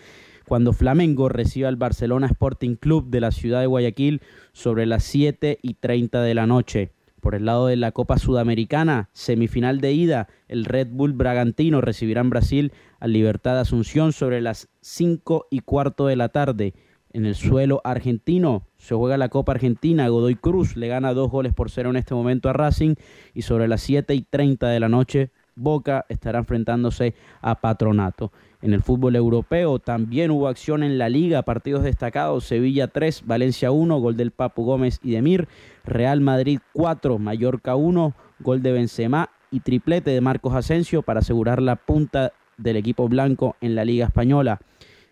cuando 0.48 0.72
Flamengo 0.72 1.28
recibe 1.28 1.66
al 1.66 1.76
Barcelona 1.76 2.26
Sporting 2.26 2.76
Club 2.76 3.10
de 3.10 3.20
la 3.20 3.30
ciudad 3.30 3.60
de 3.60 3.66
Guayaquil 3.66 4.22
sobre 4.52 4.86
las 4.86 5.04
7 5.04 5.58
y 5.60 5.74
30 5.74 6.22
de 6.22 6.34
la 6.34 6.46
noche. 6.46 6.92
Por 7.20 7.34
el 7.34 7.44
lado 7.44 7.66
de 7.66 7.76
la 7.76 7.92
Copa 7.92 8.16
Sudamericana, 8.16 9.10
semifinal 9.12 9.82
de 9.82 9.92
ida, 9.92 10.28
el 10.48 10.64
Red 10.64 10.88
Bull 10.90 11.12
Bragantino 11.12 11.82
recibirá 11.82 12.22
en 12.22 12.30
Brasil 12.30 12.72
al 12.98 13.12
Libertad 13.12 13.54
de 13.54 13.60
Asunción 13.60 14.12
sobre 14.12 14.40
las 14.40 14.68
5 14.80 15.48
y 15.50 15.60
cuarto 15.60 16.06
de 16.06 16.16
la 16.16 16.30
tarde. 16.30 16.72
En 17.12 17.26
el 17.26 17.34
suelo 17.34 17.82
argentino 17.84 18.66
se 18.78 18.94
juega 18.94 19.18
la 19.18 19.28
Copa 19.28 19.52
Argentina. 19.52 20.08
Godoy 20.08 20.36
Cruz 20.36 20.76
le 20.76 20.88
gana 20.88 21.12
dos 21.12 21.30
goles 21.30 21.52
por 21.52 21.70
cero 21.70 21.90
en 21.90 21.96
este 21.96 22.14
momento 22.14 22.48
a 22.48 22.54
Racing. 22.54 22.94
Y 23.34 23.42
sobre 23.42 23.68
las 23.68 23.82
7 23.82 24.14
y 24.14 24.22
30 24.22 24.68
de 24.68 24.80
la 24.80 24.88
noche, 24.88 25.30
Boca 25.56 26.06
estará 26.08 26.38
enfrentándose 26.38 27.14
a 27.42 27.60
Patronato. 27.60 28.32
En 28.60 28.74
el 28.74 28.82
fútbol 28.82 29.14
europeo 29.14 29.78
también 29.78 30.32
hubo 30.32 30.48
acción 30.48 30.82
en 30.82 30.98
la 30.98 31.08
liga, 31.08 31.42
partidos 31.42 31.84
destacados, 31.84 32.44
Sevilla 32.44 32.88
3, 32.88 33.22
Valencia 33.24 33.70
1, 33.70 34.00
gol 34.00 34.16
del 34.16 34.32
Papu 34.32 34.64
Gómez 34.64 34.98
y 35.04 35.12
Demir, 35.12 35.46
Real 35.84 36.20
Madrid 36.20 36.58
4, 36.72 37.18
Mallorca 37.18 37.76
1, 37.76 38.14
gol 38.40 38.62
de 38.62 38.72
Benzema 38.72 39.30
y 39.52 39.60
triplete 39.60 40.10
de 40.10 40.20
Marcos 40.20 40.54
Asensio 40.54 41.02
para 41.02 41.20
asegurar 41.20 41.62
la 41.62 41.76
punta 41.76 42.32
del 42.56 42.76
equipo 42.76 43.08
blanco 43.08 43.54
en 43.60 43.76
la 43.76 43.84
liga 43.84 44.06
española. 44.06 44.60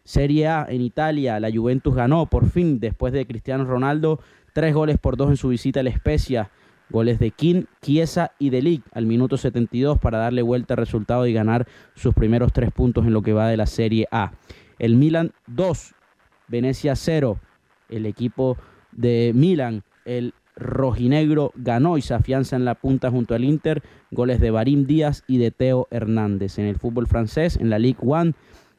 Serie 0.02 0.48
A 0.48 0.66
en 0.68 0.82
Italia, 0.82 1.38
la 1.38 1.50
Juventus 1.52 1.94
ganó 1.94 2.26
por 2.26 2.50
fin 2.50 2.80
después 2.80 3.12
de 3.12 3.26
Cristiano 3.28 3.64
Ronaldo, 3.64 4.18
tres 4.54 4.74
goles 4.74 4.98
por 4.98 5.16
dos 5.16 5.30
en 5.30 5.36
su 5.36 5.48
visita 5.48 5.80
a 5.80 5.82
la 5.84 5.90
Especia. 5.90 6.50
Goles 6.90 7.18
de 7.18 7.30
King, 7.30 7.64
Chiesa 7.82 8.32
y 8.38 8.50
Delic 8.50 8.82
al 8.92 9.06
minuto 9.06 9.36
72 9.36 9.98
para 9.98 10.18
darle 10.18 10.42
vuelta 10.42 10.74
al 10.74 10.78
resultado 10.78 11.26
y 11.26 11.32
ganar 11.32 11.66
sus 11.94 12.14
primeros 12.14 12.52
tres 12.52 12.70
puntos 12.70 13.06
en 13.06 13.12
lo 13.12 13.22
que 13.22 13.32
va 13.32 13.48
de 13.48 13.56
la 13.56 13.66
Serie 13.66 14.06
A. 14.10 14.32
El 14.78 14.96
Milan 14.96 15.32
2, 15.48 15.94
Venecia 16.48 16.96
0. 16.96 17.38
El 17.88 18.06
equipo 18.06 18.56
de 18.92 19.32
Milan, 19.34 19.82
el 20.04 20.34
rojinegro, 20.54 21.52
ganó 21.54 21.98
y 21.98 22.02
se 22.02 22.14
afianza 22.14 22.56
en 22.56 22.64
la 22.64 22.74
punta 22.74 23.10
junto 23.10 23.34
al 23.34 23.44
Inter. 23.44 23.82
Goles 24.10 24.40
de 24.40 24.50
Barim 24.50 24.86
Díaz 24.86 25.24
y 25.26 25.38
de 25.38 25.50
Teo 25.50 25.88
Hernández. 25.90 26.58
En 26.58 26.66
el 26.66 26.78
fútbol 26.78 27.06
francés, 27.06 27.56
en 27.56 27.70
la 27.70 27.78
Ligue 27.78 27.98
1, 28.00 28.32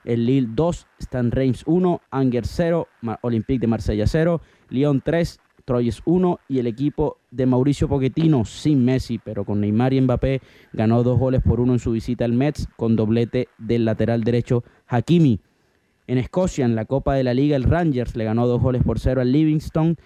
el 0.06 0.26
Lille 0.26 0.48
2, 0.52 0.88
Stan 1.00 1.32
Reims 1.32 1.64
1, 1.66 2.02
Angers 2.12 2.50
0, 2.56 2.88
Olympique 3.22 3.60
de 3.60 3.68
Marsella 3.68 4.08
0, 4.08 4.42
Lyon 4.70 5.02
3, 5.02 5.40
Troyes 5.68 6.02
1 6.06 6.40
y 6.48 6.60
el 6.60 6.68
equipo 6.68 7.18
de 7.30 7.46
Mauricio 7.46 7.90
Pochettino 7.90 8.46
sin 8.46 8.86
Messi, 8.86 9.20
pero 9.20 9.44
con 9.44 9.60
Neymar 9.60 9.94
y 9.94 10.00
Mbappé 10.00 10.42
ganó 10.72 11.04
dos 11.04 11.20
goles 11.20 11.42
por 11.44 11.60
uno 11.60 11.74
en 11.74 11.80
su 11.80 11.92
visita 11.92 12.24
al 12.24 12.32
Mets 12.32 12.70
con 12.78 12.96
doblete 12.96 13.50
del 13.58 13.84
lateral 13.84 14.24
derecho 14.24 14.64
Hakimi. 14.88 15.42
En 16.08 16.20
Escocia, 16.20 16.64
en 16.64 16.76
la 16.76 16.86
Copa 16.86 17.16
de 17.16 17.26
la 17.26 17.34
Liga, 17.34 17.58
el 17.58 17.66
Rangers 17.66 18.16
le 18.16 18.24
ganó 18.24 18.48
dos 18.48 18.62
goles 18.62 18.82
por 18.82 18.98
cero 19.00 19.20
al 19.20 19.34
Livingston. 19.34 19.98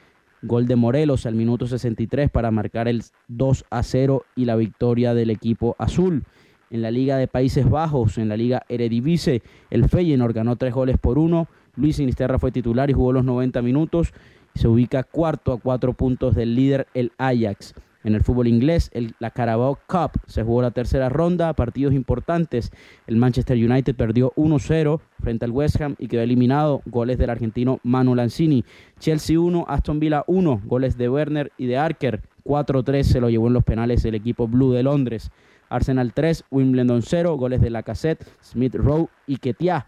Gol 0.41 0.65
de 0.65 0.75
Morelos 0.75 1.27
al 1.27 1.35
minuto 1.35 1.67
63 1.67 2.31
para 2.31 2.49
marcar 2.49 2.87
el 2.87 3.03
2 3.27 3.65
a 3.69 3.83
0 3.83 4.23
y 4.35 4.45
la 4.45 4.55
victoria 4.55 5.13
del 5.13 5.29
equipo 5.29 5.75
azul. 5.77 6.23
En 6.71 6.81
la 6.81 6.89
Liga 6.89 7.17
de 7.17 7.27
Países 7.27 7.69
Bajos, 7.69 8.17
en 8.17 8.29
la 8.29 8.37
Liga 8.37 8.63
Eredivisie, 8.67 9.43
el 9.69 9.87
Feyenoord 9.87 10.33
ganó 10.33 10.55
tres 10.55 10.73
goles 10.73 10.97
por 10.97 11.19
uno. 11.19 11.47
Luis 11.75 11.97
Sinisterra 11.97 12.39
fue 12.39 12.51
titular 12.51 12.89
y 12.89 12.93
jugó 12.93 13.13
los 13.13 13.23
90 13.23 13.61
minutos 13.61 14.11
se 14.55 14.67
ubica 14.67 15.03
cuarto 15.03 15.53
a 15.53 15.59
cuatro 15.59 15.93
puntos 15.93 16.35
del 16.35 16.55
líder, 16.55 16.87
el 16.93 17.11
Ajax. 17.17 17.73
En 18.03 18.15
el 18.15 18.23
fútbol 18.23 18.47
inglés, 18.47 18.89
la 19.19 19.29
Carabao 19.29 19.77
Cup 19.87 20.19
se 20.25 20.41
jugó 20.41 20.63
la 20.63 20.71
tercera 20.71 21.09
ronda, 21.09 21.53
partidos 21.53 21.93
importantes. 21.93 22.71
El 23.05 23.17
Manchester 23.17 23.57
United 23.57 23.95
perdió 23.95 24.33
1-0 24.35 24.99
frente 25.19 25.45
al 25.45 25.51
West 25.51 25.79
Ham 25.79 25.95
y 25.99 26.07
quedó 26.07 26.21
eliminado. 26.23 26.81
Goles 26.85 27.19
del 27.19 27.29
argentino 27.29 27.79
Manu 27.83 28.15
Lanzini. 28.15 28.65
Chelsea 28.99 29.39
1, 29.39 29.65
Aston 29.67 29.99
Villa 29.99 30.23
1. 30.25 30.61
Goles 30.65 30.97
de 30.97 31.09
Werner 31.09 31.51
y 31.57 31.67
de 31.67 31.77
Arker. 31.77 32.21
4-3 32.43 33.03
se 33.03 33.21
lo 33.21 33.29
llevó 33.29 33.47
en 33.47 33.53
los 33.53 33.63
penales 33.63 34.03
el 34.03 34.15
equipo 34.15 34.47
Blue 34.47 34.71
de 34.71 34.81
Londres. 34.81 35.29
Arsenal 35.69 36.11
3, 36.11 36.45
Wimbledon 36.49 37.03
0. 37.03 37.37
Goles 37.37 37.61
de 37.61 37.69
Lacazette, 37.69 38.25
Smith 38.41 38.73
Rowe 38.73 39.09
y 39.27 39.37
Ketia. 39.37 39.85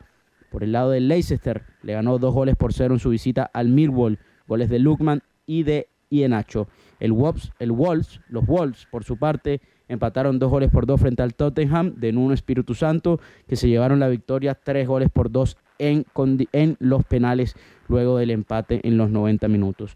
Por 0.51 0.63
el 0.63 0.71
lado 0.71 0.91
del 0.91 1.07
Leicester, 1.07 1.63
le 1.81 1.93
ganó 1.93 2.19
dos 2.19 2.31
goles 2.31 2.55
por 2.55 2.73
cero 2.73 2.93
en 2.93 2.99
su 2.99 3.09
visita 3.09 3.49
al 3.53 3.69
Millwall 3.69 4.19
goles 4.47 4.69
de 4.69 4.79
Lukman 4.79 5.21
y 5.45 5.63
de 5.63 5.87
Ienacho. 6.09 6.67
El 6.99 7.11
Wolves, 7.11 7.51
el 7.59 7.71
Wolves, 7.71 8.21
los 8.29 8.45
Wolves, 8.45 8.87
por 8.91 9.03
su 9.03 9.17
parte, 9.17 9.61
empataron 9.87 10.39
dos 10.39 10.51
goles 10.51 10.71
por 10.71 10.85
dos 10.85 11.01
frente 11.01 11.21
al 11.21 11.33
Tottenham 11.33 11.95
de 11.95 12.11
Nuno 12.11 12.33
Espíritu 12.33 12.75
Santo, 12.75 13.19
que 13.47 13.55
se 13.55 13.67
llevaron 13.67 13.99
la 13.99 14.07
victoria 14.07 14.55
tres 14.55 14.87
goles 14.87 15.09
por 15.09 15.31
dos 15.31 15.57
en, 15.79 16.05
en 16.51 16.77
los 16.79 17.03
penales 17.05 17.55
luego 17.87 18.17
del 18.17 18.31
empate 18.31 18.79
en 18.87 18.97
los 18.97 19.09
90 19.09 19.47
minutos. 19.47 19.95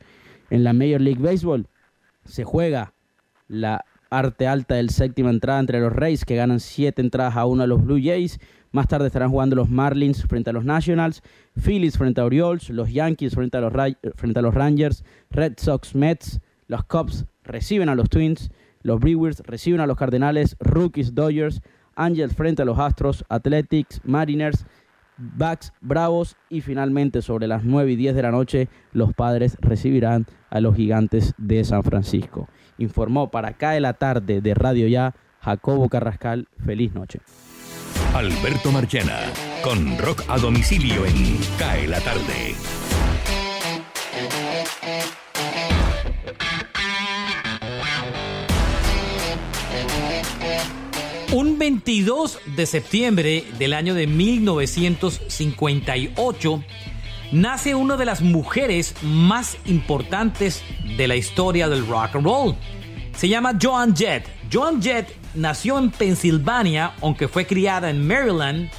En 0.50 0.64
la 0.64 0.74
Major 0.74 1.02
League 1.02 1.22
Baseball 1.22 1.68
se 2.26 2.44
juega 2.44 2.94
la 3.48 3.86
parte 4.10 4.48
alta 4.48 4.76
del 4.76 4.90
séptima 4.90 5.30
entrada 5.30 5.60
entre 5.60 5.80
los 5.80 5.94
Rays, 5.94 6.26
que 6.26 6.36
ganan 6.36 6.60
siete 6.60 7.02
entradas 7.02 7.36
a 7.36 7.46
uno 7.46 7.64
a 7.64 7.68
los 7.68 7.84
Blue 7.84 8.00
Jays. 8.02 8.40
Más 8.72 8.88
tarde 8.88 9.08
estarán 9.08 9.30
jugando 9.30 9.56
los 9.56 9.70
Marlins 9.70 10.24
frente 10.26 10.50
a 10.50 10.54
los 10.54 10.66
Nationals, 10.66 11.22
Phillies 11.56 11.98
frente 11.98 12.22
a 12.22 12.26
Orioles, 12.26 12.70
los 12.70 12.92
Yankees 12.92 13.36
frente 13.36 13.58
a 13.58 13.62
los, 13.62 13.74
frente 14.16 14.40
a 14.40 14.42
los 14.42 14.54
Rangers, 14.54 15.04
Red 15.30 15.54
Sox, 15.58 15.96
Mets, 15.96 16.40
los 16.68 16.84
Cubs 16.84 17.26
reciben 17.44 17.90
a 17.90 17.96
los 17.96 18.10
Twins, 18.10 18.52
los 18.82 19.00
Brewers 19.00 19.40
reciben 19.46 19.80
a 19.82 19.88
los 19.88 19.98
Cardenales, 19.98 20.56
Rookies, 20.60 21.16
Dodgers, 21.16 21.62
Angels 21.96 22.36
frente 22.36 22.62
a 22.62 22.66
los 22.66 22.78
Astros, 22.78 23.26
Athletics, 23.30 24.02
Mariners, 24.04 24.66
Bucks, 25.18 25.74
Bravos 25.82 26.36
y 26.50 26.62
finalmente 26.62 27.22
sobre 27.22 27.48
las 27.48 27.64
9 27.64 27.94
y 27.94 27.96
10 27.96 28.16
de 28.16 28.22
la 28.22 28.32
noche 28.32 28.70
los 28.92 29.14
Padres 29.14 29.58
recibirán 29.62 30.28
a 30.50 30.62
los 30.62 30.76
Gigantes 30.76 31.34
de 31.38 31.64
San 31.64 31.84
Francisco. 31.84 32.48
Informó 32.78 33.32
para 33.32 33.50
acá 33.50 33.72
de 33.72 33.80
la 33.80 33.94
tarde 33.94 34.42
de 34.42 34.54
Radio 34.54 34.88
Ya 34.88 35.16
Jacobo 35.42 35.90
Carrascal. 35.90 36.48
Feliz 36.64 36.94
noche. 36.94 37.20
Alberto 38.14 38.72
Marchena, 38.72 39.20
con 39.64 39.98
rock 39.98 40.24
a 40.28 40.38
domicilio 40.38 41.04
en 41.06 41.40
Cae 41.60 41.88
la 41.88 42.00
tarde. 42.00 42.56
Un 51.32 51.58
22 51.60 52.40
de 52.56 52.66
septiembre 52.66 53.44
del 53.60 53.74
año 53.74 53.94
de 53.94 54.08
1958 54.08 56.64
nace 57.32 57.76
una 57.76 57.98
de 57.98 58.06
las 58.06 58.22
mujeres 58.22 58.96
más 59.04 59.58
importantes 59.66 60.64
de 60.98 61.08
la 61.08 61.16
historia 61.16 61.70
del 61.70 61.86
rock 61.86 62.16
and 62.16 62.26
roll. 62.26 62.56
Se 63.16 63.30
llama 63.30 63.54
Joan 63.62 63.96
Jett. 63.96 64.26
Joan 64.52 64.82
Jett 64.82 65.08
nació 65.38 65.78
en 65.78 65.92
Pensilvania, 65.92 66.94
aunque 67.02 67.28
fue 67.28 67.46
criada 67.46 67.90
en 67.90 68.06
Maryland. 68.06 68.70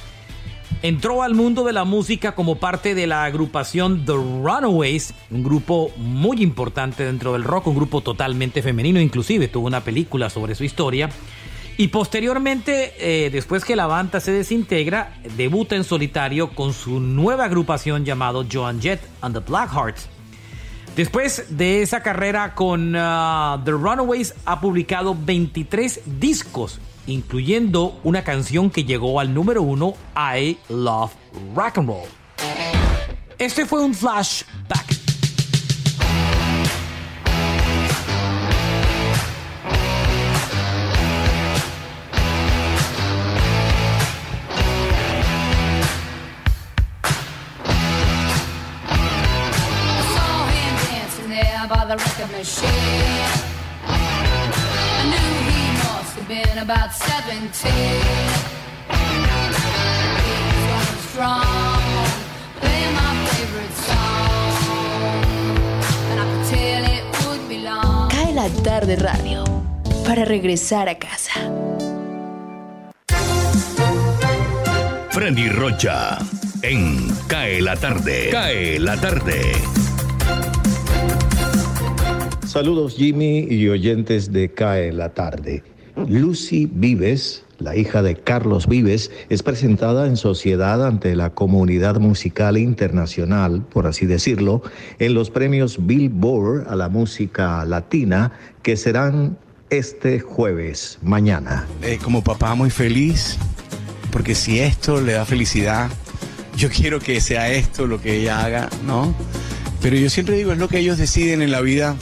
Entró 0.81 1.23
al 1.23 1.33
mundo 1.33 1.63
de 1.65 1.73
la 1.73 1.83
música 1.83 2.35
como 2.35 2.55
parte 2.55 2.95
de 2.95 3.07
la 3.07 3.25
agrupación 3.25 4.05
The 4.05 4.13
Runaways, 4.13 5.13
un 5.29 5.43
grupo 5.43 5.91
muy 5.97 6.41
importante 6.41 7.03
dentro 7.03 7.33
del 7.33 7.43
rock, 7.43 7.67
un 7.67 7.75
grupo 7.75 8.01
totalmente 8.01 8.61
femenino, 8.61 9.01
inclusive 9.01 9.47
tuvo 9.47 9.67
una 9.67 9.81
película 9.81 10.29
sobre 10.29 10.55
su 10.55 10.63
historia. 10.63 11.09
Y 11.75 11.87
posteriormente, 11.87 12.93
eh, 12.99 13.29
después 13.29 13.63
que 13.63 13.75
la 13.75 13.87
banda 13.87 14.19
se 14.19 14.31
desintegra, 14.31 15.13
debuta 15.37 15.75
en 15.75 15.85
solitario 15.85 16.49
con 16.49 16.73
su 16.73 16.99
nueva 16.99 17.45
agrupación 17.45 18.05
llamado 18.05 18.45
Joan 18.49 18.81
Jett 18.81 19.01
and 19.21 19.33
the 19.33 19.39
Blackhearts. 19.39 20.18
Después 20.99 21.45
de 21.47 21.81
esa 21.81 22.03
carrera 22.03 22.55
con 22.55 22.93
uh, 22.93 23.63
The 23.63 23.71
Runaways, 23.71 24.33
ha 24.43 24.59
publicado 24.59 25.15
23 25.17 26.01
discos, 26.19 26.81
incluyendo 27.07 27.97
una 28.03 28.25
canción 28.25 28.69
que 28.69 28.83
llegó 28.83 29.21
al 29.21 29.33
número 29.33 29.61
uno, 29.61 29.93
I 30.13 30.57
Love 30.67 31.13
Rock 31.55 31.77
and 31.77 31.87
Roll. 31.87 32.09
Este 33.37 33.65
fue 33.65 33.79
un 33.79 33.95
flashback. 33.95 34.78
The 52.39 52.45
record 52.45 52.63
machine. 52.63 53.49
I 53.85 55.03
knew 55.11 55.31
he 55.49 55.61
must 55.83 56.15
have 56.15 56.27
been 56.27 56.57
about 56.59 56.93
17. 56.93 57.71
He 58.89 59.17
was 60.39 60.65
going 60.69 60.99
strong, 61.09 61.91
playing 62.59 62.93
my 62.95 63.11
favorite 63.27 63.75
song. 63.87 64.53
And 66.11 66.19
I 66.19 66.25
could 66.31 66.45
tell 66.47 66.83
it 66.83 67.03
would 67.27 67.43
be 67.49 67.59
long. 67.59 68.09
Cae 68.09 68.33
la 68.33 68.49
tarde 68.63 68.95
radio 68.95 69.43
para 70.05 70.25
regresar 70.25 70.87
a 70.89 70.97
casa. 70.97 71.39
Freddy 75.11 75.49
Rocha, 75.49 76.17
en 76.61 77.09
Cae 77.27 77.61
la 77.61 77.75
tarde. 77.75 78.29
Cae 78.31 78.79
la 78.79 78.95
tarde. 78.95 79.88
Saludos 82.49 82.95
Jimmy 82.97 83.45
y 83.47 83.69
oyentes 83.69 84.33
de 84.33 84.51
CAE 84.51 84.91
la 84.91 85.09
tarde. 85.09 85.61
Lucy 86.07 86.67
Vives, 86.73 87.43
la 87.59 87.75
hija 87.75 88.01
de 88.01 88.15
Carlos 88.15 88.65
Vives, 88.65 89.11
es 89.29 89.43
presentada 89.43 90.07
en 90.07 90.17
sociedad 90.17 90.83
ante 90.83 91.15
la 91.15 91.29
comunidad 91.29 91.99
musical 91.99 92.57
internacional, 92.57 93.61
por 93.71 93.85
así 93.85 94.07
decirlo, 94.07 94.63
en 94.97 95.13
los 95.13 95.29
premios 95.29 95.85
Billboard 95.85 96.67
a 96.67 96.75
la 96.75 96.89
música 96.89 97.63
latina 97.65 98.31
que 98.63 98.77
serán 98.77 99.37
este 99.69 100.19
jueves, 100.19 100.97
mañana. 101.03 101.67
Como 102.03 102.23
papá 102.23 102.55
muy 102.55 102.71
feliz, 102.71 103.37
porque 104.11 104.33
si 104.33 104.59
esto 104.59 105.01
le 105.01 105.13
da 105.13 105.25
felicidad, 105.25 105.91
yo 106.57 106.69
quiero 106.69 106.99
que 106.99 107.21
sea 107.21 107.51
esto 107.51 107.85
lo 107.85 108.01
que 108.01 108.21
ella 108.21 108.43
haga, 108.43 108.69
¿no? 108.87 109.13
Pero 109.83 109.97
yo 109.97 110.09
siempre 110.09 110.35
digo, 110.35 110.51
es 110.51 110.57
lo 110.57 110.67
que 110.67 110.79
ellos 110.79 110.97
deciden 110.97 111.43
en 111.43 111.51
la 111.51 111.61
vida. 111.61 111.95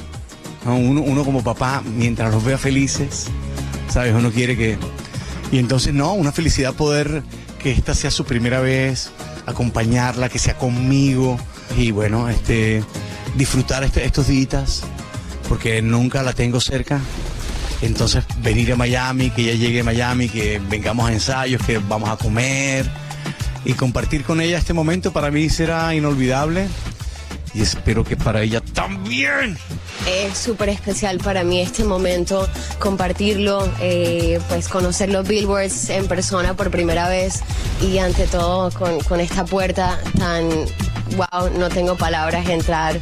¿No? 0.67 0.75
Uno, 0.77 1.01
uno 1.01 1.23
como 1.23 1.43
papá, 1.43 1.81
mientras 1.95 2.31
los 2.31 2.43
vea 2.43 2.57
felices, 2.57 3.25
¿sabes? 3.89 4.13
Uno 4.13 4.31
quiere 4.31 4.55
que... 4.55 4.77
Y 5.51 5.59
entonces, 5.59 5.93
no, 5.93 6.13
una 6.13 6.31
felicidad 6.31 6.73
poder 6.73 7.23
que 7.59 7.71
esta 7.71 7.95
sea 7.95 8.11
su 8.11 8.25
primera 8.25 8.59
vez, 8.59 9.09
acompañarla, 9.45 10.29
que 10.29 10.39
sea 10.39 10.57
conmigo 10.57 11.39
y 11.77 11.91
bueno, 11.91 12.29
este, 12.29 12.83
disfrutar 13.35 13.83
este- 13.83 14.05
estos 14.05 14.27
días, 14.27 14.83
porque 15.47 15.81
nunca 15.81 16.21
la 16.21 16.33
tengo 16.33 16.59
cerca. 16.59 16.99
Entonces, 17.81 18.23
venir 18.41 18.73
a 18.73 18.75
Miami, 18.75 19.29
que 19.29 19.43
ella 19.43 19.53
llegue 19.53 19.79
a 19.81 19.83
Miami, 19.83 20.29
que 20.29 20.59
vengamos 20.69 21.09
a 21.09 21.13
ensayos, 21.13 21.61
que 21.65 21.77
vamos 21.77 22.09
a 22.09 22.17
comer 22.17 22.89
y 23.63 23.73
compartir 23.73 24.23
con 24.23 24.41
ella 24.41 24.57
este 24.57 24.73
momento 24.73 25.11
para 25.13 25.29
mí 25.31 25.49
será 25.49 25.93
inolvidable 25.93 26.67
y 27.53 27.61
espero 27.61 28.03
que 28.03 28.15
para 28.17 28.41
ella 28.41 28.61
también. 28.61 29.57
Es 30.07 30.37
súper 30.37 30.69
especial 30.69 31.17
para 31.17 31.43
mí 31.43 31.59
este 31.59 31.83
momento, 31.83 32.47
compartirlo, 32.79 33.67
eh, 33.81 34.39
pues 34.47 34.69
conocer 34.69 35.09
los 35.09 35.27
billboards 35.27 35.89
en 35.89 36.07
persona 36.07 36.53
por 36.53 36.71
primera 36.71 37.09
vez 37.09 37.41
y 37.81 37.97
ante 37.97 38.25
todo 38.25 38.71
con, 38.71 38.99
con 39.01 39.19
esta 39.19 39.43
puerta 39.43 39.99
tan, 40.17 40.47
wow, 41.17 41.49
no 41.57 41.67
tengo 41.67 41.97
palabras, 41.97 42.47
entrar 42.47 42.99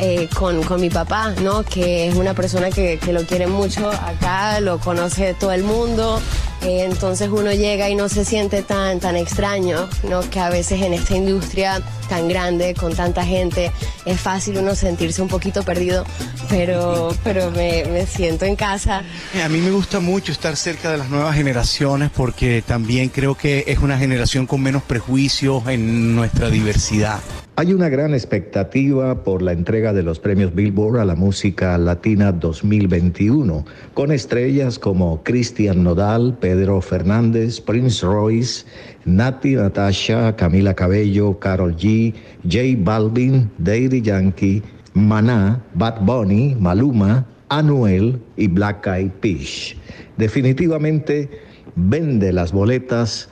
eh, 0.00 0.28
con, 0.34 0.62
con 0.62 0.80
mi 0.80 0.90
papá, 0.90 1.34
¿no? 1.42 1.62
Que 1.62 2.08
es 2.08 2.14
una 2.14 2.34
persona 2.34 2.70
que, 2.70 2.98
que 2.98 3.12
lo 3.12 3.24
quiere 3.24 3.46
mucho 3.46 3.90
acá, 3.90 4.60
lo 4.60 4.78
conoce 4.78 5.34
todo 5.34 5.52
el 5.52 5.62
mundo. 5.64 6.20
eh, 6.62 6.82
entonces 6.84 7.28
uno 7.30 7.52
llega 7.52 7.88
y 7.88 7.94
no 7.94 8.08
se 8.08 8.24
siente 8.24 8.62
tan, 8.62 8.98
tan 9.00 9.16
extraño, 9.16 9.88
¿no? 10.08 10.20
Que 10.28 10.40
a 10.40 10.48
veces 10.50 10.82
en 10.82 10.92
esta 10.94 11.16
industria 11.16 11.80
tan 12.08 12.26
grande, 12.28 12.74
con 12.74 12.94
tanta 12.94 13.24
gente, 13.24 13.70
es 14.06 14.20
fácil 14.20 14.58
uno 14.58 14.74
sentirse 14.74 15.20
un 15.22 15.28
poquito 15.28 15.62
perdido, 15.62 16.04
pero, 16.48 17.14
pero 17.22 17.50
me, 17.50 17.84
me 17.84 18.06
siento 18.06 18.44
en 18.44 18.56
casa. 18.56 19.02
Eh, 19.34 19.42
A 19.42 19.48
mí 19.48 19.58
me 19.58 19.70
gusta 19.70 20.00
mucho 20.00 20.32
estar 20.32 20.56
cerca 20.56 20.90
de 20.90 20.98
las 20.98 21.10
nuevas 21.10 21.34
generaciones 21.36 22.10
porque 22.14 22.62
también 22.66 23.08
creo 23.10 23.34
que 23.36 23.64
es 23.66 23.78
una 23.78 23.98
generación 23.98 24.46
con 24.46 24.62
menos 24.62 24.82
prejuicios 24.82 25.62
en 25.68 26.16
nuestra 26.16 26.48
diversidad. 26.50 27.20
Hay 27.58 27.72
una 27.72 27.88
gran 27.88 28.14
expectativa 28.14 29.24
por 29.24 29.42
la 29.42 29.50
entrega 29.50 29.92
de 29.92 30.04
los 30.04 30.20
premios 30.20 30.54
Billboard 30.54 31.00
a 31.00 31.04
la 31.04 31.16
música 31.16 31.76
latina 31.76 32.30
2021, 32.30 33.64
con 33.94 34.12
estrellas 34.12 34.78
como 34.78 35.24
Cristian 35.24 35.82
Nodal, 35.82 36.38
Pedro 36.40 36.80
Fernández, 36.80 37.60
Prince 37.60 38.06
Royce, 38.06 38.64
Nati 39.06 39.56
Natasha, 39.56 40.36
Camila 40.36 40.72
Cabello, 40.72 41.36
Carol 41.40 41.74
G, 41.74 42.14
J 42.44 42.76
Balvin, 42.78 43.50
Daddy 43.58 44.02
Yankee, 44.02 44.62
Maná, 44.94 45.60
Bad 45.74 46.02
Bunny, 46.02 46.56
Maluma, 46.60 47.26
Anuel 47.48 48.20
y 48.36 48.46
Black 48.46 48.86
Eyed 48.86 49.10
Peas. 49.20 49.74
Definitivamente 50.16 51.28
vende 51.74 52.32
las 52.32 52.52
boletas 52.52 53.28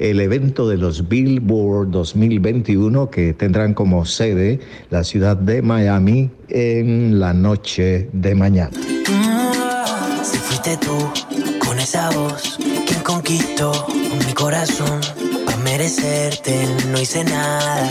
el 0.00 0.20
evento 0.20 0.68
de 0.68 0.76
los 0.76 1.08
Billboard 1.08 1.90
2021 1.90 3.10
que 3.10 3.32
tendrán 3.32 3.74
como 3.74 4.04
sede 4.04 4.60
la 4.90 5.04
ciudad 5.04 5.36
de 5.36 5.62
Miami 5.62 6.30
en 6.48 7.18
la 7.18 7.32
noche 7.32 8.08
de 8.12 8.34
mañana. 8.34 8.70
Mm, 8.76 10.24
Si 10.24 10.38
fuiste 10.38 10.76
tú, 10.76 10.96
con 11.64 11.78
esa 11.78 12.10
voz, 12.10 12.58
quien 12.86 13.00
conquistó 13.02 13.86
mi 14.26 14.32
corazón. 14.34 15.00
Para 15.46 15.56
merecerte 15.58 16.66
no 16.90 17.00
hice 17.00 17.24
nada. 17.24 17.88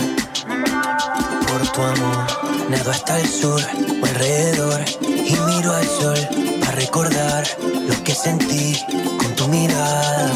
Por 1.46 1.68
tu 1.72 1.82
amor, 1.82 2.26
nado 2.70 2.90
hasta 2.90 3.20
el 3.20 3.26
sur 3.26 3.60
o 4.02 4.06
alrededor. 4.06 4.80
Y 5.02 5.32
miro 5.46 5.72
al 5.72 5.86
sol 5.86 6.18
para 6.60 6.72
recordar 6.72 7.44
lo 7.62 8.04
que 8.04 8.12
sentí 8.14 8.76
con 9.18 9.34
tu 9.34 9.48
mirada. 9.48 10.30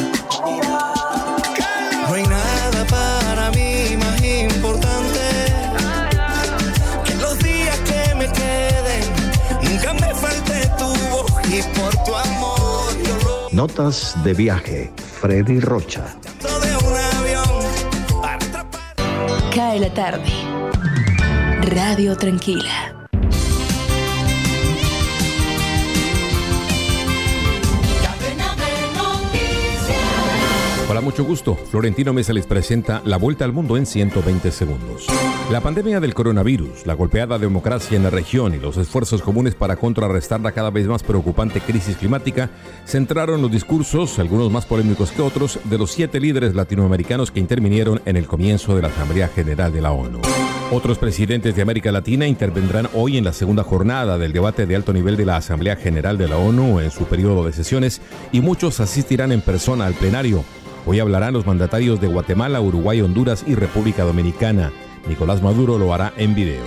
Notas 13.63 14.17
de 14.25 14.35
viaje, 14.35 14.93
Freddy 15.21 15.61
Rocha. 15.61 16.05
Cae 19.55 19.79
la 19.79 19.95
tarde. 19.95 20.29
Radio 21.61 22.17
Tranquila. 22.17 22.91
Mucho 31.03 31.24
gusto. 31.24 31.57
Florentino 31.57 32.12
Mesa 32.12 32.32
les 32.32 32.46
presenta 32.46 33.03
La 33.05 33.16
Vuelta 33.18 33.44
al 33.44 33.53
Mundo 33.53 33.76
en 33.76 33.86
120 33.86 34.50
segundos. 34.50 35.07
La 35.50 35.61
pandemia 35.61 36.00
del 36.00 36.14
coronavirus, 36.14 36.86
la 36.86 36.94
golpeada 36.94 37.38
democracia 37.38 37.96
en 37.96 38.05
la 38.05 38.11
región 38.11 38.55
y 38.55 38.59
los 38.59 38.76
esfuerzos 38.76 39.20
comunes 39.20 39.55
para 39.55 39.76
contrarrestar 39.76 40.40
la 40.40 40.53
cada 40.53 40.70
vez 40.70 40.86
más 40.86 41.03
preocupante 41.03 41.61
crisis 41.61 41.96
climática 41.96 42.50
centraron 42.86 43.42
los 43.42 43.50
discursos, 43.50 44.18
algunos 44.18 44.50
más 44.50 44.64
polémicos 44.64 45.11
que 45.11 45.22
otros, 45.22 45.59
de 45.64 45.78
los 45.78 45.90
siete 45.90 46.20
líderes 46.20 46.55
latinoamericanos 46.55 47.30
que 47.30 47.40
intervinieron 47.40 48.00
en 48.07 48.16
el 48.16 48.26
comienzo 48.26 48.74
de 48.74 48.82
la 48.82 48.88
Asamblea 48.88 49.28
General 49.28 49.72
de 49.72 49.80
la 49.80 49.92
ONU. 49.92 50.20
Otros 50.70 50.96
presidentes 50.96 51.55
de 51.55 51.61
América 51.61 51.92
Latina 51.92 52.26
intervendrán 52.26 52.88
hoy 52.94 53.18
en 53.18 53.24
la 53.24 53.34
segunda 53.34 53.62
jornada 53.62 54.16
del 54.16 54.32
debate 54.32 54.64
de 54.64 54.74
alto 54.74 54.94
nivel 54.94 55.18
de 55.18 55.26
la 55.26 55.36
Asamblea 55.36 55.76
General 55.76 56.16
de 56.16 56.28
la 56.28 56.38
ONU 56.38 56.80
en 56.80 56.90
su 56.90 57.05
periodo 57.05 57.44
de 57.44 57.53
sesiones 57.53 58.00
y 58.32 58.40
muchos 58.40 58.80
asistirán 58.80 59.32
en 59.32 59.42
persona 59.42 59.84
al 59.84 59.94
plenario. 59.94 60.44
Hoy 60.85 60.99
hablarán 60.99 61.33
los 61.33 61.47
mandatarios 61.47 62.01
de 62.01 62.09
Guatemala, 62.09 62.61
Uruguay, 62.61 63.01
Honduras 63.01 63.45
y 63.47 63.55
República 63.55 64.03
Dominicana. 64.03 64.72
Nicolás 65.07 65.43
Maduro 65.43 65.78
lo 65.78 65.95
hará 65.95 66.12
en 66.16 66.35
video. 66.35 66.64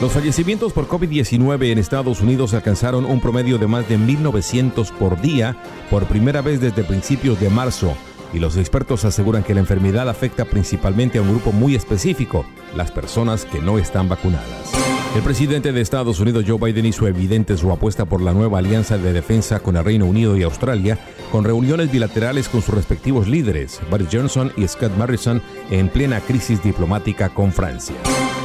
Los 0.00 0.12
fallecimientos 0.12 0.72
por 0.72 0.86
COVID-19 0.86 1.72
en 1.72 1.78
Estados 1.78 2.20
Unidos 2.20 2.54
alcanzaron 2.54 3.04
un 3.04 3.20
promedio 3.20 3.58
de 3.58 3.66
más 3.66 3.88
de 3.88 3.98
1.900 3.98 4.92
por 4.92 5.20
día 5.20 5.56
por 5.90 6.06
primera 6.06 6.40
vez 6.40 6.60
desde 6.60 6.84
principios 6.84 7.40
de 7.40 7.50
marzo 7.50 7.96
y 8.32 8.38
los 8.38 8.56
expertos 8.56 9.04
aseguran 9.04 9.42
que 9.42 9.54
la 9.54 9.60
enfermedad 9.60 10.08
afecta 10.08 10.44
principalmente 10.44 11.18
a 11.18 11.22
un 11.22 11.30
grupo 11.30 11.50
muy 11.50 11.74
específico, 11.74 12.44
las 12.76 12.92
personas 12.92 13.44
que 13.44 13.60
no 13.60 13.78
están 13.78 14.08
vacunadas. 14.08 14.87
El 15.14 15.22
presidente 15.22 15.72
de 15.72 15.80
Estados 15.80 16.20
Unidos, 16.20 16.44
Joe 16.46 16.58
Biden, 16.58 16.86
hizo 16.86 17.08
evidente 17.08 17.56
su 17.56 17.72
apuesta 17.72 18.04
por 18.04 18.20
la 18.20 18.32
nueva 18.32 18.58
alianza 18.58 18.98
de 18.98 19.12
defensa 19.12 19.60
con 19.60 19.76
el 19.76 19.84
Reino 19.84 20.06
Unido 20.06 20.36
y 20.36 20.42
Australia, 20.42 20.98
con 21.32 21.44
reuniones 21.44 21.90
bilaterales 21.90 22.48
con 22.48 22.62
sus 22.62 22.74
respectivos 22.74 23.26
líderes, 23.26 23.80
Boris 23.90 24.08
Johnson 24.12 24.52
y 24.56 24.68
Scott 24.68 24.96
Morrison, 24.96 25.42
en 25.70 25.88
plena 25.88 26.20
crisis 26.20 26.62
diplomática 26.62 27.30
con 27.30 27.52
Francia. 27.52 27.96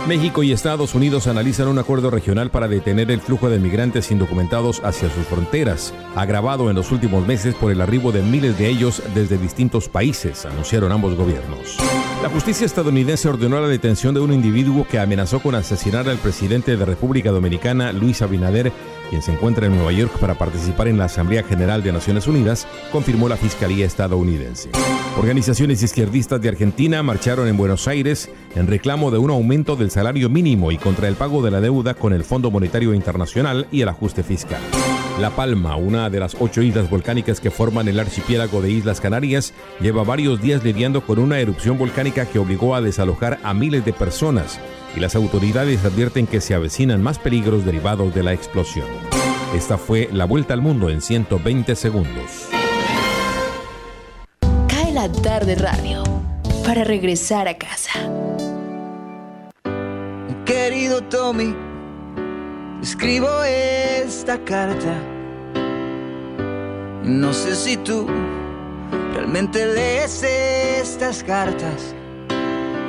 México 0.08 0.43
y 0.43 0.51
Estados 0.51 0.95
Unidos 0.95 1.28
analizan 1.28 1.70
un 1.70 1.80
acuerdo 1.80 2.10
regional 2.10 2.51
para 2.51 2.68
detener 2.68 3.10
el 3.10 3.22
flujo 3.22 3.49
de 3.49 3.58
migrantes 3.58 4.12
indocumentados 4.12 4.82
hacia 4.84 5.10
sus 5.10 5.26
fronteras, 5.26 5.93
agravado 6.14 6.70
en 6.70 6.76
los 6.76 6.91
últimos 6.91 7.26
meses 7.26 7.56
por 7.56 7.72
el 7.72 7.80
arribo 7.80 8.12
de 8.12 8.22
miles 8.22 8.58
de 8.58 8.68
ellos 8.68 9.01
desde 9.16 9.38
distintos 9.38 9.88
países, 9.88 10.45
anunciaron 10.45 10.91
ambos 10.91 11.16
gobiernos. 11.16 11.78
La 12.22 12.30
justicia 12.30 12.66
estadounidense 12.66 13.30
ordenó 13.30 13.62
la 13.62 13.68
detención 13.68 14.14
de 14.14 14.20
un 14.20 14.34
individuo 14.34 14.86
que 14.86 14.99
amenazó 14.99 15.39
con 15.39 15.56
asesinar 15.56 16.10
al 16.10 16.18
presidente 16.18 16.76
de 16.76 16.86
República 16.86 17.32
Dominicana, 17.32 17.93
Luis 17.93 18.22
Abinader, 18.22 18.74
quien 19.14 19.22
se 19.22 19.32
encuentra 19.32 19.68
en 19.68 19.76
Nueva 19.76 19.91
York 19.91 20.18
para 20.20 20.34
participar 20.34 20.88
en 20.88 20.97
la 20.97 21.05
Asamblea 21.05 21.43
General 21.43 21.84
de 21.84 21.91
Naciones 21.91 22.26
Unidas, 22.26 22.68
confirmó 22.91 23.30
la 23.30 23.38
Fiscalía 23.38 23.86
estadounidense. 23.86 24.72
Organizaciones 25.20 25.84
izquierdistas 25.84 26.41
de 26.41 26.49
Argentina 26.49 27.03
marcharon 27.03 27.47
en 27.47 27.55
Buenos 27.55 27.88
Aires 27.88 28.32
en 28.55 28.66
reclamo 28.66 29.11
de 29.11 29.20
un 29.20 29.30
aumento 29.30 29.76
del 29.76 29.91
salario 29.91 30.32
mínimo 30.32 30.72
y 30.72 30.80
contra 30.80 31.07
el 31.07 31.14
pago 31.14 31.43
de 31.43 31.51
la 31.51 31.61
deuda 31.61 31.93
con 31.93 32.11
el 32.11 32.24
Fondo 32.24 32.49
Monetario 32.49 32.95
Internacional 32.95 33.68
y 33.72 33.82
el 33.82 33.89
ajuste 33.89 34.24
fiscal. 34.24 34.61
La 35.20 35.30
Palma, 35.30 35.76
una 35.76 36.09
de 36.09 36.20
las 36.20 36.36
ocho 36.39 36.64
islas 36.64 36.89
volcánicas 36.89 37.39
que 37.39 37.51
forman 37.51 37.88
el 37.88 37.99
archipiélago 37.99 38.64
de 38.64 38.72
Islas 38.72 38.99
Canarias, 38.99 39.53
lleva 39.80 40.03
varios 40.03 40.41
días 40.41 40.64
lidiando 40.64 41.05
con 41.05 41.20
una 41.20 41.38
erupción 41.38 41.78
volcánica 41.78 42.26
que 42.26 42.39
obligó 42.39 42.74
a 42.74 42.82
desalojar 42.82 43.39
a 43.43 43.53
miles 43.53 43.86
de 43.86 43.93
personas 43.93 44.59
y 44.96 45.00
las 45.00 45.16
autoridades 45.16 45.84
advierten 45.86 46.28
que 46.28 46.41
se 46.41 46.54
avecinan 46.54 47.02
más 47.02 47.20
peligros 47.20 47.66
derivados 47.66 48.14
de 48.14 48.24
la 48.24 48.34
explosión. 48.34 48.88
Esta 49.56 49.78
fue 49.78 50.10
la 50.12 50.26
vuelta 50.26 50.54
al 50.54 50.62
mundo 50.62 50.89
en 50.89 51.02
120 51.02 51.76
segundos. 51.76 52.50
Cae 54.68 54.91
la 54.91 55.12
tarde 55.12 55.56
radio 55.56 56.04
para 56.66 56.84
regresar 56.84 57.48
a 57.48 57.58
casa. 57.58 57.91
Querido 60.46 61.02
Tommy, 61.04 61.56
escribo 62.82 63.28
esta 63.44 64.44
carta. 64.44 64.96
No 67.04 67.34
sé 67.34 67.56
si 67.56 67.78
tú 67.78 68.08
realmente 69.14 69.66
lees 69.66 70.24
estas 70.24 71.24
cartas. 71.24 71.94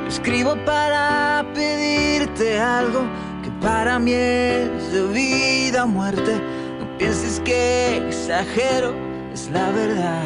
Escribo 0.08 0.56
para 0.64 1.44
pedirte 1.54 2.58
algo 2.58 3.02
que 3.42 3.50
para 3.60 3.98
mí 3.98 4.12
es 4.12 4.92
de 4.92 5.06
vida 5.08 5.84
o 5.84 5.86
muerte. 5.86 6.40
No 6.78 6.98
pienses 6.98 7.40
que 7.40 7.96
exagero, 8.08 8.94
es 9.32 9.50
la 9.50 9.70
verdad. 9.70 10.24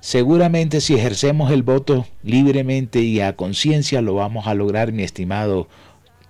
Seguramente 0.00 0.80
si 0.80 0.94
ejercemos 0.94 1.52
el 1.52 1.62
voto 1.62 2.08
libremente 2.24 3.02
y 3.02 3.20
a 3.20 3.36
conciencia 3.36 4.02
lo 4.02 4.14
vamos 4.14 4.48
a 4.48 4.54
lograr, 4.54 4.90
mi 4.90 5.04
estimado 5.04 5.68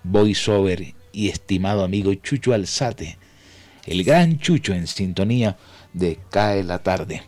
voiceover 0.04 0.94
y 1.12 1.28
estimado 1.28 1.84
amigo 1.84 2.12
Chucho 2.14 2.52
Alzate, 2.52 3.18
el 3.86 4.04
gran 4.04 4.38
Chucho 4.38 4.72
en 4.72 4.86
sintonía 4.86 5.56
de 5.92 6.18
Cae 6.30 6.62
la 6.64 6.82
tarde. 6.82 7.22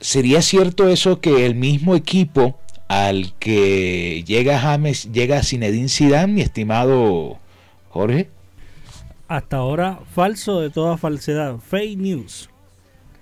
¿Sería 0.00 0.40
cierto 0.40 0.88
eso 0.88 1.20
que 1.20 1.44
el 1.44 1.54
mismo 1.54 1.94
equipo 1.94 2.58
al 2.88 3.34
que 3.38 4.24
llega 4.26 4.58
James 4.58 5.12
llega 5.12 5.42
Zinedine 5.42 5.88
Zidane, 5.88 6.32
mi 6.32 6.40
estimado 6.40 7.38
Jorge? 7.90 8.30
Hasta 9.28 9.58
ahora 9.58 10.00
falso 10.14 10.60
de 10.60 10.70
toda 10.70 10.96
falsedad, 10.96 11.58
fake 11.58 11.98
news. 11.98 12.48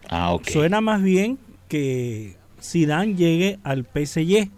Ah, 0.09 0.33
ok. 0.33 0.49
Suena 0.49 0.81
más 0.81 1.03
bien 1.03 1.39
que 1.69 2.37
Zidane 2.63 3.15
llegue 3.15 3.59
al 3.63 3.85
PSG. 3.85 4.49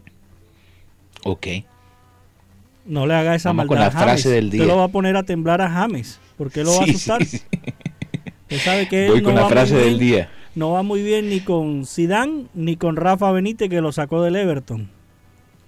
Ok. 1.24 1.46
No 2.90 3.06
le 3.06 3.14
haga 3.14 3.34
esa 3.36 3.50
Vamos 3.50 3.66
maldad 3.68 3.68
con 3.68 3.78
la 3.78 3.86
a 3.86 3.90
James. 3.90 4.04
frase 4.22 4.28
del 4.30 4.46
Usted 4.46 4.66
lo 4.66 4.76
va 4.76 4.84
a 4.84 4.88
poner 4.88 5.16
a 5.16 5.22
temblar 5.22 5.60
a 5.62 5.70
James. 5.70 6.18
¿Por 6.36 6.50
qué 6.50 6.64
lo 6.64 6.72
va 6.72 6.80
a 6.80 6.84
asustar? 6.84 7.24
sí, 7.24 7.38
sí. 7.38 7.44
Usted 8.42 8.58
sabe 8.58 8.88
que 8.88 9.08
Voy 9.10 9.18
no 9.20 9.24
con 9.26 9.34
va 9.36 9.40
la 9.40 9.44
muy 9.46 9.52
frase 9.52 9.74
del 9.76 9.96
bien- 9.96 9.98
día. 10.00 10.30
No 10.56 10.72
va 10.72 10.82
muy 10.82 11.02
bien 11.02 11.28
ni 11.28 11.38
con 11.40 11.86
Zidane 11.86 12.46
ni 12.54 12.74
con 12.76 12.96
Rafa 12.96 13.30
Benítez 13.30 13.70
que 13.70 13.80
lo 13.80 13.92
sacó 13.92 14.22
del 14.22 14.34
Everton. 14.34 14.90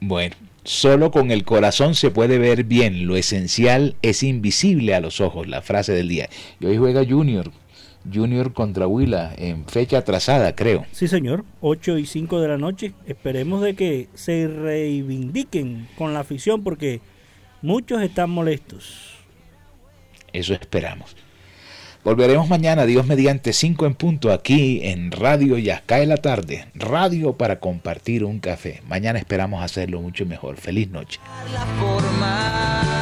Bueno, 0.01 0.35
solo 0.65 1.13
con 1.13 1.31
el 1.31 1.45
corazón 1.45 1.95
se 1.95 2.11
puede 2.11 2.39
ver 2.39 2.65
bien. 2.65 3.07
Lo 3.07 3.15
esencial 3.17 3.95
es 4.03 4.25
invisible 4.25 4.97
a 4.97 5.01
los 5.01 5.21
ojos, 5.21 5.47
la 5.47 5.63
frase 5.63 5.93
del 5.93 6.09
día. 6.09 6.29
Y 6.59 6.67
hoy 6.67 6.77
juega 6.79 7.05
Junior. 7.09 7.53
Junior 8.13 8.53
contra 8.53 8.89
Huila 8.89 9.33
en 9.39 9.65
fecha 9.69 9.99
atrasada, 9.99 10.57
creo. 10.57 10.85
Sí, 10.91 11.07
señor. 11.07 11.45
8 11.61 11.99
y 11.99 12.07
5 12.07 12.41
de 12.41 12.49
la 12.49 12.59
noche. 12.59 12.95
Esperemos 13.07 13.63
de 13.63 13.75
que 13.77 14.09
se 14.15 14.49
reivindiquen 14.49 15.87
con 15.97 16.13
la 16.13 16.21
afición 16.21 16.65
porque 16.65 17.01
muchos 17.63 18.03
están 18.03 18.31
molestos. 18.31 19.15
Eso 20.33 20.55
esperamos. 20.55 21.17
Volveremos 22.05 22.49
mañana, 22.49 22.85
Dios 22.85 23.07
mediante 23.07 23.53
5 23.53 23.87
en 23.87 23.95
punto, 23.95 24.33
aquí 24.33 24.81
en 24.83 25.13
Radio 25.13 25.57
Ya 25.57 25.85
Cae 25.87 26.05
la 26.05 26.17
Tarde. 26.17 26.67
Radio 26.75 27.35
para 27.35 27.61
compartir 27.61 28.25
un 28.25 28.41
café. 28.41 28.83
Mañana 28.89 29.21
esperamos 29.21 29.63
hacerlo 29.63 30.01
mucho 30.01 30.27
mejor. 30.27 30.57
Feliz 30.57 30.91
noche. 30.91 31.21
de 31.53 33.02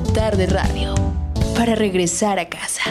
tarde 0.00 0.46
radio 0.46 0.94
para 1.56 1.74
regresar 1.74 2.38
a 2.38 2.46
casa. 2.46 2.82